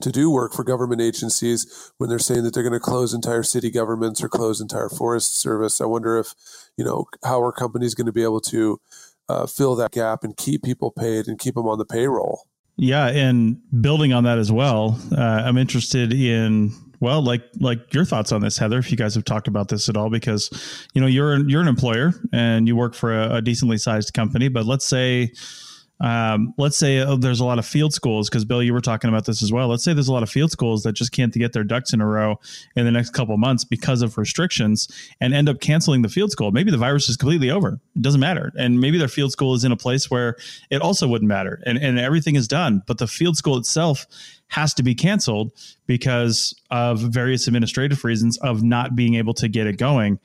to 0.00 0.10
do 0.10 0.30
work 0.30 0.52
for 0.52 0.64
government 0.64 1.00
agencies 1.00 1.92
when 1.98 2.08
they're 2.08 2.18
saying 2.18 2.44
that 2.44 2.54
they're 2.54 2.62
going 2.62 2.72
to 2.72 2.80
close 2.80 3.12
entire 3.12 3.42
city 3.42 3.70
governments 3.70 4.22
or 4.22 4.28
close 4.28 4.60
entire 4.60 4.88
forest 4.88 5.38
service. 5.38 5.80
I 5.80 5.84
wonder 5.84 6.18
if, 6.18 6.34
you 6.76 6.84
know, 6.84 7.06
how 7.24 7.42
are 7.42 7.52
companies 7.52 7.94
going 7.94 8.06
to 8.06 8.12
be 8.12 8.22
able 8.22 8.40
to 8.40 8.80
uh, 9.28 9.46
fill 9.46 9.76
that 9.76 9.92
gap 9.92 10.24
and 10.24 10.36
keep 10.36 10.62
people 10.62 10.90
paid 10.90 11.28
and 11.28 11.38
keep 11.38 11.54
them 11.54 11.66
on 11.66 11.78
the 11.78 11.84
payroll. 11.84 12.46
Yeah, 12.76 13.08
and 13.08 13.58
building 13.80 14.12
on 14.12 14.24
that 14.24 14.38
as 14.38 14.50
well, 14.50 14.98
uh, 15.16 15.20
I'm 15.20 15.58
interested 15.58 16.12
in 16.12 16.72
well, 17.00 17.20
like 17.20 17.42
like 17.60 17.92
your 17.92 18.04
thoughts 18.04 18.32
on 18.32 18.40
this, 18.40 18.56
Heather. 18.56 18.78
If 18.78 18.90
you 18.90 18.96
guys 18.96 19.14
have 19.14 19.24
talked 19.24 19.46
about 19.46 19.68
this 19.68 19.88
at 19.88 19.96
all, 19.96 20.08
because 20.08 20.50
you 20.94 21.00
know 21.00 21.06
you're 21.06 21.46
you're 21.48 21.60
an 21.60 21.68
employer 21.68 22.12
and 22.32 22.66
you 22.66 22.76
work 22.76 22.94
for 22.94 23.12
a, 23.12 23.36
a 23.36 23.42
decently 23.42 23.76
sized 23.76 24.14
company, 24.14 24.48
but 24.48 24.64
let's 24.64 24.86
say 24.86 25.32
um, 26.02 26.52
let's 26.58 26.76
say 26.76 26.98
uh, 26.98 27.14
there's 27.14 27.38
a 27.38 27.44
lot 27.44 27.60
of 27.60 27.64
field 27.64 27.94
schools 27.94 28.28
because 28.28 28.44
Bill, 28.44 28.62
you 28.62 28.72
were 28.72 28.80
talking 28.80 29.08
about 29.08 29.24
this 29.24 29.40
as 29.40 29.52
well. 29.52 29.68
Let's 29.68 29.84
say 29.84 29.94
there's 29.94 30.08
a 30.08 30.12
lot 30.12 30.24
of 30.24 30.30
field 30.30 30.50
schools 30.50 30.82
that 30.82 30.94
just 30.94 31.12
can't 31.12 31.32
get 31.32 31.52
their 31.52 31.62
ducks 31.62 31.92
in 31.92 32.00
a 32.00 32.06
row 32.06 32.40
in 32.74 32.84
the 32.84 32.90
next 32.90 33.10
couple 33.10 33.36
months 33.36 33.64
because 33.64 34.02
of 34.02 34.18
restrictions 34.18 34.88
and 35.20 35.32
end 35.32 35.48
up 35.48 35.60
canceling 35.60 36.02
the 36.02 36.08
field 36.08 36.32
school. 36.32 36.50
Maybe 36.50 36.72
the 36.72 36.76
virus 36.76 37.08
is 37.08 37.16
completely 37.16 37.50
over. 37.50 37.80
It 37.94 38.02
doesn't 38.02 38.20
matter, 38.20 38.50
and 38.58 38.80
maybe 38.80 38.98
their 38.98 39.06
field 39.06 39.30
school 39.30 39.54
is 39.54 39.62
in 39.62 39.70
a 39.70 39.76
place 39.76 40.10
where 40.10 40.36
it 40.70 40.82
also 40.82 41.06
wouldn't 41.06 41.28
matter, 41.28 41.62
and 41.64 41.78
and 41.78 41.98
everything 42.00 42.34
is 42.34 42.48
done. 42.48 42.82
But 42.86 42.98
the 42.98 43.06
field 43.06 43.36
school 43.36 43.56
itself 43.56 44.06
has 44.48 44.74
to 44.74 44.82
be 44.82 44.94
canceled 44.94 45.52
because 45.86 46.54
of 46.70 47.00
various 47.00 47.46
administrative 47.46 48.04
reasons 48.04 48.38
of 48.38 48.62
not 48.62 48.96
being 48.96 49.14
able 49.14 49.34
to 49.34 49.48
get 49.48 49.66
it 49.66 49.78
going 49.78 50.18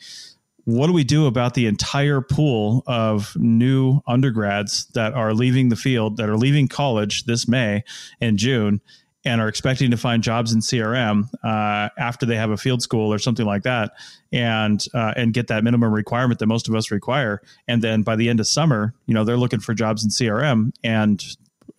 what 0.68 0.88
do 0.88 0.94
we 0.94 1.06
do 1.06 1.28
about 1.28 1.54
the 1.54 1.66
entire 1.66 2.20
pool 2.20 2.84
of 2.88 3.34
new 3.38 4.02
undergrads 4.06 4.88
that 4.88 5.14
are 5.14 5.34
leaving 5.34 5.70
the 5.70 5.78
field, 5.78 6.18
that 6.18 6.28
are 6.28 6.36
leaving 6.36 6.68
college 6.68 7.24
this 7.24 7.48
May 7.48 7.86
and 8.20 8.38
June, 8.38 8.82
and 9.24 9.40
are 9.40 9.48
expecting 9.48 9.92
to 9.92 9.98
find 9.98 10.22
jobs 10.22 10.52
in 10.52 10.60
CRM 10.60 11.30
uh, 11.42 11.88
after 11.98 12.26
they 12.26 12.36
have 12.36 12.50
a 12.50 12.58
field 12.58 12.82
school 12.82 13.14
or 13.14 13.18
something 13.18 13.46
like 13.46 13.64
that, 13.64 13.94
and 14.34 14.86
uh, 14.94 15.14
and 15.16 15.34
get 15.34 15.48
that 15.48 15.64
minimum 15.64 15.94
requirement 15.94 16.38
that 16.40 16.48
most 16.48 16.68
of 16.68 16.76
us 16.76 16.92
require, 16.92 17.42
and 17.70 17.82
then 17.82 18.02
by 18.02 18.18
the 18.18 18.28
end 18.28 18.42
of 18.42 18.48
summer, 18.48 18.94
you 19.06 19.14
know, 19.14 19.24
they're 19.24 19.38
looking 19.38 19.62
for 19.62 19.74
jobs 19.74 20.04
in 20.04 20.10
CRM, 20.10 20.74
and 20.84 21.24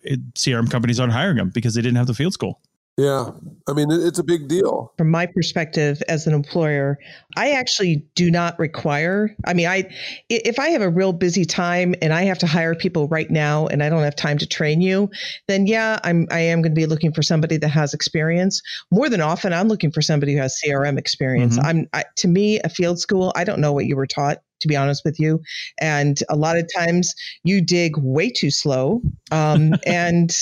it, 0.01 0.33
CRM 0.33 0.67
companies 0.67 0.99
aren't 0.99 1.13
hiring 1.13 1.37
them 1.37 1.51
because 1.51 1.75
they 1.75 1.83
didn't 1.83 1.97
have 1.97 2.07
the 2.07 2.15
field 2.15 2.33
school. 2.33 2.59
Yeah. 2.99 3.31
I 3.69 3.73
mean, 3.73 3.87
it's 3.91 4.19
a 4.19 4.23
big 4.23 4.49
deal. 4.49 4.91
From 4.97 5.09
my 5.09 5.25
perspective 5.25 6.03
as 6.09 6.27
an 6.27 6.33
employer, 6.33 6.99
I 7.37 7.51
actually 7.51 8.03
do 8.13 8.29
not 8.29 8.59
require, 8.59 9.33
I 9.45 9.53
mean, 9.53 9.67
I, 9.67 9.89
if 10.27 10.59
I 10.59 10.69
have 10.69 10.81
a 10.81 10.89
real 10.89 11.13
busy 11.13 11.45
time 11.45 11.95
and 12.01 12.11
I 12.11 12.23
have 12.23 12.39
to 12.39 12.47
hire 12.47 12.75
people 12.75 13.07
right 13.07 13.31
now 13.31 13.67
and 13.67 13.81
I 13.81 13.89
don't 13.89 14.03
have 14.03 14.17
time 14.17 14.37
to 14.39 14.45
train 14.45 14.81
you, 14.81 15.09
then 15.47 15.65
yeah, 15.65 15.99
I'm, 16.03 16.27
I 16.29 16.39
am 16.39 16.61
going 16.61 16.75
to 16.75 16.79
be 16.79 16.87
looking 16.87 17.13
for 17.13 17.21
somebody 17.21 17.55
that 17.55 17.69
has 17.69 17.93
experience. 17.93 18.61
More 18.91 19.07
than 19.07 19.21
often, 19.21 19.53
I'm 19.53 19.69
looking 19.69 19.91
for 19.91 20.01
somebody 20.01 20.33
who 20.33 20.39
has 20.39 20.59
CRM 20.61 20.97
experience. 20.97 21.57
Mm-hmm. 21.57 21.67
I'm, 21.67 21.87
I, 21.93 22.03
to 22.17 22.27
me, 22.27 22.59
a 22.59 22.69
field 22.69 22.99
school, 22.99 23.31
I 23.33 23.45
don't 23.45 23.61
know 23.61 23.71
what 23.71 23.85
you 23.85 23.95
were 23.95 24.07
taught 24.07 24.39
to 24.59 24.67
be 24.67 24.75
honest 24.75 25.05
with 25.05 25.21
you. 25.21 25.41
And 25.79 26.19
a 26.27 26.35
lot 26.35 26.57
of 26.57 26.67
times 26.75 27.15
you 27.45 27.61
dig 27.61 27.97
way 27.97 28.29
too 28.29 28.51
slow. 28.51 29.01
Um, 29.31 29.75
and 29.85 30.35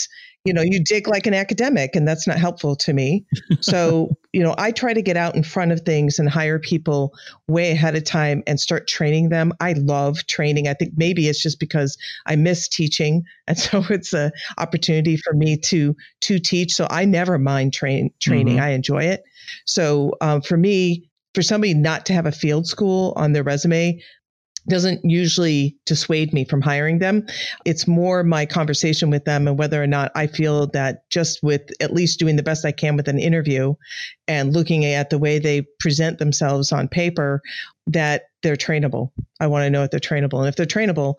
you 0.47 0.53
know 0.53 0.61
you 0.61 0.81
dig 0.81 1.07
like 1.09 1.27
an 1.27 1.33
academic 1.33 1.93
and 1.93 2.07
that's 2.07 2.25
not 2.25 2.37
helpful 2.37 2.75
to 2.75 2.93
me. 2.93 3.25
So 3.59 4.15
you 4.33 4.43
know 4.43 4.53
i 4.57 4.71
try 4.71 4.93
to 4.93 5.01
get 5.01 5.17
out 5.17 5.35
in 5.35 5.43
front 5.43 5.71
of 5.71 5.81
things 5.81 6.19
and 6.19 6.29
hire 6.29 6.59
people 6.59 7.13
way 7.47 7.71
ahead 7.71 7.95
of 7.95 8.03
time 8.03 8.43
and 8.47 8.59
start 8.59 8.87
training 8.87 9.29
them. 9.29 9.51
I 9.59 9.73
love 9.73 10.25
training. 10.27 10.67
I 10.67 10.73
think 10.73 10.93
maybe 10.95 11.27
it's 11.27 11.41
just 11.41 11.59
because 11.59 11.97
i 12.25 12.35
miss 12.35 12.67
teaching 12.67 13.23
and 13.47 13.57
so 13.57 13.83
it's 13.89 14.13
a 14.13 14.31
opportunity 14.57 15.17
for 15.17 15.33
me 15.33 15.57
to 15.57 15.95
to 16.21 16.39
teach. 16.39 16.73
So 16.73 16.87
i 16.89 17.03
never 17.05 17.37
mind 17.37 17.73
train 17.73 18.11
training. 18.19 18.55
Mm-hmm. 18.55 18.63
i 18.63 18.69
enjoy 18.69 19.03
it. 19.03 19.23
So 19.65 20.13
um, 20.21 20.41
for 20.41 20.57
me 20.57 21.09
for 21.33 21.41
somebody 21.41 21.73
not 21.73 22.05
to 22.07 22.13
have 22.13 22.25
a 22.25 22.31
field 22.31 22.65
school 22.65 23.13
on 23.15 23.33
their 23.33 23.43
resume 23.43 24.01
doesn't 24.67 25.03
usually 25.03 25.77
dissuade 25.85 26.33
me 26.33 26.45
from 26.45 26.61
hiring 26.61 26.99
them. 26.99 27.25
It's 27.65 27.87
more 27.87 28.23
my 28.23 28.45
conversation 28.45 29.09
with 29.09 29.25
them 29.25 29.47
and 29.47 29.57
whether 29.57 29.81
or 29.81 29.87
not 29.87 30.11
I 30.15 30.27
feel 30.27 30.67
that 30.67 31.09
just 31.09 31.41
with 31.41 31.69
at 31.81 31.93
least 31.93 32.19
doing 32.19 32.35
the 32.35 32.43
best 32.43 32.65
I 32.65 32.71
can 32.71 32.95
with 32.95 33.07
an 33.07 33.19
interview 33.19 33.75
and 34.27 34.53
looking 34.53 34.85
at 34.85 35.09
the 35.09 35.17
way 35.17 35.39
they 35.39 35.65
present 35.79 36.19
themselves 36.19 36.71
on 36.71 36.87
paper, 36.87 37.41
that 37.87 38.23
they're 38.43 38.55
trainable. 38.55 39.11
I 39.39 39.47
want 39.47 39.63
to 39.63 39.69
know 39.69 39.83
if 39.83 39.91
they're 39.91 39.99
trainable. 39.99 40.39
And 40.39 40.47
if 40.47 40.55
they're 40.55 40.65
trainable, 40.65 41.15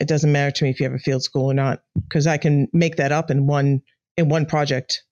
it 0.00 0.08
doesn't 0.08 0.30
matter 0.32 0.50
to 0.50 0.64
me 0.64 0.70
if 0.70 0.80
you 0.80 0.84
have 0.84 0.94
a 0.94 0.98
field 0.98 1.22
school 1.22 1.50
or 1.50 1.54
not, 1.54 1.80
because 2.08 2.26
I 2.26 2.36
can 2.36 2.68
make 2.72 2.96
that 2.96 3.12
up 3.12 3.30
in 3.30 3.46
one 3.46 3.82
in 4.16 4.28
one 4.28 4.46
project, 4.46 5.02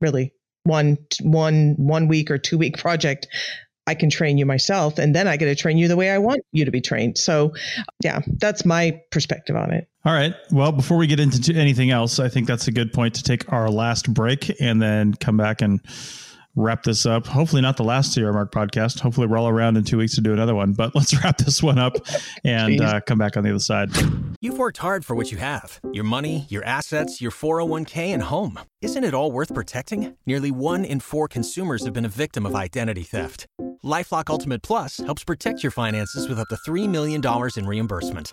really. 0.00 0.32
One 0.64 0.98
one 1.22 1.74
one 1.78 2.06
week 2.08 2.30
or 2.30 2.36
two 2.36 2.58
week 2.58 2.76
project 2.78 3.26
I 3.90 3.94
can 3.96 4.08
train 4.08 4.38
you 4.38 4.46
myself 4.46 4.98
and 4.98 5.14
then 5.14 5.26
I 5.26 5.36
get 5.36 5.46
to 5.46 5.56
train 5.56 5.76
you 5.76 5.88
the 5.88 5.96
way 5.96 6.12
I 6.12 6.14
mm-hmm. 6.14 6.26
want 6.26 6.42
you 6.52 6.64
to 6.64 6.70
be 6.70 6.80
trained. 6.80 7.18
So, 7.18 7.52
yeah, 8.04 8.20
that's 8.38 8.64
my 8.64 9.02
perspective 9.10 9.56
on 9.56 9.72
it. 9.72 9.88
All 10.04 10.12
right. 10.12 10.32
Well, 10.52 10.70
before 10.70 10.96
we 10.96 11.08
get 11.08 11.18
into 11.18 11.52
anything 11.54 11.90
else, 11.90 12.20
I 12.20 12.28
think 12.28 12.46
that's 12.46 12.68
a 12.68 12.72
good 12.72 12.92
point 12.92 13.14
to 13.16 13.24
take 13.24 13.52
our 13.52 13.68
last 13.68 14.14
break 14.14 14.60
and 14.60 14.80
then 14.80 15.14
come 15.14 15.36
back 15.36 15.60
and 15.60 15.80
wrap 16.56 16.82
this 16.82 17.06
up. 17.06 17.26
Hopefully, 17.26 17.62
not 17.62 17.76
the 17.76 17.84
last 17.84 18.16
CRM 18.16 18.34
Arch 18.34 18.50
podcast. 18.50 19.00
Hopefully, 19.00 19.26
we're 19.26 19.38
all 19.38 19.48
around 19.48 19.76
in 19.76 19.84
two 19.84 19.98
weeks 19.98 20.14
to 20.16 20.20
do 20.20 20.32
another 20.32 20.54
one. 20.54 20.72
But 20.72 20.94
let's 20.94 21.14
wrap 21.22 21.38
this 21.38 21.62
one 21.62 21.78
up 21.78 21.96
and 22.44 22.80
uh, 22.80 23.00
come 23.00 23.18
back 23.18 23.36
on 23.36 23.44
the 23.44 23.50
other 23.50 23.58
side. 23.58 23.90
You've 24.40 24.58
worked 24.58 24.78
hard 24.78 25.04
for 25.04 25.14
what 25.14 25.30
you 25.30 25.38
have 25.38 25.80
your 25.92 26.04
money, 26.04 26.46
your 26.48 26.64
assets, 26.64 27.20
your 27.20 27.30
401k, 27.30 28.08
and 28.08 28.22
home. 28.22 28.58
Isn't 28.80 29.04
it 29.04 29.14
all 29.14 29.30
worth 29.32 29.54
protecting? 29.54 30.16
Nearly 30.26 30.50
one 30.50 30.84
in 30.84 31.00
four 31.00 31.28
consumers 31.28 31.84
have 31.84 31.92
been 31.92 32.04
a 32.04 32.08
victim 32.08 32.46
of 32.46 32.54
identity 32.54 33.02
theft. 33.02 33.46
Lifelock 33.84 34.28
Ultimate 34.28 34.62
Plus 34.62 34.98
helps 34.98 35.24
protect 35.24 35.62
your 35.62 35.72
finances 35.72 36.28
with 36.28 36.38
up 36.38 36.48
to 36.48 36.56
$3 36.56 36.88
million 36.88 37.22
in 37.56 37.66
reimbursement. 37.66 38.32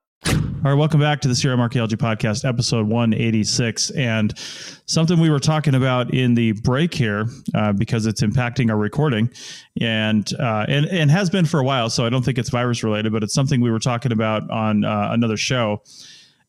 All 0.63 0.69
right, 0.69 0.77
welcome 0.77 0.99
back 0.99 1.21
to 1.21 1.27
the 1.27 1.33
CRM 1.33 1.57
Archaeology 1.57 1.95
Podcast, 1.95 2.47
episode 2.47 2.85
186. 2.85 3.89
And 3.91 4.31
something 4.85 5.19
we 5.19 5.31
were 5.31 5.39
talking 5.39 5.73
about 5.73 6.13
in 6.13 6.35
the 6.35 6.51
break 6.51 6.93
here, 6.93 7.25
uh, 7.55 7.73
because 7.73 8.05
it's 8.05 8.21
impacting 8.21 8.69
our 8.69 8.77
recording 8.77 9.31
and, 9.79 10.31
uh, 10.39 10.67
and, 10.69 10.85
and 10.85 11.09
has 11.09 11.31
been 11.31 11.45
for 11.45 11.59
a 11.59 11.63
while. 11.63 11.89
So 11.89 12.05
I 12.05 12.11
don't 12.11 12.23
think 12.23 12.37
it's 12.37 12.51
virus 12.51 12.83
related, 12.83 13.11
but 13.11 13.23
it's 13.23 13.33
something 13.33 13.59
we 13.59 13.71
were 13.71 13.79
talking 13.79 14.11
about 14.11 14.47
on 14.51 14.85
uh, 14.85 15.07
another 15.09 15.35
show 15.35 15.81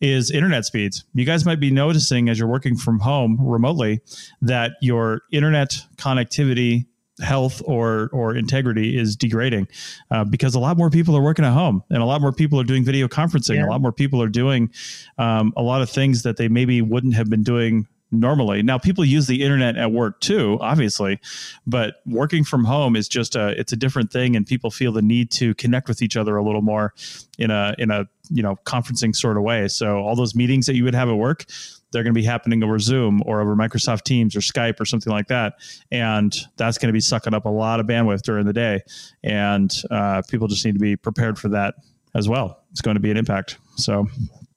is 0.02 0.30
internet 0.30 0.66
speeds. 0.66 1.04
You 1.14 1.24
guys 1.24 1.46
might 1.46 1.58
be 1.58 1.70
noticing 1.70 2.28
as 2.28 2.38
you're 2.38 2.48
working 2.48 2.76
from 2.76 3.00
home 3.00 3.38
remotely 3.40 4.02
that 4.42 4.72
your 4.82 5.22
internet 5.32 5.74
connectivity 5.96 6.84
health 7.20 7.60
or 7.66 8.08
or 8.12 8.34
integrity 8.34 8.98
is 8.98 9.16
degrading 9.16 9.68
uh, 10.10 10.24
because 10.24 10.54
a 10.54 10.58
lot 10.58 10.76
more 10.76 10.90
people 10.90 11.16
are 11.16 11.22
working 11.22 11.44
at 11.44 11.52
home 11.52 11.82
and 11.90 12.02
a 12.02 12.06
lot 12.06 12.20
more 12.20 12.32
people 12.32 12.58
are 12.60 12.64
doing 12.64 12.84
video 12.84 13.06
conferencing. 13.08 13.56
Yeah. 13.56 13.66
a 13.66 13.70
lot 13.70 13.80
more 13.80 13.92
people 13.92 14.22
are 14.22 14.28
doing 14.28 14.70
um, 15.18 15.52
a 15.56 15.62
lot 15.62 15.82
of 15.82 15.90
things 15.90 16.22
that 16.22 16.36
they 16.36 16.48
maybe 16.48 16.80
wouldn't 16.80 17.14
have 17.14 17.28
been 17.28 17.42
doing 17.42 17.86
normally. 18.10 18.62
Now 18.62 18.78
people 18.78 19.04
use 19.04 19.26
the 19.26 19.42
internet 19.42 19.76
at 19.76 19.92
work 19.92 20.20
too 20.20 20.58
obviously 20.60 21.20
but 21.66 21.96
working 22.06 22.44
from 22.44 22.64
home 22.64 22.96
is 22.96 23.08
just 23.08 23.36
a 23.36 23.58
it's 23.58 23.72
a 23.72 23.76
different 23.76 24.10
thing 24.10 24.36
and 24.36 24.46
people 24.46 24.70
feel 24.70 24.92
the 24.92 25.02
need 25.02 25.30
to 25.32 25.54
connect 25.54 25.88
with 25.88 26.02
each 26.02 26.16
other 26.16 26.36
a 26.36 26.44
little 26.44 26.62
more 26.62 26.94
in 27.38 27.50
a 27.50 27.74
in 27.78 27.90
a 27.90 28.06
you 28.30 28.42
know 28.42 28.56
conferencing 28.64 29.14
sort 29.14 29.36
of 29.36 29.42
way. 29.42 29.68
So 29.68 29.98
all 29.98 30.16
those 30.16 30.34
meetings 30.34 30.66
that 30.66 30.76
you 30.76 30.84
would 30.84 30.94
have 30.94 31.08
at 31.08 31.16
work 31.16 31.44
they're 31.92 32.02
going 32.02 32.14
to 32.14 32.18
be 32.18 32.24
happening 32.24 32.62
over 32.62 32.78
Zoom 32.78 33.22
or 33.26 33.40
over 33.40 33.54
Microsoft 33.54 34.02
Teams 34.02 34.34
or 34.34 34.40
Skype 34.40 34.80
or 34.80 34.84
something 34.84 35.12
like 35.12 35.28
that. 35.28 35.54
And 35.90 36.34
that's 36.56 36.78
going 36.78 36.88
to 36.88 36.92
be 36.92 37.00
sucking 37.00 37.34
up 37.34 37.44
a 37.44 37.50
lot 37.50 37.80
of 37.80 37.86
bandwidth 37.86 38.22
during 38.22 38.46
the 38.46 38.52
day. 38.52 38.80
And 39.22 39.72
uh, 39.90 40.22
people 40.28 40.48
just 40.48 40.64
need 40.64 40.74
to 40.74 40.80
be 40.80 40.96
prepared 40.96 41.38
for 41.38 41.48
that 41.50 41.74
as 42.14 42.28
well. 42.28 42.64
It's 42.70 42.80
going 42.80 42.96
to 42.96 43.00
be 43.00 43.10
an 43.10 43.16
impact. 43.16 43.58
So 43.76 44.06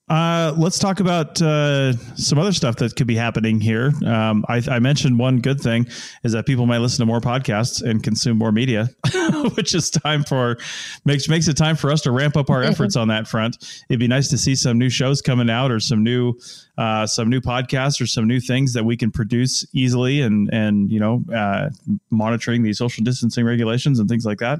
uh, 0.08 0.54
let's 0.56 0.78
talk 0.78 1.00
about 1.00 1.42
uh, 1.42 1.94
some 2.16 2.38
other 2.38 2.52
stuff 2.52 2.76
that 2.76 2.96
could 2.96 3.08
be 3.08 3.16
happening 3.16 3.60
here. 3.60 3.92
Um, 4.06 4.46
I, 4.48 4.62
I, 4.70 4.78
mentioned 4.78 5.18
one 5.18 5.40
good 5.40 5.60
thing 5.60 5.88
is 6.24 6.34
that 6.34 6.46
people 6.46 6.68
might 6.68 6.78
listen 6.78 7.00
to 7.00 7.08
more 7.08 7.22
podcasts 7.22 7.82
and 7.82 8.04
consume 8.04 8.38
more 8.38 8.52
media, 8.52 8.90
which 9.56 9.74
is 9.74 9.90
time 9.90 10.24
for 10.24 10.58
makes 11.06 11.28
makes 11.28 11.48
it 11.48 11.58
time 11.58 11.76
for 11.76 11.92
us 11.92 12.02
to 12.02 12.12
ramp 12.12 12.38
up 12.38 12.52
our 12.52 12.62
efforts 12.72 12.96
on 12.96 13.08
that 13.08 13.28
front. 13.28 13.58
It'd 13.90 14.00
be 14.00 14.08
nice 14.08 14.28
to 14.28 14.38
see 14.38 14.54
some 14.54 14.78
new 14.78 14.90
shows 14.90 15.24
coming 15.24 15.50
out 15.50 15.72
or 15.72 15.80
some 15.80 16.04
new 16.04 16.36
uh, 16.78 17.08
some 17.08 17.30
new 17.30 17.42
podcasts 17.42 18.00
or 18.00 18.06
some 18.06 18.28
new 18.28 18.40
things 18.40 18.74
that 18.74 18.86
we 18.86 18.96
can 18.96 19.12
produce 19.12 19.66
easily 19.74 20.22
and 20.22 20.50
and 20.54 20.92
you 20.92 21.00
know 21.00 21.24
uh, 21.34 21.70
monitoring 22.12 22.64
the 22.64 22.74
social 22.74 23.04
distancing 23.04 23.46
regulations 23.46 24.00
and 24.00 24.08
things 24.08 24.26
like 24.26 24.40
that, 24.40 24.60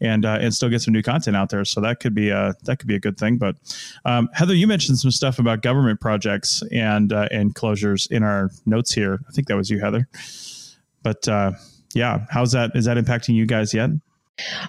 and 0.00 0.24
uh, 0.24 0.38
and 0.40 0.54
still 0.54 0.68
get 0.68 0.82
some 0.82 0.94
new 0.94 1.02
content 1.02 1.36
out 1.36 1.50
there. 1.50 1.64
So 1.64 1.80
that 1.80 2.00
could 2.00 2.14
be 2.14 2.30
a 2.30 2.54
that 2.64 2.78
could 2.78 2.88
be 2.88 2.94
a 2.94 3.00
good 3.00 3.18
thing. 3.18 3.38
But 3.38 3.56
um, 4.04 4.28
Heather, 4.32 4.54
you 4.54 4.66
mentioned 4.66 4.84
mentioned 4.84 4.98
some 4.98 5.10
stuff 5.10 5.38
about 5.38 5.62
government 5.62 6.00
projects 6.00 6.62
and 6.70 7.12
uh, 7.12 7.28
and 7.30 7.54
closures 7.54 8.10
in 8.10 8.22
our 8.22 8.50
notes 8.66 8.92
here. 8.92 9.20
I 9.28 9.32
think 9.32 9.48
that 9.48 9.56
was 9.56 9.70
you, 9.70 9.80
Heather. 9.80 10.08
But 11.02 11.26
uh, 11.28 11.52
yeah, 11.94 12.26
how's 12.30 12.52
that? 12.52 12.72
Is 12.74 12.84
that 12.84 12.96
impacting 12.96 13.34
you 13.34 13.46
guys 13.46 13.72
yet? 13.72 13.90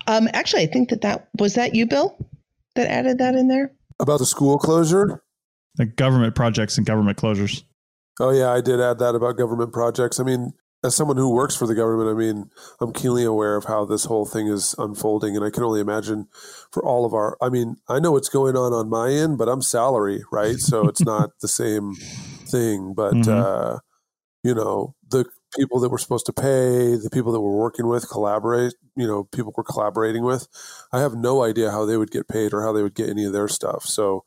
Um, 0.07 0.29
actually, 0.33 0.63
I 0.63 0.67
think 0.67 0.89
that 0.89 1.01
that 1.01 1.27
was 1.39 1.55
that 1.55 1.75
you, 1.75 1.85
Bill, 1.85 2.15
that 2.75 2.87
added 2.87 3.17
that 3.17 3.35
in 3.35 3.47
there 3.47 3.71
about 3.99 4.19
the 4.19 4.25
school 4.25 4.57
closure. 4.57 5.21
The 5.77 5.85
government 5.85 6.35
projects 6.35 6.77
and 6.77 6.85
government 6.85 7.17
closures. 7.17 7.63
Oh 8.19 8.31
yeah, 8.31 8.51
I 8.51 8.61
did 8.61 8.79
add 8.79 8.99
that 8.99 9.15
about 9.15 9.37
government 9.37 9.73
projects. 9.73 10.19
I 10.19 10.23
mean, 10.23 10.53
as 10.85 10.95
someone 10.95 11.17
who 11.17 11.33
works 11.33 11.55
for 11.55 11.67
the 11.67 11.75
government, 11.75 12.09
I 12.09 12.13
mean, 12.13 12.49
I'm 12.79 12.93
keenly 12.93 13.25
aware 13.25 13.55
of 13.55 13.65
how 13.65 13.85
this 13.85 14.05
whole 14.05 14.25
thing 14.25 14.47
is 14.47 14.75
unfolding, 14.77 15.35
and 15.35 15.43
I 15.43 15.49
can 15.49 15.63
only 15.63 15.81
imagine 15.81 16.27
for 16.71 16.85
all 16.85 17.05
of 17.05 17.13
our. 17.13 17.37
I 17.41 17.49
mean, 17.49 17.77
I 17.89 17.99
know 17.99 18.11
what's 18.11 18.29
going 18.29 18.55
on 18.55 18.71
on 18.71 18.89
my 18.89 19.09
end, 19.09 19.37
but 19.37 19.49
I'm 19.49 19.61
salary, 19.61 20.23
right? 20.31 20.57
So 20.57 20.87
it's 20.87 21.01
not 21.01 21.31
the 21.41 21.47
same 21.47 21.95
thing. 22.47 22.93
But 22.93 23.13
mm-hmm. 23.15 23.31
uh, 23.31 23.79
you 24.43 24.53
know, 24.53 24.95
the 25.09 25.25
people 25.57 25.79
that 25.79 25.89
we're 25.89 25.97
supposed 25.97 26.25
to 26.27 26.33
pay, 26.33 26.95
the 26.95 27.09
people 27.11 27.31
that 27.31 27.41
we're 27.41 27.57
working 27.57 27.87
with, 27.87 28.09
collaborate. 28.09 28.73
You 28.95 29.07
know, 29.07 29.23
people 29.25 29.53
we're 29.57 29.63
collaborating 29.63 30.23
with. 30.23 30.47
I 30.93 31.01
have 31.01 31.15
no 31.15 31.43
idea 31.43 31.71
how 31.71 31.85
they 31.85 31.97
would 31.97 32.11
get 32.11 32.27
paid 32.27 32.53
or 32.53 32.61
how 32.61 32.71
they 32.71 32.83
would 32.83 32.95
get 32.95 33.09
any 33.09 33.25
of 33.25 33.33
their 33.33 33.47
stuff. 33.47 33.85
So, 33.85 34.23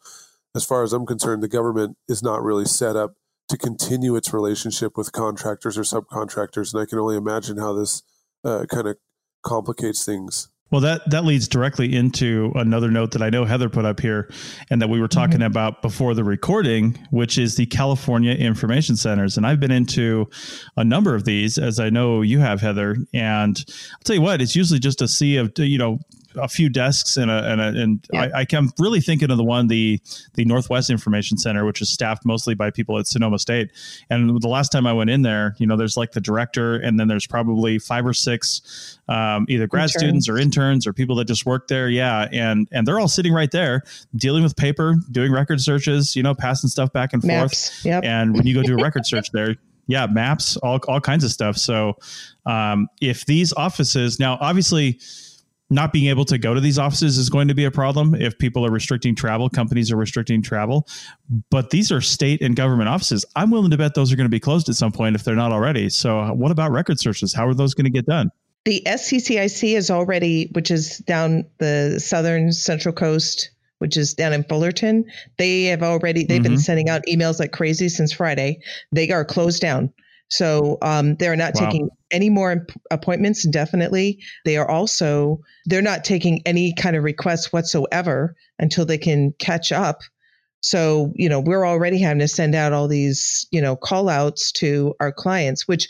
as 0.55 0.64
far 0.64 0.82
as 0.82 0.92
I'm 0.92 1.07
concerned, 1.07 1.42
the 1.42 1.49
government 1.49 1.96
is 2.09 2.22
not 2.22 2.42
really 2.42 2.64
set 2.64 2.96
up 2.96 3.14
to 3.49 3.57
continue 3.57 4.16
its 4.16 4.32
relationship 4.32 4.96
with 4.96 5.12
contractors 5.12 5.78
or 5.78 5.82
subcontractors. 5.82 6.72
And 6.72 6.82
I 6.82 6.86
can 6.86 6.99
only 6.99 7.16
imagine 7.16 7.59
how 7.59 7.72
this 7.72 8.03
uh, 8.44 8.66
kind 8.70 8.86
of 8.86 8.96
complicates 9.42 10.05
things. 10.05 10.49
Well, 10.70 10.82
that 10.82 11.09
that 11.09 11.24
leads 11.24 11.49
directly 11.49 11.96
into 11.96 12.53
another 12.55 12.90
note 12.90 13.12
that 13.12 13.22
I 13.22 13.30
know 13.30 13.46
Heather 13.46 13.70
put 13.70 13.86
up 13.86 14.01
here, 14.01 14.30
and 14.68 14.82
that 14.82 14.90
we 14.90 15.01
were 15.01 15.09
talking 15.09 15.36
mm-hmm. 15.36 15.44
about 15.44 15.80
before 15.80 16.12
the 16.12 16.24
recording, 16.24 16.99
which 17.11 17.38
is 17.38 17.57
the 17.57 17.64
California 17.64 18.32
Information 18.32 18.94
Centers. 18.94 19.38
And 19.38 19.46
I've 19.46 19.61
been 19.61 19.70
into 19.70 20.28
a 20.76 20.84
number 20.84 21.14
of 21.14 21.24
these, 21.24 21.57
as 21.57 21.80
I 21.80 21.88
know 21.88 22.20
you 22.20 22.40
have, 22.40 22.61
Heather. 22.61 22.96
And 23.14 23.57
I'll 23.66 24.01
tell 24.05 24.16
you 24.16 24.22
what, 24.22 24.42
it's 24.42 24.55
usually 24.55 24.78
just 24.78 25.01
a 25.01 25.09
sea 25.09 25.38
of 25.38 25.53
you 25.57 25.78
know 25.78 26.01
a 26.39 26.49
few 26.49 26.68
desks 26.68 27.16
and 27.16 27.30
a, 27.30 27.51
and, 27.51 27.61
a, 27.61 27.66
and 27.80 28.07
yeah. 28.12 28.28
I, 28.34 28.47
am 28.53 28.70
really 28.78 29.01
thinking 29.01 29.30
of 29.30 29.36
the 29.36 29.45
one 29.45 29.66
the 29.68 30.01
the 30.34 30.45
Northwest 30.45 30.91
Information 30.91 31.36
Center, 31.39 31.64
which 31.64 31.80
is 31.80 31.89
staffed 31.89 32.24
mostly 32.24 32.55
by 32.55 32.70
people 32.70 32.99
at 32.99 33.07
Sonoma 33.07 33.39
State. 33.39 33.70
And 34.11 34.41
the 34.41 34.49
last 34.49 34.70
time 34.70 34.86
I 34.86 34.93
went 34.93 35.11
in 35.11 35.22
there, 35.22 35.55
you 35.59 35.66
know, 35.66 35.76
there's 35.76 35.97
like 35.97 36.12
the 36.12 36.20
director, 36.20 36.76
and 36.76 36.99
then 36.99 37.09
there's 37.09 37.26
probably 37.26 37.78
five 37.78 38.07
or 38.07 38.14
six 38.14 38.99
um, 39.09 39.47
either 39.49 39.66
grad 39.66 39.84
interns. 39.84 39.93
students 39.93 40.28
or 40.28 40.39
interns 40.39 40.86
or 40.86 40.93
people 40.93 41.16
that 41.16 41.26
just 41.26 41.47
work 41.47 41.68
there. 41.68 41.89
Yeah, 41.89 42.28
and 42.32 42.68
and 42.72 42.86
they're 42.86 43.01
all 43.01 43.09
sitting 43.09 43.32
right 43.32 43.51
there 43.51 43.82
dealing 44.16 44.43
with 44.43 44.57
paper, 44.57 44.97
doing 45.11 45.32
record 45.32 45.61
searches, 45.61 46.16
you 46.16 46.22
know, 46.22 46.34
passing 46.34 46.68
stuff 46.68 46.93
back 46.93 47.12
and 47.12 47.22
Maps. 47.24 47.68
forth. 47.68 47.86
Yep. 47.86 48.05
And 48.05 48.34
when 48.34 48.47
you 48.47 48.55
go 48.55 48.62
do 48.62 48.78
a 48.78 48.82
record 48.82 49.07
search 49.07 49.30
there, 49.32 49.57
yeah, 49.89 50.07
maps, 50.07 50.57
all 50.59 50.78
all 50.86 51.01
kinds 51.01 51.24
of 51.24 51.30
stuff. 51.30 51.57
So 51.57 51.97
um, 52.47 52.89
if 53.01 53.26
these 53.26 53.53
offices 53.55 54.20
now, 54.20 54.39
obviously 54.41 55.01
not 55.71 55.93
being 55.93 56.09
able 56.09 56.25
to 56.25 56.39
go 56.39 56.55
to 56.55 56.61
these 56.61 56.79
offices 56.79 57.19
is 57.19 57.29
going 57.29 57.49
to 57.49 57.55
be 57.55 57.64
a 57.64 57.71
problem 57.71 58.14
if 58.14 58.39
people 58.39 58.64
are 58.64 58.71
restricting 58.71 59.14
travel 59.14 59.49
companies 59.49 59.93
are 59.93 59.97
restricting 59.97 60.43
travel. 60.43 60.87
But 61.51 61.71
these 61.71 61.93
are 61.93 62.01
state 62.01 62.41
and 62.41 62.57
government 62.57 62.89
offices. 62.89 63.25
I'm 63.37 63.51
willing 63.51 63.71
to 63.71 63.77
bet 63.77 63.95
those 63.95 64.12
are 64.12 64.16
going 64.16 64.27
to 64.27 64.31
be 64.31 64.41
closed 64.41 64.69
at 64.69 64.77
some 64.77 64.93
point 64.93 65.14
if 65.14 65.25
they're 65.25 65.37
not 65.37 65.53
already. 65.53 65.91
So 65.91 66.33
what 66.33 66.51
about 66.51 66.71
record 66.71 66.99
searches? 66.99 67.35
How 67.35 67.47
are 67.47 67.55
those 67.55 67.75
going 67.75 67.85
to 67.85 67.91
get 67.91 68.07
done? 68.07 68.31
The 68.64 68.83
SCCIC 68.87 69.77
is 69.77 69.91
already 69.91 70.51
which 70.53 70.71
is 70.71 70.99
down 70.99 71.45
the 71.59 72.01
southern 72.01 72.53
central 72.53 72.95
coast 72.95 73.51
which 73.79 73.97
is 73.97 74.12
down 74.12 74.33
in 74.33 74.43
Fullerton 74.43 75.05
they 75.37 75.64
have 75.64 75.85
already 75.85 76.25
they've 76.25 76.43
mm-hmm. 76.43 76.55
been 76.55 76.59
sending 76.59 76.89
out 76.89 77.03
emails 77.09 77.39
like 77.39 77.53
crazy 77.53 77.89
since 77.89 78.12
friday. 78.12 78.59
They 78.93 79.11
are 79.11 79.25
closed 79.25 79.62
down 79.62 79.93
so 80.29 80.79
um, 80.83 81.16
they're 81.16 81.37
not 81.37 81.55
wow. 81.55 81.66
taking 81.66 81.89
any 82.11 82.31
more 82.31 82.66
appointments 82.91 83.45
indefinitely. 83.45 84.20
They 84.45 84.57
are 84.57 84.70
also 84.70 85.41
they're 85.66 85.83
not 85.83 86.05
taking 86.05 86.43
any 86.47 86.74
kind 86.74 86.97
of 86.97 87.05
requests 87.05 87.53
whatsoever 87.53 88.37
until 88.59 88.85
they 88.85 88.99
can 88.99 89.33
catch 89.39 89.72
up. 89.72 90.01
So, 90.61 91.12
you 91.14 91.29
know, 91.29 91.41
we're 91.41 91.66
already 91.66 91.99
having 91.99 92.18
to 92.18 92.29
send 92.29 92.55
out 92.55 92.72
all 92.72 92.89
these, 92.89 93.47
you 93.51 93.62
know, 93.62 93.76
call 93.76 94.09
outs 94.09 94.53
to 94.53 94.95
our 95.01 95.12
clients, 95.12 95.68
which 95.68 95.89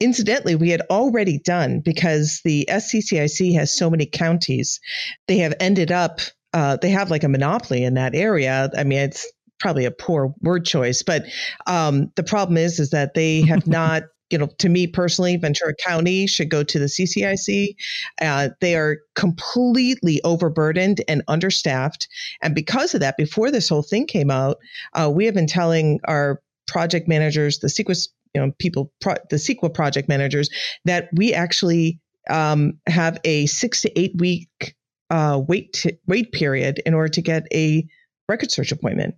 incidentally 0.00 0.54
we 0.54 0.70
had 0.70 0.82
already 0.82 1.38
done 1.38 1.80
because 1.80 2.40
the 2.44 2.66
SCCIC 2.70 3.54
has 3.54 3.72
so 3.72 3.90
many 3.90 4.06
counties. 4.06 4.80
They 5.26 5.38
have 5.38 5.54
ended 5.60 5.90
up 5.90 6.20
uh, 6.52 6.76
they 6.76 6.90
have 6.90 7.10
like 7.10 7.24
a 7.24 7.28
monopoly 7.28 7.82
in 7.82 7.94
that 7.94 8.14
area. 8.14 8.70
I 8.76 8.84
mean, 8.84 9.00
it's 9.00 9.30
probably 9.60 9.84
a 9.84 9.90
poor 9.90 10.34
word 10.40 10.64
choice, 10.64 11.02
but 11.02 11.24
um, 11.66 12.10
the 12.16 12.22
problem 12.22 12.56
is 12.56 12.78
is 12.78 12.90
that 12.90 13.14
they 13.14 13.42
have 13.42 13.66
not 13.68 14.04
you 14.30 14.38
know, 14.38 14.48
to 14.58 14.68
me 14.68 14.86
personally, 14.86 15.36
Ventura 15.36 15.74
County 15.74 16.26
should 16.26 16.48
go 16.48 16.64
to 16.64 16.78
the 16.78 16.86
CCIC. 16.86 17.76
Uh, 18.20 18.48
they 18.60 18.74
are 18.74 18.98
completely 19.14 20.20
overburdened 20.24 21.02
and 21.06 21.22
understaffed. 21.28 22.08
And 22.42 22.54
because 22.54 22.94
of 22.94 23.00
that, 23.00 23.16
before 23.16 23.50
this 23.50 23.68
whole 23.68 23.82
thing 23.82 24.06
came 24.06 24.30
out, 24.30 24.56
uh, 24.94 25.08
we 25.14 25.26
have 25.26 25.34
been 25.34 25.46
telling 25.46 26.00
our 26.04 26.40
project 26.66 27.06
managers, 27.06 27.58
the 27.58 27.68
CEQA, 27.68 28.08
you 28.34 28.40
know, 28.40 28.52
people, 28.58 28.92
pro- 29.00 29.14
the 29.30 29.36
CEQA 29.36 29.72
project 29.72 30.08
managers, 30.08 30.48
that 30.84 31.10
we 31.12 31.32
actually 31.32 32.00
um, 32.28 32.72
have 32.86 33.20
a 33.24 33.46
six 33.46 33.82
to 33.82 33.98
eight 33.98 34.16
week 34.16 34.74
uh, 35.10 35.40
wait 35.46 35.72
t- 35.74 35.98
wait 36.06 36.32
period 36.32 36.80
in 36.86 36.94
order 36.94 37.08
to 37.08 37.22
get 37.22 37.46
a 37.52 37.86
record 38.28 38.50
search 38.50 38.72
appointment. 38.72 39.14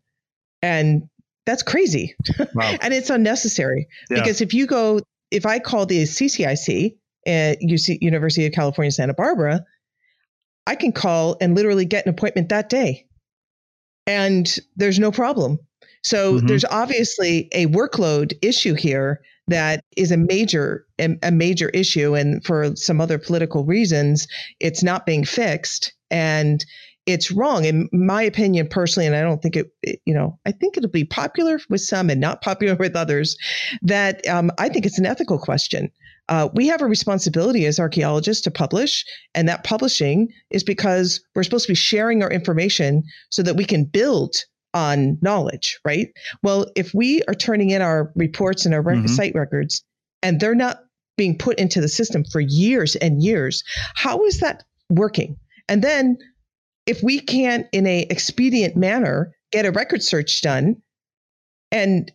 And 0.66 1.08
that's 1.46 1.62
crazy. 1.62 2.16
Wow. 2.54 2.76
and 2.82 2.92
it's 2.92 3.10
unnecessary 3.10 3.86
yeah. 4.10 4.18
because 4.18 4.40
if 4.40 4.52
you 4.52 4.66
go, 4.66 5.00
if 5.30 5.46
I 5.46 5.60
call 5.60 5.86
the 5.86 6.02
CCIC 6.02 6.96
at 7.26 7.60
UC, 7.60 7.98
University 8.00 8.46
of 8.46 8.52
California, 8.52 8.90
Santa 8.90 9.14
Barbara, 9.14 9.64
I 10.66 10.74
can 10.74 10.90
call 10.90 11.36
and 11.40 11.54
literally 11.54 11.84
get 11.84 12.04
an 12.04 12.10
appointment 12.10 12.48
that 12.48 12.68
day. 12.68 13.06
And 14.08 14.52
there's 14.74 14.98
no 14.98 15.12
problem. 15.12 15.58
So 16.02 16.34
mm-hmm. 16.34 16.46
there's 16.46 16.64
obviously 16.64 17.48
a 17.52 17.66
workload 17.66 18.36
issue 18.42 18.74
here 18.74 19.20
that 19.48 19.84
is 19.96 20.10
a 20.10 20.16
major 20.16 20.84
a 20.98 21.30
major 21.30 21.68
issue 21.68 22.16
and 22.16 22.44
for 22.44 22.74
some 22.74 23.00
other 23.00 23.16
political 23.16 23.64
reasons 23.64 24.26
it's 24.58 24.82
not 24.82 25.06
being 25.06 25.24
fixed 25.24 25.94
and 26.10 26.64
it's 27.06 27.30
wrong 27.30 27.64
in 27.64 27.88
my 27.92 28.20
opinion 28.22 28.68
personally 28.68 29.06
and 29.06 29.16
i 29.16 29.22
don't 29.22 29.40
think 29.40 29.56
it, 29.56 29.70
you 30.04 30.12
know 30.12 30.38
i 30.44 30.52
think 30.52 30.76
it'll 30.76 30.90
be 30.90 31.04
popular 31.04 31.58
with 31.70 31.80
some 31.80 32.10
and 32.10 32.20
not 32.20 32.42
popular 32.42 32.74
with 32.74 32.96
others 32.96 33.36
that 33.82 34.26
um, 34.28 34.50
i 34.58 34.68
think 34.68 34.84
it's 34.84 34.98
an 34.98 35.06
ethical 35.06 35.38
question. 35.38 35.90
Uh, 36.28 36.48
we 36.54 36.66
have 36.66 36.82
a 36.82 36.86
responsibility 36.86 37.66
as 37.66 37.78
archaeologists 37.78 38.42
to 38.42 38.50
publish 38.50 39.04
and 39.36 39.48
that 39.48 39.62
publishing 39.62 40.26
is 40.50 40.64
because 40.64 41.24
we're 41.36 41.44
supposed 41.44 41.66
to 41.66 41.70
be 41.70 41.76
sharing 41.76 42.20
our 42.20 42.30
information 42.30 43.04
so 43.30 43.44
that 43.44 43.54
we 43.54 43.64
can 43.64 43.84
build 43.84 44.34
on 44.74 45.16
knowledge 45.22 45.78
right? 45.84 46.08
Well 46.42 46.66
if 46.74 46.92
we 46.92 47.22
are 47.28 47.34
turning 47.34 47.70
in 47.70 47.80
our 47.80 48.12
reports 48.16 48.66
and 48.66 48.74
our 48.74 48.82
mm-hmm. 48.82 49.06
site 49.06 49.36
records 49.36 49.84
and 50.20 50.40
they're 50.40 50.56
not 50.56 50.80
being 51.16 51.38
put 51.38 51.60
into 51.60 51.80
the 51.80 51.88
system 51.88 52.24
for 52.24 52.40
years 52.40 52.96
and 52.96 53.22
years 53.22 53.62
how 53.94 54.24
is 54.24 54.40
that 54.40 54.64
working? 54.90 55.36
And 55.68 55.82
then 55.82 56.18
if 56.86 57.02
we 57.02 57.20
can't 57.20 57.66
in 57.72 57.86
a 57.86 58.06
expedient 58.10 58.76
manner 58.76 59.34
get 59.52 59.66
a 59.66 59.72
record 59.72 60.02
search 60.02 60.40
done 60.42 60.76
and 61.70 62.12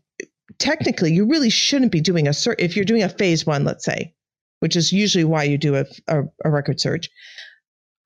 technically 0.59 1.11
you 1.11 1.26
really 1.26 1.49
shouldn't 1.49 1.91
be 1.91 2.01
doing 2.01 2.28
a 2.28 2.34
search 2.34 2.57
if 2.59 2.76
you're 2.76 2.86
doing 2.86 3.03
a 3.03 3.09
phase 3.09 3.45
one 3.45 3.63
let's 3.63 3.86
say 3.86 4.13
which 4.59 4.76
is 4.76 4.91
usually 4.91 5.24
why 5.24 5.43
you 5.43 5.57
do 5.57 5.76
a, 5.76 5.86
a, 6.07 6.24
a 6.45 6.49
record 6.49 6.80
search 6.80 7.09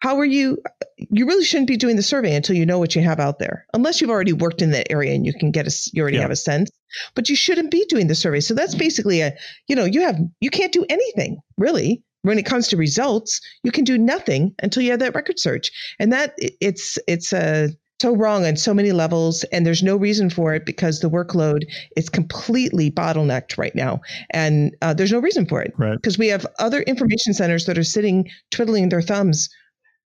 how 0.06 0.18
are 0.18 0.26
you 0.26 0.62
you 0.98 1.26
really 1.26 1.44
shouldn't 1.44 1.68
be 1.68 1.78
doing 1.78 1.96
the 1.96 2.04
survey 2.04 2.36
until 2.36 2.56
you 2.56 2.64
know 2.64 2.78
what 2.78 2.96
you 2.96 3.02
have 3.02 3.20
out 3.20 3.40
there 3.40 3.66
unless 3.74 4.00
you've 4.00 4.12
already 4.12 4.34
worked 4.34 4.62
in 4.62 4.70
that 4.70 4.92
area 4.92 5.14
and 5.14 5.26
you 5.26 5.34
can 5.34 5.50
get 5.50 5.66
a 5.66 5.90
you 5.94 6.02
already 6.02 6.18
yeah. 6.18 6.22
have 6.22 6.32
a 6.32 6.36
sense. 6.36 6.70
But 7.16 7.28
you 7.28 7.36
shouldn't 7.36 7.72
be 7.72 7.84
doing 7.90 8.06
the 8.06 8.14
survey. 8.14 8.40
So 8.40 8.54
that's 8.54 8.76
basically 8.76 9.22
a 9.22 9.36
you 9.68 9.76
know 9.76 9.86
you 9.86 10.02
have 10.02 10.20
you 10.42 10.52
can't 10.52 10.72
do 10.72 10.86
anything 10.90 11.40
really 11.58 12.04
when 12.26 12.40
it 12.40 12.46
comes 12.46 12.68
to 12.68 12.78
results, 12.78 13.40
you 13.64 13.72
can 13.72 13.84
do 13.84 13.98
nothing 13.98 14.56
until 14.62 14.82
you 14.82 14.92
have 14.92 15.00
that 15.00 15.14
record 15.14 15.40
search. 15.40 15.72
And 16.00 16.12
that 16.12 16.34
it's 16.40 16.98
it's 17.08 17.32
a 17.32 17.66
uh, 17.66 17.68
so 18.02 18.14
wrong 18.14 18.46
on 18.46 18.58
so 18.58 18.74
many 18.74 18.92
levels 18.92 19.46
and 19.46 19.66
there's 19.66 19.82
no 19.82 19.96
reason 19.96 20.30
for 20.30 20.54
it 20.54 20.66
because 20.66 21.00
the 21.00 21.10
workload 21.10 21.64
is 21.96 22.10
completely 22.10 22.92
bottlenecked 22.92 23.58
right 23.58 23.74
now 23.74 24.02
and 24.32 24.76
uh, 24.82 24.94
there's 24.94 25.14
no 25.14 25.20
reason 25.20 25.46
for 25.46 25.62
it 25.62 25.72
because 25.78 26.16
right. 26.16 26.20
we 26.20 26.28
have 26.28 26.46
other 26.60 26.82
information 26.82 27.34
centers 27.34 27.66
that 27.66 27.78
are 27.78 27.86
sitting 27.86 28.28
twiddling 28.52 28.90
their 28.90 29.02
thumbs 29.02 29.50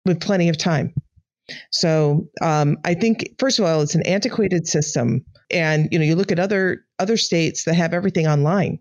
with 0.05 0.21
plenty 0.21 0.49
of 0.49 0.59
time 0.59 0.93
so 1.71 2.27
um, 2.43 2.77
i 2.85 2.93
think 2.93 3.25
first 3.39 3.61
of 3.61 3.64
all 3.64 3.81
it's 3.81 3.95
an 3.95 4.05
antiquated 4.05 4.67
system 4.67 5.25
and 5.53 5.89
you 5.93 5.99
know 5.99 6.05
you 6.05 6.17
look 6.17 6.33
at 6.33 6.41
other 6.41 6.85
other 6.99 7.17
states 7.17 7.64
that 7.64 7.75
have 7.75 7.95
everything 7.95 8.27
online 8.27 8.81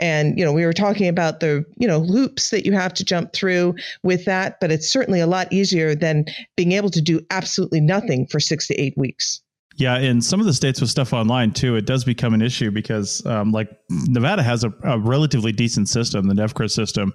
and, 0.00 0.38
you 0.38 0.44
know, 0.44 0.52
we 0.52 0.64
were 0.64 0.72
talking 0.72 1.06
about 1.06 1.40
the, 1.40 1.64
you 1.76 1.86
know, 1.86 1.98
loops 1.98 2.50
that 2.50 2.64
you 2.64 2.72
have 2.72 2.94
to 2.94 3.04
jump 3.04 3.32
through 3.32 3.74
with 4.02 4.24
that, 4.24 4.56
but 4.60 4.72
it's 4.72 4.90
certainly 4.90 5.20
a 5.20 5.26
lot 5.26 5.52
easier 5.52 5.94
than 5.94 6.24
being 6.56 6.72
able 6.72 6.90
to 6.90 7.02
do 7.02 7.20
absolutely 7.30 7.80
nothing 7.80 8.26
for 8.26 8.40
six 8.40 8.66
to 8.68 8.74
eight 8.80 8.94
weeks. 8.96 9.40
Yeah, 9.80 9.98
in 9.98 10.20
some 10.20 10.40
of 10.40 10.46
the 10.46 10.52
states 10.52 10.78
with 10.82 10.90
stuff 10.90 11.14
online 11.14 11.52
too, 11.52 11.74
it 11.74 11.86
does 11.86 12.04
become 12.04 12.34
an 12.34 12.42
issue 12.42 12.70
because, 12.70 13.24
um, 13.24 13.50
like 13.50 13.70
Nevada 13.88 14.42
has 14.42 14.62
a, 14.62 14.72
a, 14.84 14.98
relatively 14.98 15.52
decent 15.52 15.88
system, 15.88 16.28
the 16.28 16.34
NEVCRIS 16.34 16.72
system. 16.72 17.14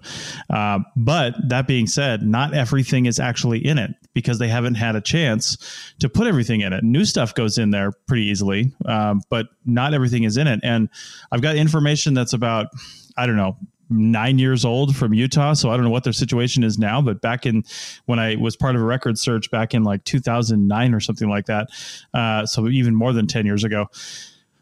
Uh, 0.49 0.79
but 0.95 1.35
that 1.47 1.67
being 1.67 1.85
said, 1.85 2.23
not 2.23 2.55
everything 2.55 3.05
is 3.05 3.19
actually 3.19 3.63
in 3.63 3.77
it 3.77 3.91
because 4.15 4.39
they 4.39 4.47
haven't 4.47 4.75
had 4.75 4.95
a 4.95 5.01
chance 5.01 5.93
to 5.99 6.09
put 6.09 6.25
everything 6.25 6.61
in 6.61 6.73
it. 6.73 6.83
New 6.83 7.05
stuff 7.05 7.35
goes 7.35 7.59
in 7.59 7.69
there 7.69 7.91
pretty 8.07 8.25
easily, 8.25 8.73
um, 8.85 9.21
but 9.29 9.45
not 9.65 9.93
everything 9.93 10.23
is 10.23 10.35
in 10.35 10.47
it. 10.47 10.59
And 10.63 10.89
I've 11.31 11.41
got 11.41 11.57
information 11.57 12.15
that's 12.15 12.33
about, 12.33 12.67
I 13.15 13.27
don't 13.27 13.37
know, 13.37 13.57
nine 13.89 14.39
years 14.39 14.65
old 14.65 14.95
from 14.95 15.13
Utah. 15.13 15.53
So 15.53 15.69
I 15.69 15.75
don't 15.75 15.83
know 15.83 15.91
what 15.91 16.03
their 16.03 16.13
situation 16.13 16.63
is 16.63 16.77
now, 16.77 17.01
but 17.01 17.21
back 17.21 17.45
in 17.45 17.63
when 18.05 18.19
I 18.19 18.35
was 18.35 18.55
part 18.55 18.75
of 18.75 18.81
a 18.81 18.85
record 18.85 19.17
search 19.17 19.51
back 19.51 19.73
in 19.73 19.83
like 19.83 20.03
2009 20.03 20.93
or 20.93 20.99
something 20.99 21.29
like 21.29 21.45
that, 21.45 21.69
uh, 22.13 22.45
so 22.45 22.67
even 22.67 22.95
more 22.95 23.13
than 23.13 23.27
10 23.27 23.45
years 23.45 23.63
ago, 23.63 23.87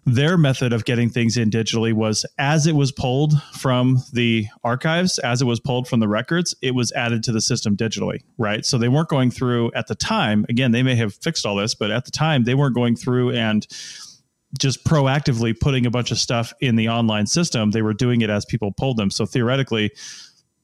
their 0.06 0.38
method 0.38 0.74
of 0.74 0.84
getting 0.86 1.10
things 1.10 1.38
in 1.38 1.50
digitally 1.50 1.94
was 1.94 2.26
as 2.38 2.68
it 2.68 2.76
was 2.76 2.92
pulled 2.92 3.42
from 3.54 4.04
the 4.12 4.48
archives, 4.64 5.18
as 5.20 5.42
it 5.42 5.46
was 5.46 5.60
pulled 5.60 5.88
from 5.88 6.02
the 6.02 6.08
records, 6.08 6.54
it 6.62 6.76
was 6.76 6.92
added 6.92 7.24
to 7.24 7.32
the 7.32 7.40
system 7.40 7.78
digitally, 7.78 8.20
right? 8.38 8.66
So 8.66 8.78
they 8.78 8.90
weren't 8.90 9.08
going 9.08 9.32
through 9.32 9.72
at 9.74 9.88
the 9.88 9.96
time, 9.96 10.46
again, 10.50 10.72
they 10.72 10.84
may 10.84 10.96
have 10.96 11.14
fixed 11.16 11.46
all 11.46 11.56
this, 11.56 11.74
but 11.74 11.90
at 11.90 12.06
the 12.06 12.12
time 12.12 12.44
they 12.44 12.54
weren't 12.54 12.76
going 12.76 12.96
through 12.98 13.32
and 13.32 13.66
just 14.60 14.84
proactively 14.86 15.58
putting 15.60 15.86
a 15.86 15.92
bunch 15.92 16.12
of 16.12 16.18
stuff 16.18 16.54
in 16.60 16.76
the 16.76 16.90
online 16.90 17.26
system. 17.28 17.72
They 17.72 17.82
were 17.82 17.94
doing 17.94 18.22
it 18.22 18.30
as 18.30 18.46
people 18.46 18.72
pulled 18.72 18.98
them. 18.98 19.10
So 19.10 19.26
theoretically, 19.26 19.92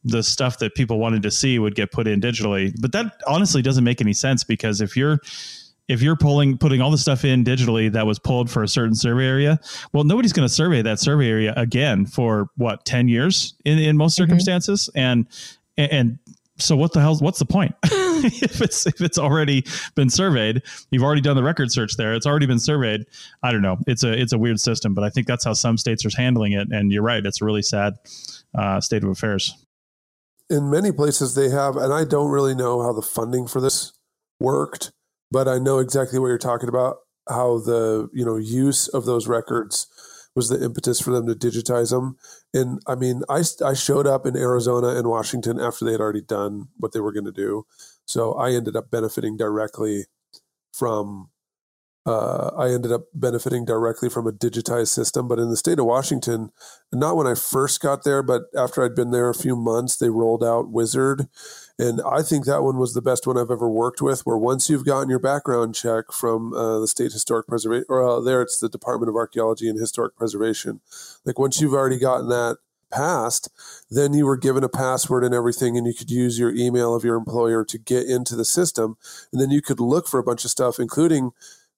the 0.04 0.24
stuff 0.24 0.60
that 0.60 0.76
people 0.76 1.00
wanted 1.00 1.24
to 1.24 1.32
see 1.32 1.60
would 1.60 1.76
get 1.76 1.92
put 1.92 2.08
in 2.08 2.22
digitally. 2.22 2.74
But 2.80 2.92
that 2.94 3.20
honestly 3.28 3.62
doesn't 3.62 3.84
make 3.84 4.02
any 4.02 4.14
sense 4.14 4.44
because 4.44 4.82
if 4.82 4.96
you're 4.96 5.20
if 5.88 6.04
you're 6.04 6.16
pulling 6.16 6.58
putting 6.58 6.82
all 6.82 6.92
the 6.92 6.98
stuff 6.98 7.26
in 7.26 7.44
digitally 7.44 7.92
that 7.92 8.06
was 8.06 8.20
pulled 8.20 8.50
for 8.50 8.64
a 8.64 8.68
certain 8.68 8.96
survey 8.96 9.26
area, 9.26 9.60
well, 9.92 10.04
nobody's 10.04 10.34
going 10.34 10.48
to 10.48 10.54
survey 10.54 10.82
that 10.84 11.00
survey 11.00 11.28
area 11.28 11.54
again 11.58 12.06
for 12.06 12.50
what 12.56 12.86
ten 12.86 13.08
years 13.08 13.56
in 13.66 13.80
in 13.80 13.98
most 13.98 14.14
mm-hmm. 14.14 14.24
circumstances, 14.24 14.90
and 14.96 15.28
and 15.78 16.20
so 16.60 16.76
what 16.76 16.94
the 16.94 17.02
hell 17.02 17.16
what's 17.18 17.40
the 17.40 17.46
point? 17.46 17.76
If 18.22 18.62
it's 18.62 18.86
if 18.86 19.00
it's 19.00 19.18
already 19.18 19.64
been 19.96 20.10
surveyed 20.10 20.62
you've 20.92 21.04
already 21.04 21.22
done 21.22 21.38
the 21.38 21.44
record 21.44 21.72
search 21.72 21.96
there. 21.96 22.14
It's 22.14 22.26
already 22.26 22.48
been 22.48 22.60
surveyed. 22.60 23.06
I 23.44 23.52
don't 23.52 23.62
know. 23.62 23.78
It's 23.88 24.04
a 24.04 24.12
it's 24.12 24.34
a 24.34 24.38
weird 24.38 24.60
system 24.60 24.94
but 24.94 25.04
i 25.06 25.10
think 25.10 25.26
that's 25.26 25.46
how 25.46 25.54
some 25.54 25.78
states 25.78 26.06
are 26.06 26.10
handling 26.18 26.52
it. 26.52 26.68
And 26.72 26.92
you're 26.92 27.04
right. 27.04 27.26
It's 27.26 27.42
a 27.42 27.46
really 27.46 27.62
sad 27.62 27.94
uh, 28.58 28.82
state 28.82 29.04
of 29.04 29.10
affairs. 29.10 29.54
In 30.50 30.70
many 30.70 30.92
places 30.92 31.36
they 31.36 31.50
have 31.50 31.78
and 31.78 31.94
i 31.94 32.04
don't 32.04 32.30
really 32.30 32.56
know 32.56 32.82
how 32.82 32.92
the 32.92 33.02
funding 33.02 33.48
for 33.48 33.62
this 33.62 33.94
worked 34.40 34.92
but 35.32 35.48
i 35.48 35.60
know 35.60 35.80
exactly 35.80 36.20
what 36.20 36.28
you're 36.28 36.38
talking 36.38 36.70
about 36.70 36.98
how 37.30 37.60
the 37.60 38.10
you 38.14 38.26
know 38.26 38.38
use 38.38 38.88
of 38.88 39.06
those 39.06 39.28
records 39.28 39.88
was 40.40 40.48
the 40.48 40.64
impetus 40.64 41.02
for 41.02 41.12
them 41.12 41.28
to 41.28 41.36
digitize 41.36 41.90
them. 41.90 42.16
And 42.54 42.80
I 42.88 42.96
mean, 42.96 43.24
I, 43.28 43.44
I 43.66 43.74
showed 43.74 44.08
up 44.08 44.26
in 44.26 44.38
Arizona 44.38 44.88
and 44.88 45.10
Washington 45.10 45.60
after 45.60 45.84
they 45.84 45.92
had 45.92 46.00
already 46.00 46.22
done 46.22 46.70
what 46.78 46.94
they 46.94 47.02
were 47.02 47.12
going 47.12 47.26
to 47.26 47.34
do. 47.34 47.66
So 48.06 48.32
I 48.36 48.52
ended 48.52 48.78
up 48.78 48.90
benefiting 48.90 49.36
directly 49.36 50.06
from 50.72 51.30
uh, 52.10 52.52
I 52.58 52.74
ended 52.74 52.92
up 52.92 53.04
benefiting 53.14 53.66
directly 53.66 54.10
from 54.10 54.26
a 54.26 54.32
digitized 54.32 54.88
system. 54.88 55.28
But 55.28 55.38
in 55.38 55.50
the 55.50 55.58
state 55.58 55.78
of 55.78 55.86
Washington, 55.86 56.52
not 56.92 57.16
when 57.16 57.28
I 57.28 57.36
first 57.36 57.82
got 57.82 58.04
there, 58.04 58.24
but 58.24 58.44
after 58.58 58.84
I'd 58.84 58.96
been 58.96 59.12
there 59.12 59.30
a 59.30 59.36
few 59.36 59.56
months, 59.56 59.98
they 59.98 60.10
rolled 60.10 60.44
out 60.44 60.74
WISAARD. 60.74 61.30
And 61.78 62.02
I 62.02 62.24
think 62.24 62.46
that 62.46 62.64
one 62.64 62.78
was 62.78 62.94
the 62.94 63.02
best 63.02 63.28
one 63.28 63.38
I've 63.38 63.52
ever 63.52 63.70
worked 63.70 64.02
with, 64.02 64.26
where 64.26 64.38
once 64.38 64.70
you've 64.70 64.86
gotten 64.86 65.10
your 65.10 65.20
background 65.20 65.76
check 65.76 66.12
from 66.12 66.54
uh, 66.54 66.80
the 66.80 66.88
State 66.88 67.12
Historic 67.12 67.48
Preservation, 67.48 67.86
or 67.90 68.04
uh, 68.04 68.20
there 68.20 68.42
it's 68.42 68.60
the 68.60 68.70
Department 68.70 69.10
of 69.10 69.16
Archaeology 69.16 69.70
and 69.70 69.80
Historic 69.80 70.16
Preservation, 70.16 70.82
like 71.26 71.38
once 71.38 71.62
you've 71.62 71.74
already 71.74 72.00
gotten 72.00 72.28
that 72.30 72.58
passed, 72.92 73.50
then 73.92 74.14
you 74.14 74.26
were 74.26 74.36
given 74.36 74.64
a 74.64 74.70
password 74.70 75.24
and 75.24 75.34
everything, 75.34 75.78
and 75.78 75.86
you 75.86 75.94
could 75.94 76.10
use 76.10 76.40
your 76.40 76.54
email 76.56 76.96
of 76.96 77.04
your 77.04 77.16
employer 77.16 77.64
to 77.64 77.78
get 77.78 78.08
into 78.08 78.36
the 78.36 78.46
system. 78.46 78.98
And 79.32 79.40
then 79.40 79.52
you 79.52 79.62
could 79.62 79.80
look 79.80 80.08
for 80.08 80.20
a 80.20 80.24
bunch 80.24 80.44
of 80.44 80.52
stuff, 80.52 80.80
including 80.80 81.32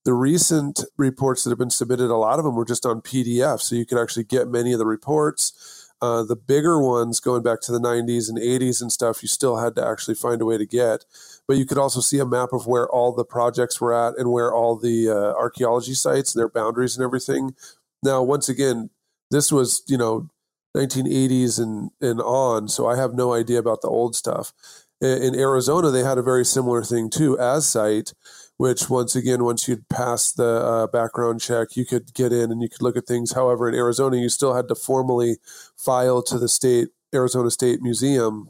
the 0.03 0.13
recent 0.13 0.83
reports 0.97 1.43
that 1.43 1.51
have 1.51 1.59
been 1.59 1.69
submitted, 1.69 2.09
a 2.09 2.15
lot 2.15 2.39
of 2.39 2.45
them 2.45 2.55
were 2.55 2.65
just 2.65 2.85
on 2.85 3.01
PDF, 3.01 3.61
so 3.61 3.75
you 3.75 3.85
could 3.85 4.01
actually 4.01 4.23
get 4.23 4.47
many 4.47 4.73
of 4.73 4.79
the 4.79 4.85
reports. 4.85 5.89
Uh, 6.01 6.23
the 6.23 6.35
bigger 6.35 6.81
ones, 6.81 7.19
going 7.19 7.43
back 7.43 7.61
to 7.61 7.71
the 7.71 7.79
90s 7.79 8.27
and 8.27 8.39
80s 8.39 8.81
and 8.81 8.91
stuff, 8.91 9.21
you 9.21 9.27
still 9.27 9.57
had 9.57 9.75
to 9.75 9.85
actually 9.85 10.15
find 10.15 10.41
a 10.41 10.45
way 10.45 10.57
to 10.57 10.65
get. 10.65 11.05
But 11.47 11.57
you 11.57 11.65
could 11.65 11.77
also 11.77 11.99
see 11.99 12.17
a 12.17 12.25
map 12.25 12.49
of 12.53 12.65
where 12.65 12.89
all 12.89 13.11
the 13.11 13.23
projects 13.23 13.79
were 13.79 13.93
at 13.93 14.17
and 14.17 14.31
where 14.31 14.51
all 14.51 14.75
the 14.75 15.09
uh, 15.09 15.33
archaeology 15.37 15.93
sites 15.93 16.33
and 16.33 16.39
their 16.39 16.49
boundaries 16.49 16.97
and 16.97 17.03
everything. 17.03 17.55
Now, 18.01 18.23
once 18.23 18.49
again, 18.49 18.89
this 19.29 19.51
was 19.51 19.83
you 19.87 19.97
know 19.97 20.29
1980s 20.75 21.59
and 21.59 21.91
and 22.01 22.19
on, 22.19 22.67
so 22.67 22.87
I 22.87 22.95
have 22.95 23.13
no 23.13 23.33
idea 23.33 23.59
about 23.59 23.81
the 23.81 23.89
old 23.89 24.15
stuff. 24.15 24.53
In, 24.99 25.21
in 25.21 25.35
Arizona, 25.35 25.91
they 25.91 26.03
had 26.03 26.17
a 26.17 26.23
very 26.23 26.45
similar 26.45 26.83
thing 26.83 27.11
too, 27.11 27.37
AZSITE 27.37 28.13
which 28.61 28.91
once 28.91 29.15
again, 29.15 29.43
once 29.43 29.67
you'd 29.67 29.89
pass 29.89 30.31
the 30.31 30.45
uh, 30.45 30.85
background 30.85 31.41
check, 31.41 31.75
you 31.75 31.83
could 31.83 32.13
get 32.13 32.31
in 32.31 32.51
and 32.51 32.61
you 32.61 32.69
could 32.69 32.83
look 32.83 32.95
at 32.95 33.07
things. 33.07 33.33
However, 33.33 33.67
in 33.67 33.73
Arizona, 33.73 34.17
you 34.17 34.29
still 34.29 34.53
had 34.53 34.67
to 34.67 34.75
formally 34.75 35.37
file 35.75 36.21
to 36.21 36.37
the 36.37 36.47
state 36.47 36.89
Arizona 37.11 37.49
State 37.49 37.81
Museum 37.81 38.49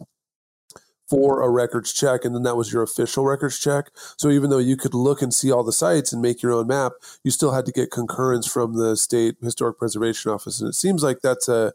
for 1.10 1.42
a 1.42 1.50
records 1.50 1.94
check, 1.94 2.26
and 2.26 2.36
then 2.36 2.44
that 2.44 2.58
was 2.58 2.74
your 2.74 2.84
official 2.84 3.24
records 3.24 3.58
check. 3.58 3.86
So 4.18 4.30
even 4.30 4.50
though 4.50 4.58
you 4.58 4.76
could 4.76 4.94
look 4.94 5.22
and 5.22 5.34
see 5.34 5.50
all 5.50 5.64
the 5.64 5.72
sites 5.72 6.12
and 6.12 6.22
make 6.22 6.42
your 6.42 6.52
own 6.52 6.68
map, 6.68 6.92
you 7.24 7.32
still 7.32 7.54
had 7.54 7.66
to 7.68 7.72
get 7.72 7.90
concurrence 7.90 8.46
from 8.46 8.76
the 8.76 8.98
state 8.98 9.38
historic 9.42 9.80
preservation 9.80 10.30
office, 10.30 10.60
and 10.60 10.68
it 10.68 10.76
seems 10.76 11.04
like 11.04 11.22
that's 11.22 11.48
a 11.48 11.72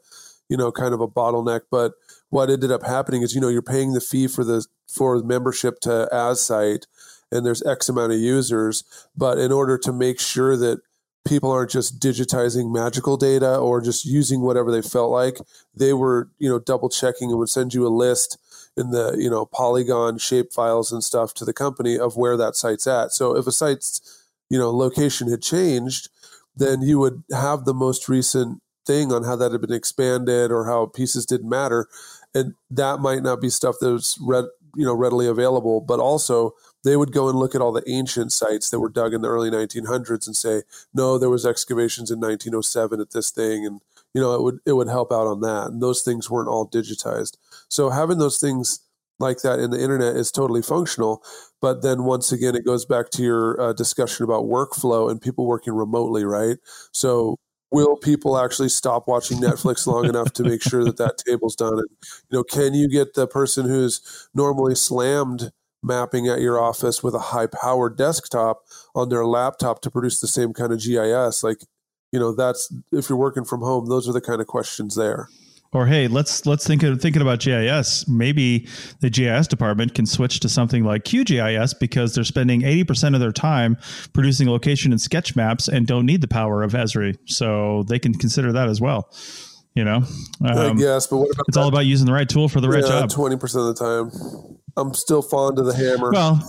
you 0.51 0.59
know 0.59 0.70
kind 0.70 0.93
of 0.93 1.01
a 1.01 1.09
bottleneck. 1.09 1.62
But 1.70 1.95
what 2.28 2.51
ended 2.51 2.70
up 2.70 2.84
happening 2.84 3.22
is 3.22 3.34
you 3.34 3.41
know 3.41 3.49
you're 3.49 3.62
paying 3.62 3.95
the 3.95 4.01
fee 4.03 4.26
for 4.26 4.45
the 4.45 4.66
for 4.87 5.22
membership 5.22 5.80
to 5.80 6.07
AZSITE 6.12 6.87
and 7.33 7.45
there's 7.45 7.64
X 7.64 7.89
amount 7.89 8.12
of 8.12 8.18
users. 8.18 8.85
But 9.16 9.39
in 9.39 9.53
order 9.53 9.79
to 9.79 9.93
make 9.93 10.20
sure 10.20 10.57
that 10.57 10.81
people 11.27 11.51
aren't 11.51 11.70
just 11.70 12.01
digitizing 12.01 12.72
magical 12.72 13.16
data 13.16 13.59
or 13.59 13.81
just 13.81 14.05
using 14.05 14.43
whatever 14.43 14.70
they 14.70 14.83
felt 14.83 15.11
like, 15.11 15.39
they 15.74 15.93
were, 15.93 16.31
you 16.39 16.49
know, 16.49 16.59
double 16.59 16.89
checking 16.89 17.31
and 17.31 17.39
would 17.39 17.49
send 17.49 17.74
you 17.74 17.87
a 17.87 17.89
list 17.89 18.39
in 18.77 18.91
the, 18.91 19.16
you 19.18 19.29
know, 19.29 19.45
polygon 19.47 20.18
shape 20.18 20.53
files 20.53 20.93
and 20.93 21.03
stuff 21.03 21.35
to 21.35 21.45
the 21.45 21.53
company 21.53 21.99
of 21.99 22.16
where 22.16 22.37
that 22.37 22.55
site's 22.55 22.87
at. 22.87 23.12
So 23.12 23.37
if 23.37 23.47
a 23.47 23.53
site's, 23.53 24.24
you 24.49 24.59
know, 24.59 24.70
location 24.70 25.31
had 25.31 25.43
changed, 25.43 26.09
then 26.55 26.81
you 26.83 26.99
would 26.99 27.22
have 27.33 27.64
the 27.64 27.74
most 27.74 28.09
recent 28.09 28.62
thing 28.87 29.12
on 29.12 29.24
how 29.24 29.35
that 29.37 29.53
had 29.53 29.61
been 29.61 29.72
expanded 29.72 30.53
or 30.53 30.66
how 30.66 30.87
pieces 30.87 31.27
didn't 31.27 31.49
matter. 31.49 31.89
And 32.35 32.55
that 32.70 33.01
might 33.01 33.22
not 33.22 33.41
be 33.41 33.51
stuff 33.51 33.77
that 33.81 33.93
was 33.93 34.18
read, 34.22 34.45
you 34.77 34.85
know, 34.85 34.95
readily 34.95 35.27
available, 35.27 35.81
but 35.81 35.99
also 35.99 36.55
they 36.87 36.97
would 36.97 37.12
go 37.12 37.28
and 37.28 37.39
look 37.39 37.55
at 37.55 37.61
all 37.61 37.72
the 37.72 37.89
ancient 37.89 38.32
sites 38.32 38.70
that 38.70 38.80
were 38.80 38.89
dug 38.89 39.12
in 39.12 39.20
the 39.20 39.28
early 39.28 39.51
1900s 39.51 40.26
and 40.26 40.37
say, 40.37 40.62
no, 40.95 41.18
there 41.18 41.28
was 41.28 41.45
excavations 41.45 42.11
in 42.11 42.20
1907 42.20 43.01
at 43.01 43.11
this 43.11 43.30
thing, 43.30 43.66
and 43.66 43.80
you 44.14 44.20
know 44.20 44.34
it 44.34 44.43
would 44.43 44.59
it 44.64 44.72
would 44.72 44.89
help 44.89 45.12
out 45.12 45.26
on 45.26 45.41
that. 45.41 45.68
And 45.68 45.82
those 45.82 46.03
things 46.03 46.30
weren't 46.30 46.49
all 46.49 46.68
digitized, 46.68 47.37
so 47.68 47.91
having 47.91 48.18
those 48.18 48.39
things 48.39 48.80
like 49.18 49.39
that 49.39 49.59
in 49.59 49.70
the 49.70 49.82
internet 49.82 50.14
is 50.16 50.30
totally 50.30 50.62
functional. 50.62 51.22
But 51.61 51.82
then 51.82 52.05
once 52.05 52.32
again, 52.32 52.55
it 52.55 52.64
goes 52.64 52.84
back 52.84 53.11
to 53.11 53.22
your 53.22 53.61
uh, 53.61 53.72
discussion 53.72 54.24
about 54.24 54.45
workflow 54.45 55.11
and 55.11 55.20
people 55.20 55.47
working 55.47 55.72
remotely, 55.72 56.24
right? 56.24 56.59
So 56.93 57.37
will 57.70 57.97
people 57.97 58.39
actually 58.39 58.68
stop 58.68 59.09
watching 59.09 59.39
Netflix 59.39 59.87
long 59.87 60.05
enough 60.05 60.32
to 60.34 60.43
make 60.45 60.62
sure 60.62 60.84
that 60.84 60.99
that 60.99 61.18
table's 61.26 61.57
done? 61.57 61.72
And 61.72 61.89
you 62.30 62.39
know, 62.39 62.45
can 62.45 62.74
you 62.74 62.89
get 62.89 63.14
the 63.14 63.26
person 63.26 63.66
who's 63.66 64.28
normally 64.34 64.74
slammed 64.74 65.51
mapping 65.87 66.28
at 66.28 66.41
your 66.41 66.61
office 66.61 67.03
with 67.03 67.14
a 67.14 67.18
high 67.18 67.47
powered 67.47 67.97
desktop 67.97 68.62
on 68.95 69.09
their 69.09 69.24
laptop 69.24 69.80
to 69.82 69.91
produce 69.91 70.20
the 70.20 70.26
same 70.26 70.53
kind 70.53 70.72
of 70.72 70.80
GIS. 70.80 71.43
Like, 71.43 71.62
you 72.12 72.18
know, 72.18 72.34
that's 72.34 72.72
if 72.93 73.09
you're 73.09 73.18
working 73.18 73.45
from 73.45 73.61
home, 73.61 73.87
those 73.87 74.09
are 74.09 74.12
the 74.12 74.20
kind 74.20 74.41
of 74.41 74.47
questions 74.47 74.97
there. 74.97 75.28
Or 75.72 75.87
hey, 75.87 76.09
let's 76.09 76.47
let's 76.47 76.66
think 76.66 76.82
of 76.82 77.01
thinking 77.03 77.20
about 77.20 77.41
GIS. 77.41 78.09
Maybe 78.09 78.68
the 79.01 79.11
GIS 79.11 79.47
department 79.47 79.95
can 79.95 80.07
switch 80.07 80.41
to 80.41 80.49
something 80.49 80.84
like 80.84 81.05
QGIS 81.05 81.78
because 81.78 82.14
they're 82.14 82.24
spending 82.24 82.62
eighty 82.62 82.84
percent 82.84 83.14
of 83.14 83.20
their 83.20 83.32
time 83.32 83.76
producing 84.12 84.49
location 84.49 84.93
and 84.93 85.01
sketch 85.01 85.37
maps 85.37 85.68
and 85.68 85.87
don't 85.87 86.07
need 86.07 86.20
the 86.20 86.28
power 86.28 86.62
of 86.62 86.72
Esri, 86.72 87.18
so 87.26 87.84
they 87.89 87.99
can 87.99 88.14
consider 88.14 88.53
that 88.53 88.68
as 88.68 88.80
well. 88.80 89.12
You 89.74 89.84
know, 89.84 90.03
um, 90.49 90.78
yes, 90.78 91.09
but 91.09 91.18
what 91.18 91.30
about 91.32 91.45
it's 91.49 91.57
that? 91.57 91.62
all 91.62 91.68
about 91.68 91.84
using 91.84 92.07
the 92.07 92.12
right 92.12 92.28
tool 92.28 92.49
for 92.49 92.62
the 92.62 92.68
right 92.68 92.84
job. 92.84 93.11
Twenty 93.11 93.37
percent 93.37 93.66
of 93.66 93.76
the 93.76 93.84
time. 93.84 94.59
I'm 94.77 94.93
still 94.95 95.22
fond 95.22 95.59
of 95.59 95.66
the 95.66 95.74
hammer. 95.74 96.11
Well, 96.11 96.41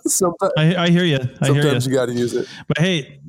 sometimes 0.06 0.52
I, 0.56 0.76
I, 0.76 0.88
hear 0.90 1.04
you. 1.04 1.18
I 1.40 1.46
sometimes 1.46 1.86
you, 1.86 1.90
you 1.90 1.96
got 1.96 2.06
to 2.06 2.12
use 2.12 2.34
it. 2.34 2.46
But 2.68 2.78
hey, 2.78 3.20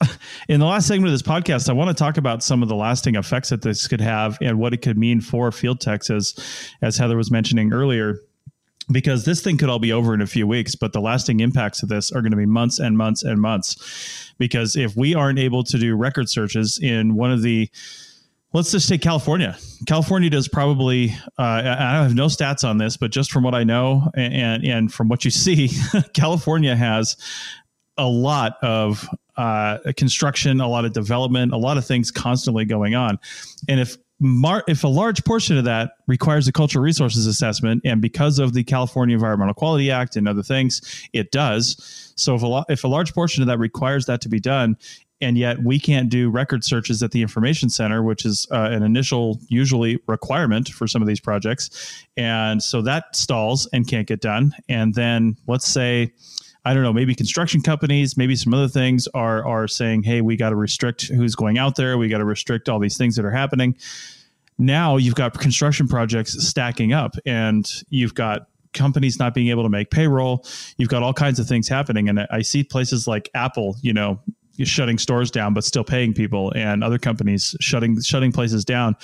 in 0.48 0.60
the 0.60 0.66
last 0.66 0.88
segment 0.88 1.08
of 1.08 1.12
this 1.12 1.22
podcast, 1.22 1.68
I 1.68 1.72
want 1.72 1.88
to 1.88 1.94
talk 1.94 2.16
about 2.16 2.42
some 2.42 2.62
of 2.62 2.68
the 2.68 2.74
lasting 2.74 3.14
effects 3.14 3.50
that 3.50 3.62
this 3.62 3.86
could 3.86 4.00
have 4.00 4.38
and 4.40 4.58
what 4.58 4.74
it 4.74 4.78
could 4.78 4.98
mean 4.98 5.20
for 5.20 5.52
field 5.52 5.80
techs, 5.80 6.10
as 6.10 6.34
as 6.82 6.96
Heather 6.96 7.16
was 7.16 7.30
mentioning 7.30 7.72
earlier. 7.72 8.20
because 8.90 9.26
this 9.26 9.42
thing 9.42 9.58
could 9.58 9.68
all 9.68 9.78
be 9.78 9.92
over 9.92 10.14
in 10.14 10.22
a 10.22 10.26
few 10.26 10.46
weeks, 10.46 10.74
but 10.74 10.94
the 10.94 11.00
lasting 11.00 11.40
impacts 11.40 11.82
of 11.82 11.90
this 11.90 12.10
are 12.10 12.22
going 12.22 12.30
to 12.30 12.38
be 12.38 12.46
months 12.46 12.78
and 12.78 12.96
months 12.96 13.22
and 13.22 13.38
months. 13.40 14.32
Because 14.38 14.76
if 14.76 14.96
we 14.96 15.14
aren't 15.14 15.38
able 15.38 15.62
to 15.64 15.78
do 15.78 15.94
record 15.94 16.30
searches 16.30 16.78
in 16.82 17.14
one 17.14 17.30
of 17.30 17.42
the 17.42 17.68
Let's 18.52 18.70
just 18.70 18.88
take 18.88 19.02
California. 19.02 19.58
California 19.86 20.30
does 20.30 20.48
probably. 20.48 21.14
Uh, 21.38 21.42
I 21.42 22.02
have 22.02 22.14
no 22.14 22.26
stats 22.26 22.66
on 22.66 22.78
this, 22.78 22.96
but 22.96 23.10
just 23.10 23.30
from 23.30 23.44
what 23.44 23.54
I 23.54 23.64
know 23.64 24.10
and 24.14 24.64
and 24.64 24.92
from 24.92 25.08
what 25.08 25.24
you 25.24 25.30
see, 25.32 25.70
California 26.14 26.74
has 26.74 27.16
a 27.98 28.06
lot 28.06 28.56
of 28.62 29.08
uh, 29.36 29.78
construction, 29.96 30.60
a 30.60 30.68
lot 30.68 30.84
of 30.84 30.92
development, 30.92 31.52
a 31.52 31.56
lot 31.56 31.76
of 31.76 31.84
things 31.84 32.10
constantly 32.10 32.64
going 32.64 32.94
on. 32.94 33.18
And 33.68 33.80
if 33.80 33.96
Mar- 34.20 34.64
if 34.66 34.82
a 34.82 34.88
large 34.88 35.24
portion 35.24 35.56
of 35.58 35.64
that 35.64 35.92
requires 36.08 36.48
a 36.48 36.52
cultural 36.52 36.82
resources 36.82 37.26
assessment, 37.26 37.82
and 37.84 38.02
because 38.02 38.40
of 38.40 38.52
the 38.52 38.64
California 38.64 39.14
Environmental 39.14 39.54
Quality 39.54 39.92
Act 39.92 40.16
and 40.16 40.26
other 40.26 40.42
things, 40.42 41.08
it 41.12 41.30
does. 41.30 42.12
So 42.16 42.34
if 42.34 42.42
a 42.42 42.46
lo- 42.48 42.64
if 42.68 42.82
a 42.82 42.88
large 42.88 43.14
portion 43.14 43.44
of 43.44 43.46
that 43.46 43.60
requires 43.60 44.06
that 44.06 44.20
to 44.22 44.28
be 44.28 44.40
done, 44.40 44.76
and 45.20 45.36
yet 45.36 45.62
we 45.62 45.78
can't 45.78 46.08
do 46.08 46.30
record 46.30 46.64
searches 46.64 47.02
at 47.02 47.10
the 47.10 47.22
information 47.22 47.70
center, 47.70 48.02
which 48.02 48.24
is 48.24 48.46
uh, 48.50 48.68
an 48.70 48.82
initial 48.82 49.40
usually 49.48 49.98
requirement 50.06 50.68
for 50.68 50.86
some 50.86 51.02
of 51.02 51.08
these 51.08 51.20
projects, 51.20 52.04
and 52.16 52.62
so 52.62 52.82
that 52.82 53.14
stalls 53.16 53.68
and 53.72 53.86
can't 53.86 54.06
get 54.06 54.20
done. 54.20 54.54
And 54.68 54.94
then 54.94 55.36
let's 55.46 55.66
say 55.66 56.12
I 56.64 56.74
don't 56.74 56.82
know, 56.82 56.92
maybe 56.92 57.14
construction 57.14 57.62
companies, 57.62 58.16
maybe 58.16 58.36
some 58.36 58.52
other 58.52 58.68
things 58.68 59.08
are 59.14 59.46
are 59.46 59.66
saying, 59.68 60.02
"Hey, 60.02 60.20
we 60.20 60.36
got 60.36 60.50
to 60.50 60.56
restrict 60.56 61.08
who's 61.08 61.34
going 61.34 61.56
out 61.56 61.76
there. 61.76 61.96
We 61.96 62.08
got 62.08 62.18
to 62.18 62.24
restrict 62.24 62.68
all 62.68 62.78
these 62.78 62.98
things 62.98 63.16
that 63.16 63.24
are 63.24 63.30
happening." 63.30 63.76
Now 64.58 64.96
you've 64.96 65.14
got 65.14 65.38
construction 65.38 65.88
projects 65.88 66.32
stacking 66.46 66.92
up, 66.92 67.14
and 67.24 67.70
you've 67.88 68.14
got 68.14 68.48
companies 68.74 69.18
not 69.18 69.32
being 69.32 69.48
able 69.48 69.62
to 69.62 69.68
make 69.68 69.90
payroll. 69.90 70.44
You've 70.76 70.90
got 70.90 71.02
all 71.02 71.14
kinds 71.14 71.38
of 71.38 71.46
things 71.46 71.68
happening, 71.68 72.08
and 72.08 72.26
I 72.30 72.42
see 72.42 72.64
places 72.64 73.06
like 73.06 73.30
Apple, 73.34 73.76
you 73.80 73.92
know, 73.94 74.20
shutting 74.64 74.98
stores 74.98 75.30
down 75.30 75.54
but 75.54 75.64
still 75.64 75.84
paying 75.84 76.14
people, 76.14 76.52
and 76.54 76.82
other 76.82 76.98
companies 76.98 77.54
shutting 77.60 78.00
shutting 78.00 78.32
places 78.32 78.64
down 78.64 78.96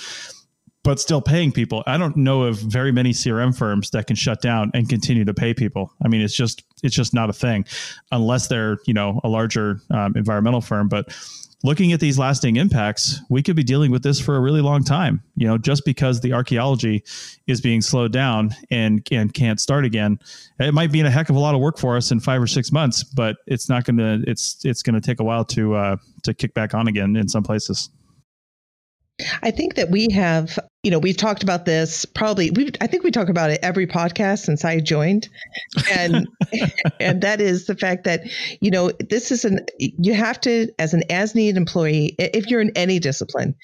but 0.85 0.99
still 0.99 1.19
paying 1.19 1.51
people. 1.51 1.83
I 1.87 1.97
don't 1.97 2.15
know 2.15 2.43
of 2.43 2.57
very 2.57 2.91
many 2.91 3.11
CRM 3.11 3.57
firms 3.57 3.89
that 3.89 4.05
can 4.05 4.15
shut 4.15 4.39
down 4.39 4.69
and 4.75 4.87
continue 4.87 5.25
to 5.25 5.33
pay 5.33 5.51
people. 5.51 5.91
I 6.03 6.07
mean, 6.07 6.21
it's 6.21 6.35
just 6.35 6.63
it's 6.83 6.95
just 6.95 7.11
not 7.11 7.29
a 7.29 7.33
thing, 7.33 7.65
unless 8.11 8.47
they're 8.47 8.77
you 8.85 8.93
know 8.93 9.19
a 9.23 9.27
larger 9.27 9.81
um, 9.89 10.13
environmental 10.15 10.61
firm. 10.61 10.87
But 10.87 11.07
looking 11.63 11.91
at 11.91 11.99
these 11.99 12.19
lasting 12.19 12.57
impacts, 12.57 13.21
we 13.29 13.41
could 13.41 13.55
be 13.55 13.63
dealing 13.63 13.91
with 13.91 14.03
this 14.03 14.19
for 14.19 14.35
a 14.35 14.39
really 14.39 14.61
long 14.61 14.83
time. 14.83 15.23
You 15.35 15.47
know, 15.47 15.57
just 15.57 15.85
because 15.85 16.21
the 16.21 16.33
archaeology 16.33 17.03
is 17.47 17.61
being 17.61 17.81
slowed 17.81 18.11
down 18.11 18.51
and 18.71 19.05
and 19.11 19.33
can't 19.33 19.59
start 19.59 19.85
again, 19.85 20.19
it 20.59 20.73
might 20.73 20.91
be 20.91 20.99
in 20.99 21.05
a 21.05 21.11
heck 21.11 21.29
of 21.29 21.35
a 21.35 21.39
lot 21.39 21.55
of 21.55 21.61
work 21.61 21.77
for 21.77 21.97
us 21.97 22.11
in 22.11 22.19
five 22.19 22.41
or 22.41 22.47
six 22.47 22.71
months. 22.71 23.03
But 23.03 23.37
it's 23.47 23.69
not 23.69 23.83
going 23.85 23.97
to 23.97 24.23
it's 24.29 24.63
it's 24.63 24.81
going 24.81 24.95
to 24.95 25.01
take 25.01 25.19
a 25.19 25.23
while 25.23 25.45
to 25.45 25.75
uh, 25.75 25.97
to 26.23 26.33
kick 26.33 26.53
back 26.53 26.73
on 26.73 26.87
again 26.87 27.15
in 27.15 27.27
some 27.27 27.43
places. 27.43 27.89
I 29.41 29.51
think 29.51 29.75
that 29.75 29.89
we 29.89 30.09
have, 30.11 30.59
you 30.83 30.91
know, 30.91 30.99
we've 30.99 31.15
talked 31.15 31.41
about 31.41 31.65
this 31.65 32.03
probably. 32.03 32.51
We, 32.51 32.71
I 32.81 32.87
think 32.87 33.03
we 33.03 33.11
talk 33.11 33.29
about 33.29 33.49
it 33.49 33.59
every 33.63 33.87
podcast 33.87 34.39
since 34.39 34.65
I 34.65 34.79
joined, 34.81 35.29
and 35.89 36.27
and 36.99 37.21
that 37.21 37.39
is 37.39 37.65
the 37.65 37.75
fact 37.75 38.03
that 38.03 38.21
you 38.59 38.71
know 38.71 38.91
this 39.09 39.31
is 39.31 39.45
an 39.45 39.65
you 39.79 40.13
have 40.13 40.41
to 40.41 40.69
as 40.79 40.93
an 40.93 41.03
as 41.09 41.33
needed 41.33 41.55
employee 41.55 42.15
if 42.19 42.47
you're 42.47 42.61
in 42.61 42.71
any 42.75 42.99
discipline 42.99 43.55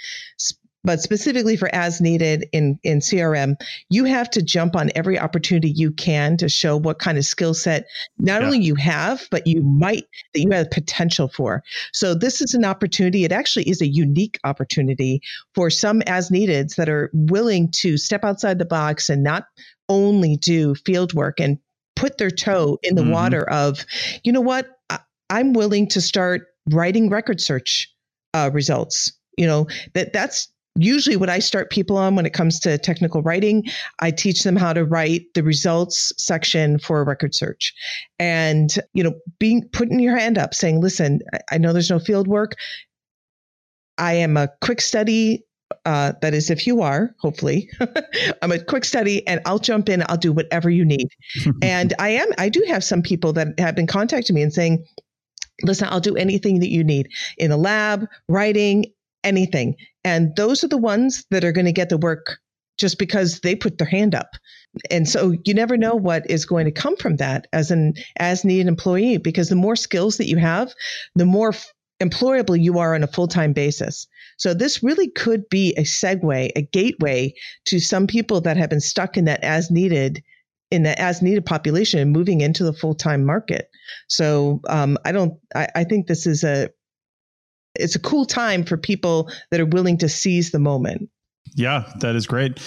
but 0.84 1.00
specifically 1.00 1.56
for 1.56 1.74
as 1.74 2.02
needed 2.02 2.48
in, 2.52 2.80
in 2.84 3.00
CRM, 3.00 3.56
you 3.90 4.06
have 4.06 4.30
to 4.32 4.42
jump 4.42 4.76
on 4.76 4.92
every 4.96 5.20
opportunity 5.20 5.70
you 5.70 5.92
can 5.92 6.38
to 6.38 6.50
show 6.50 6.78
what 6.78 7.00
kind 7.00 7.18
of 7.18 7.26
skill 7.26 7.54
set 7.54 7.86
not 8.18 8.42
yeah. 8.42 8.48
only 8.48 8.60
you 8.60 8.76
have, 8.76 9.28
but 9.30 9.46
you 9.46 9.62
might, 9.62 10.06
that 10.34 10.42
you 10.42 10.50
have 10.52 10.72
potential 10.72 11.28
for. 11.28 11.64
So 11.94 12.14
this 12.14 12.42
is 12.42 12.54
an 12.54 12.66
opportunity. 12.66 13.24
It 13.24 13.32
actually 13.32 13.70
is 13.70 13.82
a 13.82 13.88
unique 13.88 14.40
opportunity 14.44 15.22
for 15.54 15.70
some 15.70 16.02
as 16.04 16.30
neededs 16.30 16.76
that 16.76 16.90
are 16.90 17.10
willing 17.14 17.70
to 17.74 17.98
step 17.98 18.24
outside 18.24 18.58
the 18.58 18.66
box 18.66 19.10
and 19.10 19.24
not 19.24 19.46
only 19.90 20.38
do 20.38 20.74
field 20.76 21.14
work 21.14 21.40
and 21.40 21.60
put 21.96 22.18
their 22.18 22.32
toe 22.32 22.80
in 22.82 22.96
the 22.96 23.02
mm-hmm. 23.02 23.12
water 23.12 23.48
of, 23.48 23.86
you 24.24 24.32
know 24.32 24.42
what, 24.42 24.68
I, 24.90 25.00
I'm 25.30 25.54
willing 25.54 25.88
to 25.90 26.02
start 26.02 26.48
writing 26.70 27.10
record 27.10 27.42
search 27.42 27.94
uh, 28.34 28.50
results 28.54 29.14
you 29.38 29.48
know 29.48 29.68
that 29.94 30.14
that's 30.14 30.50
usually 30.76 31.18
what 31.18 31.30
I 31.30 31.40
start 31.40 31.70
people 31.70 31.98
on 31.98 32.16
when 32.16 32.26
it 32.26 32.34
comes 32.34 32.60
to 32.62 32.78
technical 32.78 33.22
writing, 33.22 33.64
I 34.00 34.12
teach 34.12 34.44
them 34.44 34.56
how 34.56 34.74
to 34.74 34.86
write 34.86 35.34
the 35.34 35.44
results 35.44 36.14
section 36.18 36.80
for 36.80 37.02
a 37.02 37.04
record 37.04 37.36
search. 37.36 37.74
And, 38.20 38.74
you 38.94 39.04
know, 39.04 39.14
being 39.40 39.68
putting 39.74 40.00
your 40.00 40.18
hand 40.18 40.38
up 40.38 40.54
saying, 40.54 40.82
listen, 40.82 41.20
I 41.52 41.58
know 41.58 41.74
there's 41.74 41.90
no 41.90 42.00
field 42.00 42.28
work. 42.28 42.56
I 43.98 44.14
am 44.14 44.38
a 44.38 44.50
quick 44.62 44.82
study. 44.82 45.44
Uh, 45.86 46.12
that 46.22 46.34
is, 46.34 46.50
if 46.50 46.68
you 46.68 46.82
are, 46.82 47.16
hopefully, 47.20 47.70
I'm 48.42 48.52
a 48.52 48.60
quick 48.60 48.84
study 48.84 49.26
and 49.26 49.40
I'll 49.46 49.58
jump 49.58 49.88
in. 49.88 50.04
I'll 50.10 50.18
do 50.18 50.34
whatever 50.34 50.70
you 50.70 50.84
need. 50.84 51.08
and 51.62 51.94
I 51.98 52.10
am, 52.10 52.28
I 52.38 52.50
do 52.50 52.62
have 52.68 52.84
some 52.84 53.02
people 53.02 53.32
that 53.34 53.58
have 53.58 53.74
been 53.74 53.88
contacting 53.88 54.36
me 54.36 54.42
and 54.42 54.54
saying, 54.54 54.86
listen, 55.64 55.88
I'll 55.90 56.02
do 56.02 56.18
anything 56.18 56.60
that 56.60 56.70
you 56.70 56.84
need 56.84 57.08
in 57.38 57.52
the 57.52 57.58
lab, 57.58 58.06
writing, 58.28 58.86
anything. 59.24 59.76
And 60.04 60.36
those 60.36 60.64
are 60.64 60.68
the 60.68 60.78
ones 60.78 61.26
that 61.32 61.44
are 61.44 61.52
going 61.52 61.66
to 61.66 61.72
get 61.72 61.90
the 61.90 61.98
work 61.98 62.40
just 62.78 62.98
because 62.98 63.42
they 63.42 63.56
put 63.56 63.78
their 63.78 63.88
hand 63.88 64.16
up. 64.16 64.32
And 64.90 65.08
so 65.08 65.36
you 65.46 65.54
never 65.54 65.78
know 65.78 65.96
what 65.96 66.30
is 66.30 66.46
going 66.46 66.66
to 66.66 66.72
come 66.72 66.96
from 66.96 67.18
that 67.18 67.48
as 67.54 67.72
an 67.72 67.94
as 68.18 68.46
needed 68.46 68.68
employee 68.68 69.18
because 69.18 69.50
the 69.50 69.56
more 69.56 69.76
skills 69.76 70.18
that 70.18 70.28
you 70.28 70.38
have, 70.38 70.74
the 71.16 71.26
more 71.26 71.54
employable 72.02 72.60
you 72.60 72.80
are 72.80 72.96
on 72.96 73.04
a 73.04 73.08
full-time 73.08 73.54
basis. 73.54 74.08
So 74.38 74.54
this 74.54 74.82
really 74.82 75.10
could 75.10 75.48
be 75.50 75.74
a 75.76 75.84
segue, 75.84 76.52
a 76.56 76.62
gateway 76.62 77.34
to 77.66 77.80
some 77.80 78.08
people 78.08 78.42
that 78.42 78.58
have 78.58 78.72
been 78.72 78.82
stuck 78.82 79.18
in 79.18 79.26
that 79.26 79.44
as 79.44 79.70
needed 79.70 80.24
in 80.72 80.84
the 80.84 81.00
as 81.00 81.22
needed 81.22 81.46
population 81.46 82.00
and 82.00 82.12
moving 82.12 82.42
into 82.42 82.64
the 82.64 82.74
full-time 82.74 83.24
market. 83.24 83.70
So 84.08 84.62
um, 84.70 84.98
I 85.06 85.12
don't 85.12 85.34
I, 85.54 85.68
I 85.76 85.84
think 85.84 86.08
this 86.08 86.26
is 86.26 86.44
a 86.44 86.70
it's 87.82 87.96
a 87.96 88.00
cool 88.00 88.26
time 88.26 88.64
for 88.64 88.78
people 88.78 89.30
that 89.50 89.60
are 89.60 89.66
willing 89.66 89.98
to 90.00 90.10
seize 90.10 90.52
the 90.52 90.60
moment. 90.60 91.10
Yeah, 91.54 91.92
that 92.00 92.16
is 92.16 92.28
great. 92.28 92.60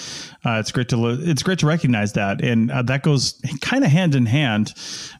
Uh, 0.45 0.59
it's 0.59 0.71
great 0.71 0.89
to 0.89 1.07
it's 1.07 1.41
great 1.41 1.59
to 1.59 1.65
recognize 1.65 2.13
that, 2.13 2.43
and 2.43 2.69
uh, 2.69 2.83
that 2.83 3.01
goes 3.01 3.41
kind 3.61 3.83
of 3.83 3.89
hand 3.89 4.13
in 4.13 4.27
hand 4.27 4.73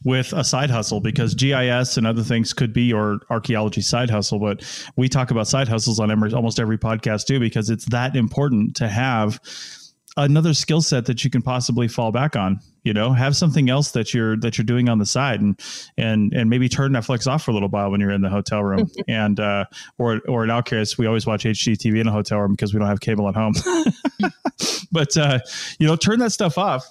with 0.03 0.33
a 0.33 0.43
side 0.43 0.69
hustle 0.69 0.99
because 0.99 1.33
GIS 1.33 1.97
and 1.97 2.05
other 2.05 2.21
things 2.21 2.53
could 2.53 2.73
be 2.73 2.83
your 2.83 3.19
archaeology 3.31 3.81
side 3.81 4.11
hustle. 4.11 4.39
But 4.39 4.63
we 4.95 5.09
talk 5.09 5.31
about 5.31 5.47
side 5.47 5.67
hustles 5.67 5.99
on 5.99 6.11
almost 6.33 6.59
every 6.59 6.77
podcast 6.77 7.25
too 7.25 7.39
because 7.39 7.71
it's 7.71 7.85
that 7.85 8.15
important 8.15 8.75
to 8.77 8.87
have 8.87 9.39
another 10.17 10.53
skill 10.53 10.81
set 10.81 11.05
that 11.05 11.23
you 11.23 11.29
can 11.29 11.41
possibly 11.41 11.87
fall 11.87 12.11
back 12.11 12.35
on 12.35 12.59
you 12.83 12.93
know 12.93 13.11
have 13.11 13.35
something 13.35 13.69
else 13.69 13.91
that 13.91 14.13
you're 14.13 14.37
that 14.37 14.57
you're 14.57 14.65
doing 14.65 14.87
on 14.87 14.97
the 14.97 15.05
side 15.05 15.41
and 15.41 15.59
and 15.97 16.31
and 16.33 16.49
maybe 16.49 16.69
turn 16.69 16.93
netflix 16.93 17.27
off 17.27 17.43
for 17.43 17.51
a 17.51 17.53
little 17.53 17.67
while 17.67 17.91
when 17.91 17.99
you're 17.99 18.11
in 18.11 18.21
the 18.21 18.29
hotel 18.29 18.63
room 18.63 18.89
and 19.09 19.39
uh 19.39 19.65
or 19.97 20.21
or 20.27 20.43
in 20.43 20.49
our 20.49 20.63
case 20.63 20.97
we 20.97 21.05
always 21.05 21.25
watch 21.25 21.43
hgtv 21.43 21.99
in 21.99 22.07
a 22.07 22.11
hotel 22.11 22.39
room 22.39 22.53
because 22.53 22.73
we 22.73 22.79
don't 22.79 22.87
have 22.87 23.01
cable 23.01 23.27
at 23.27 23.35
home 23.35 23.53
but 24.91 25.17
uh 25.17 25.39
you 25.79 25.87
know 25.87 25.95
turn 25.95 26.19
that 26.19 26.31
stuff 26.31 26.57
off 26.57 26.85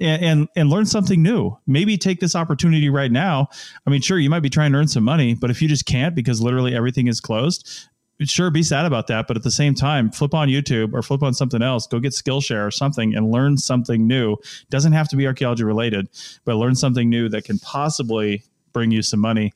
and, 0.00 0.22
and, 0.24 0.48
and 0.56 0.70
learn 0.70 0.84
something 0.84 1.22
new. 1.22 1.56
Maybe 1.66 1.96
take 1.96 2.20
this 2.20 2.34
opportunity 2.34 2.88
right 2.88 3.12
now. 3.12 3.48
I 3.86 3.90
mean, 3.90 4.00
sure, 4.00 4.18
you 4.18 4.30
might 4.30 4.40
be 4.40 4.50
trying 4.50 4.72
to 4.72 4.78
earn 4.78 4.88
some 4.88 5.04
money, 5.04 5.34
but 5.34 5.50
if 5.50 5.62
you 5.62 5.68
just 5.68 5.86
can't 5.86 6.14
because 6.14 6.40
literally 6.40 6.74
everything 6.74 7.06
is 7.06 7.20
closed, 7.20 7.88
sure 8.20 8.50
be 8.50 8.62
sad 8.62 8.84
about 8.84 9.08
that 9.08 9.26
but 9.26 9.36
at 9.36 9.42
the 9.42 9.50
same 9.50 9.74
time 9.74 10.10
flip 10.10 10.32
on 10.32 10.48
youtube 10.48 10.92
or 10.92 11.02
flip 11.02 11.22
on 11.22 11.34
something 11.34 11.62
else 11.62 11.86
go 11.86 11.98
get 11.98 12.12
skillshare 12.12 12.66
or 12.66 12.70
something 12.70 13.14
and 13.14 13.30
learn 13.30 13.56
something 13.56 14.06
new. 14.06 14.36
Doesn't 14.70 14.92
have 14.92 15.08
to 15.08 15.16
be 15.16 15.26
archaeology 15.26 15.64
related 15.64 16.08
but 16.44 16.56
learn 16.56 16.74
something 16.74 17.08
new 17.08 17.28
that 17.28 17.44
can 17.44 17.58
possibly 17.58 18.44
bring 18.72 18.90
you 18.90 19.02
some 19.02 19.20
money 19.20 19.52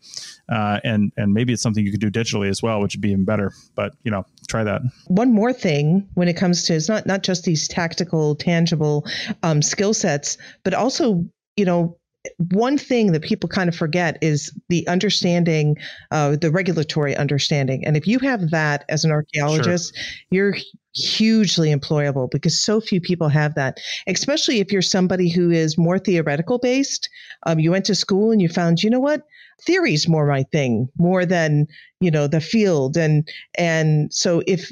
uh, 0.50 0.78
and 0.84 1.10
and 1.16 1.32
maybe 1.32 1.52
it's 1.52 1.62
something 1.62 1.84
you 1.84 1.90
could 1.90 2.00
do 2.00 2.10
digitally 2.10 2.48
as 2.48 2.62
well 2.62 2.80
which 2.82 2.94
would 2.94 3.00
be 3.00 3.10
even 3.10 3.24
better 3.24 3.52
but 3.74 3.94
you 4.04 4.10
know 4.10 4.24
try 4.48 4.62
that. 4.62 4.82
One 5.08 5.32
more 5.32 5.52
thing 5.52 6.08
when 6.14 6.28
it 6.28 6.36
comes 6.36 6.64
to 6.64 6.74
it's 6.74 6.88
not 6.88 7.06
not 7.06 7.22
just 7.22 7.44
these 7.44 7.66
tactical 7.68 8.34
tangible 8.36 9.06
um, 9.42 9.62
skill 9.62 9.94
sets 9.94 10.38
but 10.64 10.74
also 10.74 11.24
you 11.56 11.64
know 11.64 11.96
one 12.52 12.78
thing 12.78 13.12
that 13.12 13.22
people 13.22 13.48
kind 13.48 13.68
of 13.68 13.76
forget 13.76 14.18
is 14.22 14.52
the 14.68 14.86
understanding, 14.88 15.76
uh, 16.10 16.36
the 16.36 16.50
regulatory 16.50 17.16
understanding. 17.16 17.84
And 17.84 17.96
if 17.96 18.06
you 18.06 18.18
have 18.20 18.50
that 18.50 18.84
as 18.88 19.04
an 19.04 19.10
archaeologist, 19.10 19.94
sure. 19.96 20.04
you're 20.30 20.56
hugely 20.94 21.74
employable 21.74 22.30
because 22.30 22.58
so 22.58 22.80
few 22.80 23.00
people 23.00 23.28
have 23.28 23.54
that, 23.54 23.78
especially 24.06 24.60
if 24.60 24.72
you're 24.72 24.82
somebody 24.82 25.28
who 25.28 25.50
is 25.50 25.76
more 25.76 25.98
theoretical 25.98 26.58
based. 26.58 27.08
Um, 27.44 27.58
you 27.58 27.70
went 27.70 27.84
to 27.86 27.94
school 27.94 28.32
and 28.32 28.40
you 28.40 28.48
found, 28.48 28.82
you 28.82 28.90
know 28.90 29.00
what? 29.00 29.22
Theory 29.62 29.94
is 29.94 30.08
more 30.08 30.26
my 30.26 30.42
thing, 30.44 30.88
more 30.98 31.24
than, 31.26 31.66
you 32.00 32.10
know, 32.10 32.26
the 32.26 32.40
field. 32.40 32.96
And, 32.96 33.28
and 33.58 34.12
so 34.12 34.42
if, 34.46 34.70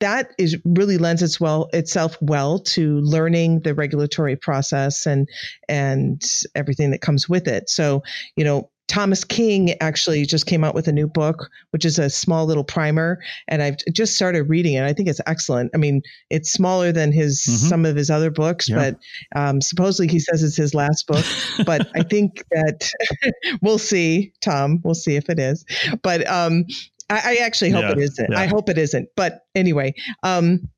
that 0.00 0.32
is 0.38 0.56
really 0.64 0.98
lends 0.98 1.22
its 1.22 1.40
well 1.40 1.68
itself 1.72 2.16
well 2.20 2.60
to 2.60 2.98
learning 3.00 3.60
the 3.60 3.74
regulatory 3.74 4.36
process 4.36 5.06
and 5.06 5.28
and 5.68 6.22
everything 6.54 6.90
that 6.90 7.00
comes 7.00 7.28
with 7.28 7.48
it. 7.48 7.68
So, 7.68 8.02
you 8.36 8.44
know, 8.44 8.70
Thomas 8.88 9.22
King 9.22 9.74
actually 9.82 10.24
just 10.24 10.46
came 10.46 10.64
out 10.64 10.74
with 10.74 10.88
a 10.88 10.92
new 10.92 11.06
book, 11.06 11.50
which 11.70 11.84
is 11.84 11.98
a 11.98 12.08
small 12.08 12.46
little 12.46 12.64
primer, 12.64 13.18
and 13.46 13.62
I've 13.62 13.76
just 13.92 14.16
started 14.16 14.44
reading 14.44 14.74
it. 14.74 14.82
I 14.82 14.94
think 14.94 15.10
it's 15.10 15.20
excellent. 15.26 15.72
I 15.74 15.76
mean, 15.76 16.00
it's 16.30 16.50
smaller 16.50 16.90
than 16.90 17.12
his 17.12 17.42
mm-hmm. 17.42 17.68
some 17.68 17.84
of 17.84 17.96
his 17.96 18.08
other 18.08 18.30
books, 18.30 18.68
yeah. 18.68 18.76
but 18.76 19.38
um, 19.38 19.60
supposedly 19.60 20.10
he 20.10 20.18
says 20.18 20.42
it's 20.42 20.56
his 20.56 20.74
last 20.74 21.06
book. 21.06 21.24
but 21.66 21.86
I 21.94 22.02
think 22.02 22.42
that 22.50 22.90
we'll 23.62 23.78
see, 23.78 24.32
Tom. 24.40 24.80
We'll 24.82 24.94
see 24.94 25.16
if 25.16 25.28
it 25.28 25.38
is. 25.38 25.66
But 26.02 26.26
um, 26.26 26.64
I, 27.10 27.20
I, 27.24 27.34
actually 27.36 27.70
hope 27.70 27.82
yeah. 27.82 27.92
it 27.92 27.98
isn't. 27.98 28.32
Yeah. 28.32 28.38
I 28.38 28.46
hope 28.46 28.68
it 28.68 28.78
isn't. 28.78 29.08
But 29.16 29.40
anyway, 29.54 29.94
um, 30.22 30.68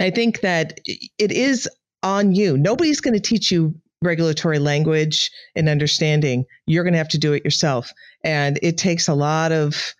I 0.00 0.10
think 0.10 0.40
that 0.40 0.78
it 1.18 1.32
is 1.32 1.68
on 2.02 2.34
you. 2.34 2.56
Nobody's 2.56 3.00
going 3.00 3.14
to 3.14 3.20
teach 3.20 3.50
you 3.50 3.74
regulatory 4.02 4.58
language 4.58 5.30
and 5.54 5.68
understanding, 5.68 6.44
you're 6.66 6.84
going 6.84 6.92
to 6.92 6.98
have 6.98 7.08
to 7.08 7.18
do 7.18 7.32
it 7.32 7.44
yourself. 7.44 7.90
And 8.24 8.58
it 8.62 8.76
takes 8.76 9.08
a 9.08 9.14
lot 9.14 9.52
of 9.52 9.94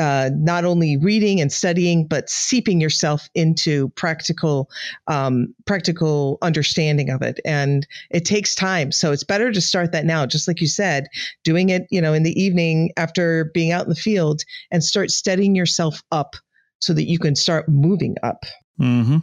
uh, 0.00 0.30
not 0.34 0.64
only 0.64 0.96
reading 0.96 1.40
and 1.40 1.52
studying, 1.52 2.06
but 2.06 2.30
seeping 2.30 2.80
yourself 2.80 3.28
into 3.34 3.90
practical, 3.90 4.70
um, 5.06 5.54
practical 5.66 6.38
understanding 6.42 7.10
of 7.10 7.22
it. 7.22 7.38
And 7.44 7.86
it 8.10 8.24
takes 8.24 8.54
time. 8.54 8.90
So 8.90 9.12
it's 9.12 9.24
better 9.24 9.52
to 9.52 9.60
start 9.60 9.92
that 9.92 10.06
now, 10.06 10.26
just 10.26 10.48
like 10.48 10.60
you 10.60 10.66
said, 10.66 11.06
doing 11.44 11.68
it, 11.68 11.86
you 11.90 12.00
know, 12.00 12.14
in 12.14 12.22
the 12.22 12.40
evening 12.40 12.90
after 12.96 13.50
being 13.52 13.72
out 13.72 13.84
in 13.84 13.90
the 13.90 13.94
field 13.94 14.42
and 14.70 14.82
start 14.82 15.10
studying 15.10 15.54
yourself 15.54 16.02
up 16.10 16.34
so 16.80 16.94
that 16.94 17.04
you 17.04 17.18
can 17.18 17.36
start 17.36 17.68
moving 17.68 18.16
up. 18.22 18.44
Mm-hmm. 18.80 19.18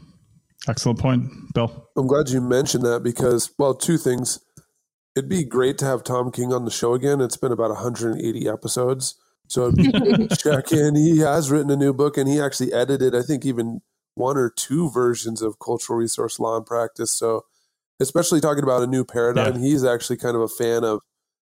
Excellent 0.67 0.99
point, 0.99 1.31
Bill. 1.53 1.89
I'm 1.95 2.07
glad 2.07 2.29
you 2.29 2.41
mentioned 2.41 2.83
that 2.85 3.01
because, 3.01 3.51
well, 3.57 3.73
two 3.73 3.97
things. 3.97 4.39
It'd 5.15 5.29
be 5.29 5.43
great 5.43 5.79
to 5.79 5.85
have 5.85 6.03
Tom 6.03 6.31
King 6.31 6.53
on 6.53 6.65
the 6.65 6.71
show 6.71 6.93
again. 6.93 7.21
It's 7.21 7.37
been 7.37 7.51
about 7.51 7.69
180 7.69 8.47
episodes. 8.47 9.15
So 9.47 9.71
check 10.37 10.71
in. 10.71 10.95
He 10.95 11.19
has 11.19 11.49
written 11.49 11.71
a 11.71 11.75
new 11.75 11.93
book 11.93 12.17
and 12.17 12.27
he 12.27 12.39
actually 12.39 12.73
edited, 12.73 13.15
I 13.15 13.21
think, 13.21 13.45
even 13.45 13.81
one 14.15 14.37
or 14.37 14.49
two 14.49 14.89
versions 14.89 15.41
of 15.41 15.59
cultural 15.59 15.97
resource 15.97 16.39
law 16.39 16.57
and 16.57 16.65
practice. 16.65 17.11
So, 17.11 17.45
especially 17.99 18.41
talking 18.41 18.63
about 18.63 18.83
a 18.83 18.87
new 18.87 19.05
paradigm, 19.05 19.55
yeah. 19.55 19.61
he's 19.61 19.83
actually 19.83 20.17
kind 20.17 20.35
of 20.35 20.41
a 20.41 20.47
fan 20.47 20.83
of 20.83 21.01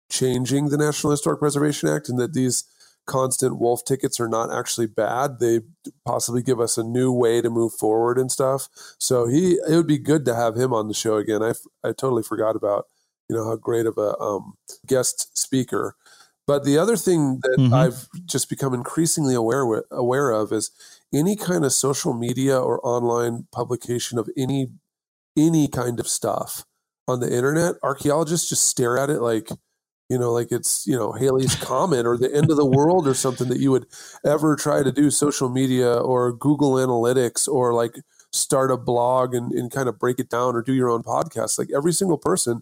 changing 0.09 0.69
the 0.69 0.77
National 0.77 1.11
Historic 1.11 1.39
Preservation 1.39 1.89
Act 1.89 2.09
and 2.09 2.19
that 2.19 2.33
these 2.33 2.63
constant 3.05 3.59
wolf 3.59 3.83
tickets 3.83 4.19
are 4.19 4.27
not 4.27 4.53
actually 4.53 4.87
bad. 4.87 5.39
They 5.39 5.61
possibly 6.05 6.41
give 6.41 6.59
us 6.59 6.77
a 6.77 6.83
new 6.83 7.11
way 7.11 7.41
to 7.41 7.49
move 7.49 7.73
forward 7.73 8.17
and 8.17 8.31
stuff. 8.31 8.67
So 8.99 9.27
he, 9.27 9.57
it 9.67 9.75
would 9.75 9.87
be 9.87 9.97
good 9.97 10.25
to 10.25 10.35
have 10.35 10.55
him 10.55 10.73
on 10.73 10.87
the 10.87 10.93
show 10.93 11.15
again. 11.15 11.41
I, 11.41 11.53
I 11.83 11.89
totally 11.89 12.23
forgot 12.23 12.55
about, 12.55 12.85
you 13.27 13.35
know, 13.35 13.45
how 13.45 13.55
great 13.55 13.85
of 13.85 13.97
a 13.97 14.17
um, 14.19 14.53
guest 14.85 15.37
speaker. 15.37 15.95
But 16.47 16.65
the 16.65 16.77
other 16.77 16.97
thing 16.97 17.39
that 17.43 17.57
mm-hmm. 17.59 17.73
I've 17.73 18.07
just 18.25 18.49
become 18.49 18.73
increasingly 18.73 19.35
aware 19.35 19.65
with, 19.65 19.85
aware 19.91 20.31
of 20.31 20.51
is 20.51 20.71
any 21.13 21.35
kind 21.35 21.63
of 21.63 21.71
social 21.71 22.13
media 22.13 22.59
or 22.59 22.85
online 22.85 23.47
publication 23.51 24.17
of 24.17 24.29
any 24.37 24.67
any 25.37 25.67
kind 25.67 25.99
of 25.99 26.07
stuff 26.07 26.65
on 27.07 27.19
the 27.19 27.33
internet. 27.33 27.75
Archaeologists 27.83 28.49
just 28.49 28.67
stare 28.67 28.97
at 28.97 29.09
it 29.09 29.21
like 29.21 29.49
you 30.11 30.19
know, 30.19 30.33
like 30.33 30.51
it's, 30.51 30.85
you 30.85 30.97
know, 30.97 31.13
Halley's 31.13 31.55
Comet 31.55 32.05
or 32.05 32.17
the 32.17 32.35
end 32.35 32.51
of 32.51 32.57
the 32.57 32.65
world 32.65 33.07
or 33.07 33.13
something 33.13 33.47
that 33.47 33.61
you 33.61 33.71
would 33.71 33.85
ever 34.25 34.57
try 34.57 34.83
to 34.83 34.91
do 34.91 35.09
social 35.09 35.47
media 35.47 35.93
or 35.93 36.33
Google 36.33 36.73
Analytics 36.73 37.47
or 37.47 37.73
like 37.73 37.95
start 38.33 38.71
a 38.71 38.77
blog 38.77 39.33
and, 39.33 39.53
and 39.53 39.71
kind 39.71 39.87
of 39.87 39.97
break 39.97 40.19
it 40.19 40.29
down 40.29 40.53
or 40.53 40.61
do 40.61 40.73
your 40.73 40.89
own 40.89 41.01
podcast. 41.01 41.57
Like 41.57 41.69
every 41.73 41.93
single 41.93 42.17
person, 42.17 42.61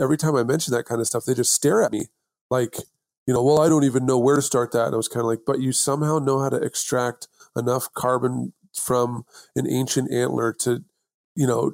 every 0.00 0.16
time 0.16 0.34
I 0.34 0.42
mention 0.42 0.74
that 0.74 0.86
kind 0.86 1.00
of 1.00 1.06
stuff, 1.06 1.24
they 1.24 1.34
just 1.34 1.52
stare 1.52 1.84
at 1.84 1.92
me 1.92 2.06
like, 2.50 2.78
you 3.28 3.34
know, 3.34 3.42
well, 3.42 3.60
I 3.60 3.68
don't 3.68 3.84
even 3.84 4.06
know 4.06 4.18
where 4.18 4.36
to 4.36 4.42
start 4.42 4.72
that. 4.72 4.86
And 4.86 4.94
I 4.94 4.96
was 4.96 5.06
kind 5.06 5.20
of 5.20 5.26
like, 5.26 5.40
but 5.46 5.60
you 5.60 5.70
somehow 5.70 6.18
know 6.18 6.40
how 6.40 6.48
to 6.48 6.56
extract 6.56 7.28
enough 7.54 7.92
carbon 7.92 8.54
from 8.72 9.26
an 9.54 9.68
ancient 9.68 10.10
antler 10.10 10.54
to, 10.60 10.82
you 11.34 11.46
know, 11.46 11.72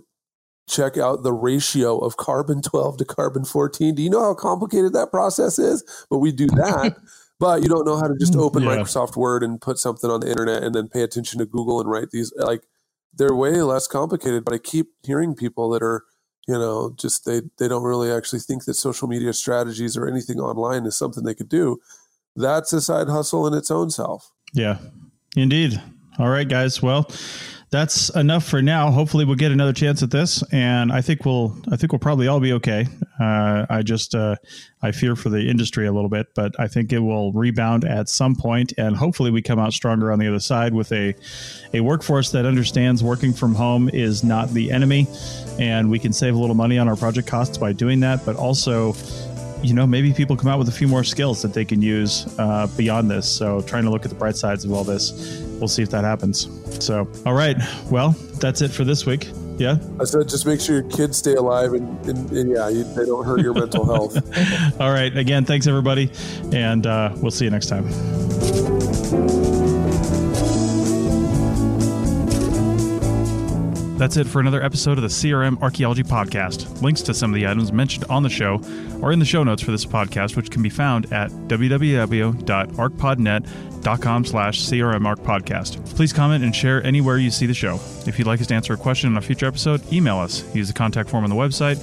check 0.68 0.98
out 0.98 1.22
the 1.22 1.32
ratio 1.32 1.96
of 1.98 2.16
carbon 2.16 2.60
12 2.60 2.96
to 2.96 3.04
carbon 3.04 3.44
14. 3.44 3.94
Do 3.94 4.02
you 4.02 4.10
know 4.10 4.22
how 4.22 4.34
complicated 4.34 4.94
that 4.94 5.12
process 5.12 5.60
is? 5.60 5.84
But 6.10 6.18
we 6.18 6.32
do 6.32 6.48
that. 6.48 6.96
but 7.38 7.62
you 7.62 7.68
don't 7.68 7.86
know 7.86 7.98
how 7.98 8.08
to 8.08 8.16
just 8.18 8.34
open 8.34 8.64
yeah. 8.64 8.70
Microsoft 8.70 9.14
Word 9.14 9.44
and 9.44 9.60
put 9.60 9.78
something 9.78 10.10
on 10.10 10.22
the 10.22 10.28
internet 10.28 10.64
and 10.64 10.74
then 10.74 10.88
pay 10.88 11.02
attention 11.02 11.38
to 11.38 11.46
Google 11.46 11.80
and 11.80 11.88
write 11.88 12.10
these. 12.10 12.32
Like 12.36 12.64
they're 13.12 13.32
way 13.32 13.62
less 13.62 13.86
complicated. 13.86 14.44
But 14.44 14.54
I 14.54 14.58
keep 14.58 14.88
hearing 15.04 15.36
people 15.36 15.70
that 15.70 15.84
are, 15.84 16.02
you 16.46 16.54
know, 16.54 16.94
just 16.96 17.24
they 17.24 17.42
they 17.58 17.68
don't 17.68 17.82
really 17.82 18.10
actually 18.10 18.40
think 18.40 18.64
that 18.64 18.74
social 18.74 19.08
media 19.08 19.32
strategies 19.32 19.96
or 19.96 20.06
anything 20.06 20.40
online 20.40 20.86
is 20.86 20.96
something 20.96 21.24
they 21.24 21.34
could 21.34 21.48
do. 21.48 21.80
That's 22.36 22.72
a 22.72 22.80
side 22.80 23.08
hustle 23.08 23.46
in 23.46 23.54
its 23.54 23.70
own 23.70 23.90
self. 23.90 24.30
Yeah, 24.52 24.78
indeed. 25.36 25.80
All 26.18 26.28
right, 26.28 26.48
guys. 26.48 26.80
Well, 26.80 27.10
that's 27.70 28.08
enough 28.10 28.44
for 28.44 28.62
now. 28.62 28.92
Hopefully, 28.92 29.24
we'll 29.24 29.34
get 29.34 29.50
another 29.50 29.72
chance 29.72 30.00
at 30.04 30.12
this, 30.12 30.44
and 30.52 30.92
I 30.92 31.00
think 31.00 31.24
we'll. 31.24 31.58
I 31.72 31.76
think 31.76 31.90
we'll 31.90 31.98
probably 31.98 32.28
all 32.28 32.38
be 32.38 32.52
okay. 32.52 32.86
Uh, 33.18 33.66
I 33.68 33.82
just 33.82 34.14
uh, 34.14 34.36
I 34.80 34.92
fear 34.92 35.16
for 35.16 35.28
the 35.28 35.50
industry 35.50 35.88
a 35.88 35.92
little 35.92 36.08
bit, 36.08 36.28
but 36.36 36.54
I 36.56 36.68
think 36.68 36.92
it 36.92 37.00
will 37.00 37.32
rebound 37.32 37.84
at 37.84 38.08
some 38.08 38.36
point, 38.36 38.72
and 38.78 38.96
hopefully, 38.96 39.32
we 39.32 39.42
come 39.42 39.58
out 39.58 39.72
stronger 39.72 40.12
on 40.12 40.20
the 40.20 40.28
other 40.28 40.38
side 40.38 40.72
with 40.72 40.92
a 40.92 41.16
a 41.72 41.80
workforce 41.80 42.30
that 42.30 42.46
understands 42.46 43.02
working 43.02 43.32
from 43.32 43.56
home 43.56 43.88
is 43.88 44.22
not 44.22 44.50
the 44.50 44.70
enemy, 44.70 45.08
and 45.58 45.90
we 45.90 45.98
can 45.98 46.12
save 46.12 46.36
a 46.36 46.38
little 46.38 46.54
money 46.54 46.78
on 46.78 46.88
our 46.88 46.96
project 46.96 47.26
costs 47.26 47.58
by 47.58 47.72
doing 47.72 47.98
that, 48.00 48.24
but 48.24 48.36
also 48.36 48.92
you 49.64 49.74
know, 49.74 49.86
maybe 49.86 50.12
people 50.12 50.36
come 50.36 50.48
out 50.48 50.58
with 50.58 50.68
a 50.68 50.72
few 50.72 50.86
more 50.86 51.04
skills 51.04 51.42
that 51.42 51.54
they 51.54 51.64
can 51.64 51.82
use 51.82 52.26
uh, 52.38 52.66
beyond 52.76 53.10
this. 53.10 53.28
So, 53.28 53.62
trying 53.62 53.84
to 53.84 53.90
look 53.90 54.04
at 54.04 54.10
the 54.10 54.16
bright 54.16 54.36
sides 54.36 54.64
of 54.64 54.72
all 54.72 54.84
this, 54.84 55.12
we'll 55.58 55.68
see 55.68 55.82
if 55.82 55.90
that 55.90 56.04
happens. 56.04 56.48
So, 56.84 57.08
all 57.24 57.34
right. 57.34 57.56
Well, 57.90 58.10
that's 58.40 58.60
it 58.60 58.70
for 58.70 58.84
this 58.84 59.06
week. 59.06 59.28
Yeah. 59.56 59.78
I 60.00 60.04
said 60.04 60.28
just 60.28 60.46
make 60.46 60.60
sure 60.60 60.80
your 60.80 60.90
kids 60.90 61.16
stay 61.16 61.34
alive 61.34 61.74
and, 61.74 62.06
and, 62.06 62.30
and 62.32 62.50
yeah, 62.50 62.68
you, 62.68 62.82
they 62.82 63.04
don't 63.04 63.24
hurt 63.24 63.40
your 63.40 63.54
mental 63.54 63.84
health. 63.84 64.16
all 64.80 64.90
right. 64.90 65.16
Again, 65.16 65.44
thanks 65.44 65.66
everybody. 65.66 66.10
And 66.52 66.86
uh, 66.86 67.12
we'll 67.16 67.30
see 67.30 67.44
you 67.44 67.50
next 67.50 67.68
time. 67.68 67.84
That's 73.96 74.16
it 74.16 74.26
for 74.26 74.40
another 74.40 74.60
episode 74.60 74.98
of 74.98 75.02
the 75.02 75.08
CRM 75.08 75.62
Archaeology 75.62 76.02
Podcast. 76.02 76.82
Links 76.82 77.00
to 77.02 77.14
some 77.14 77.30
of 77.30 77.36
the 77.36 77.46
items 77.46 77.70
mentioned 77.70 78.04
on 78.10 78.24
the 78.24 78.28
show 78.28 78.60
are 79.02 79.12
in 79.12 79.20
the 79.20 79.24
show 79.24 79.44
notes 79.44 79.62
for 79.62 79.70
this 79.70 79.86
podcast, 79.86 80.34
which 80.34 80.50
can 80.50 80.62
be 80.62 80.68
found 80.68 81.12
at 81.12 81.30
www.arcpodnet.com 81.30 84.24
slash 84.24 84.62
crmarcpodcast. 84.62 85.94
Please 85.94 86.12
comment 86.12 86.42
and 86.42 86.56
share 86.56 86.84
anywhere 86.84 87.18
you 87.18 87.30
see 87.30 87.46
the 87.46 87.54
show. 87.54 87.78
If 88.04 88.18
you'd 88.18 88.26
like 88.26 88.40
us 88.40 88.48
to 88.48 88.54
answer 88.54 88.72
a 88.72 88.76
question 88.76 89.12
on 89.12 89.16
a 89.16 89.22
future 89.22 89.46
episode, 89.46 89.80
email 89.92 90.18
us. 90.18 90.42
Use 90.56 90.66
the 90.66 90.74
contact 90.74 91.08
form 91.08 91.22
on 91.22 91.30
the 91.30 91.36
website 91.36 91.78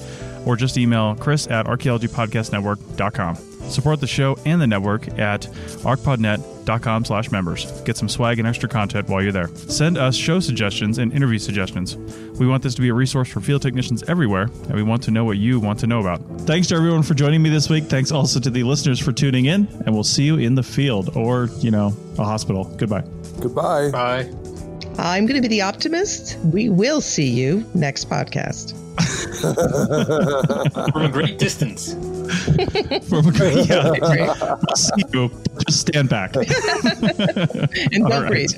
or 0.45 0.55
just 0.55 0.77
email 0.77 1.15
chris 1.15 1.47
at 1.47 1.65
archaeologypodcastnetwork.com. 1.65 3.35
Support 3.69 3.99
the 4.01 4.07
show 4.07 4.37
and 4.45 4.59
the 4.59 4.67
network 4.67 5.07
at 5.19 5.41
arcpodnet.com 5.83 7.05
slash 7.05 7.31
members. 7.31 7.71
Get 7.83 7.95
some 7.95 8.09
swag 8.09 8.39
and 8.39 8.47
extra 8.47 8.67
content 8.67 9.07
while 9.07 9.21
you're 9.21 9.31
there. 9.31 9.47
Send 9.55 9.97
us 9.97 10.15
show 10.15 10.39
suggestions 10.39 10.97
and 10.97 11.13
interview 11.13 11.39
suggestions. 11.39 11.95
We 12.39 12.47
want 12.47 12.63
this 12.63 12.75
to 12.75 12.81
be 12.81 12.89
a 12.89 12.93
resource 12.93 13.29
for 13.29 13.39
field 13.39 13.61
technicians 13.61 14.03
everywhere, 14.03 14.49
and 14.67 14.73
we 14.73 14.83
want 14.83 15.03
to 15.03 15.11
know 15.11 15.23
what 15.25 15.37
you 15.37 15.59
want 15.59 15.79
to 15.79 15.87
know 15.87 15.99
about. 15.99 16.21
Thanks 16.41 16.67
to 16.69 16.75
everyone 16.75 17.03
for 17.03 17.13
joining 17.13 17.41
me 17.41 17.49
this 17.49 17.69
week. 17.69 17.85
Thanks 17.85 18.11
also 18.11 18.39
to 18.39 18.49
the 18.49 18.63
listeners 18.63 18.99
for 18.99 19.11
tuning 19.11 19.45
in, 19.45 19.67
and 19.85 19.93
we'll 19.93 20.03
see 20.03 20.23
you 20.23 20.37
in 20.37 20.55
the 20.55 20.63
field 20.63 21.15
or, 21.15 21.49
you 21.59 21.71
know, 21.71 21.95
a 22.17 22.23
hospital. 22.23 22.65
Goodbye. 22.77 23.03
Goodbye. 23.39 23.91
Bye. 23.91 24.29
I'm 24.97 25.25
going 25.25 25.41
to 25.41 25.41
be 25.41 25.47
the 25.47 25.61
optimist. 25.61 26.37
We 26.39 26.67
will 26.69 26.99
see 26.99 27.29
you 27.29 27.65
next 27.73 28.09
podcast. 28.09 28.77
From 30.91 31.03
a 31.03 31.09
great 31.11 31.39
distance. 31.39 31.93
From 33.09 33.27
a 33.27 33.31
great, 33.31 33.65
yeah. 33.67 34.55
see 34.75 35.03
you. 35.13 35.31
Just 35.67 35.87
stand 35.87 36.09
back. 36.09 36.35
and 36.35 38.07
don't 38.09 38.27
breathe. 38.27 38.51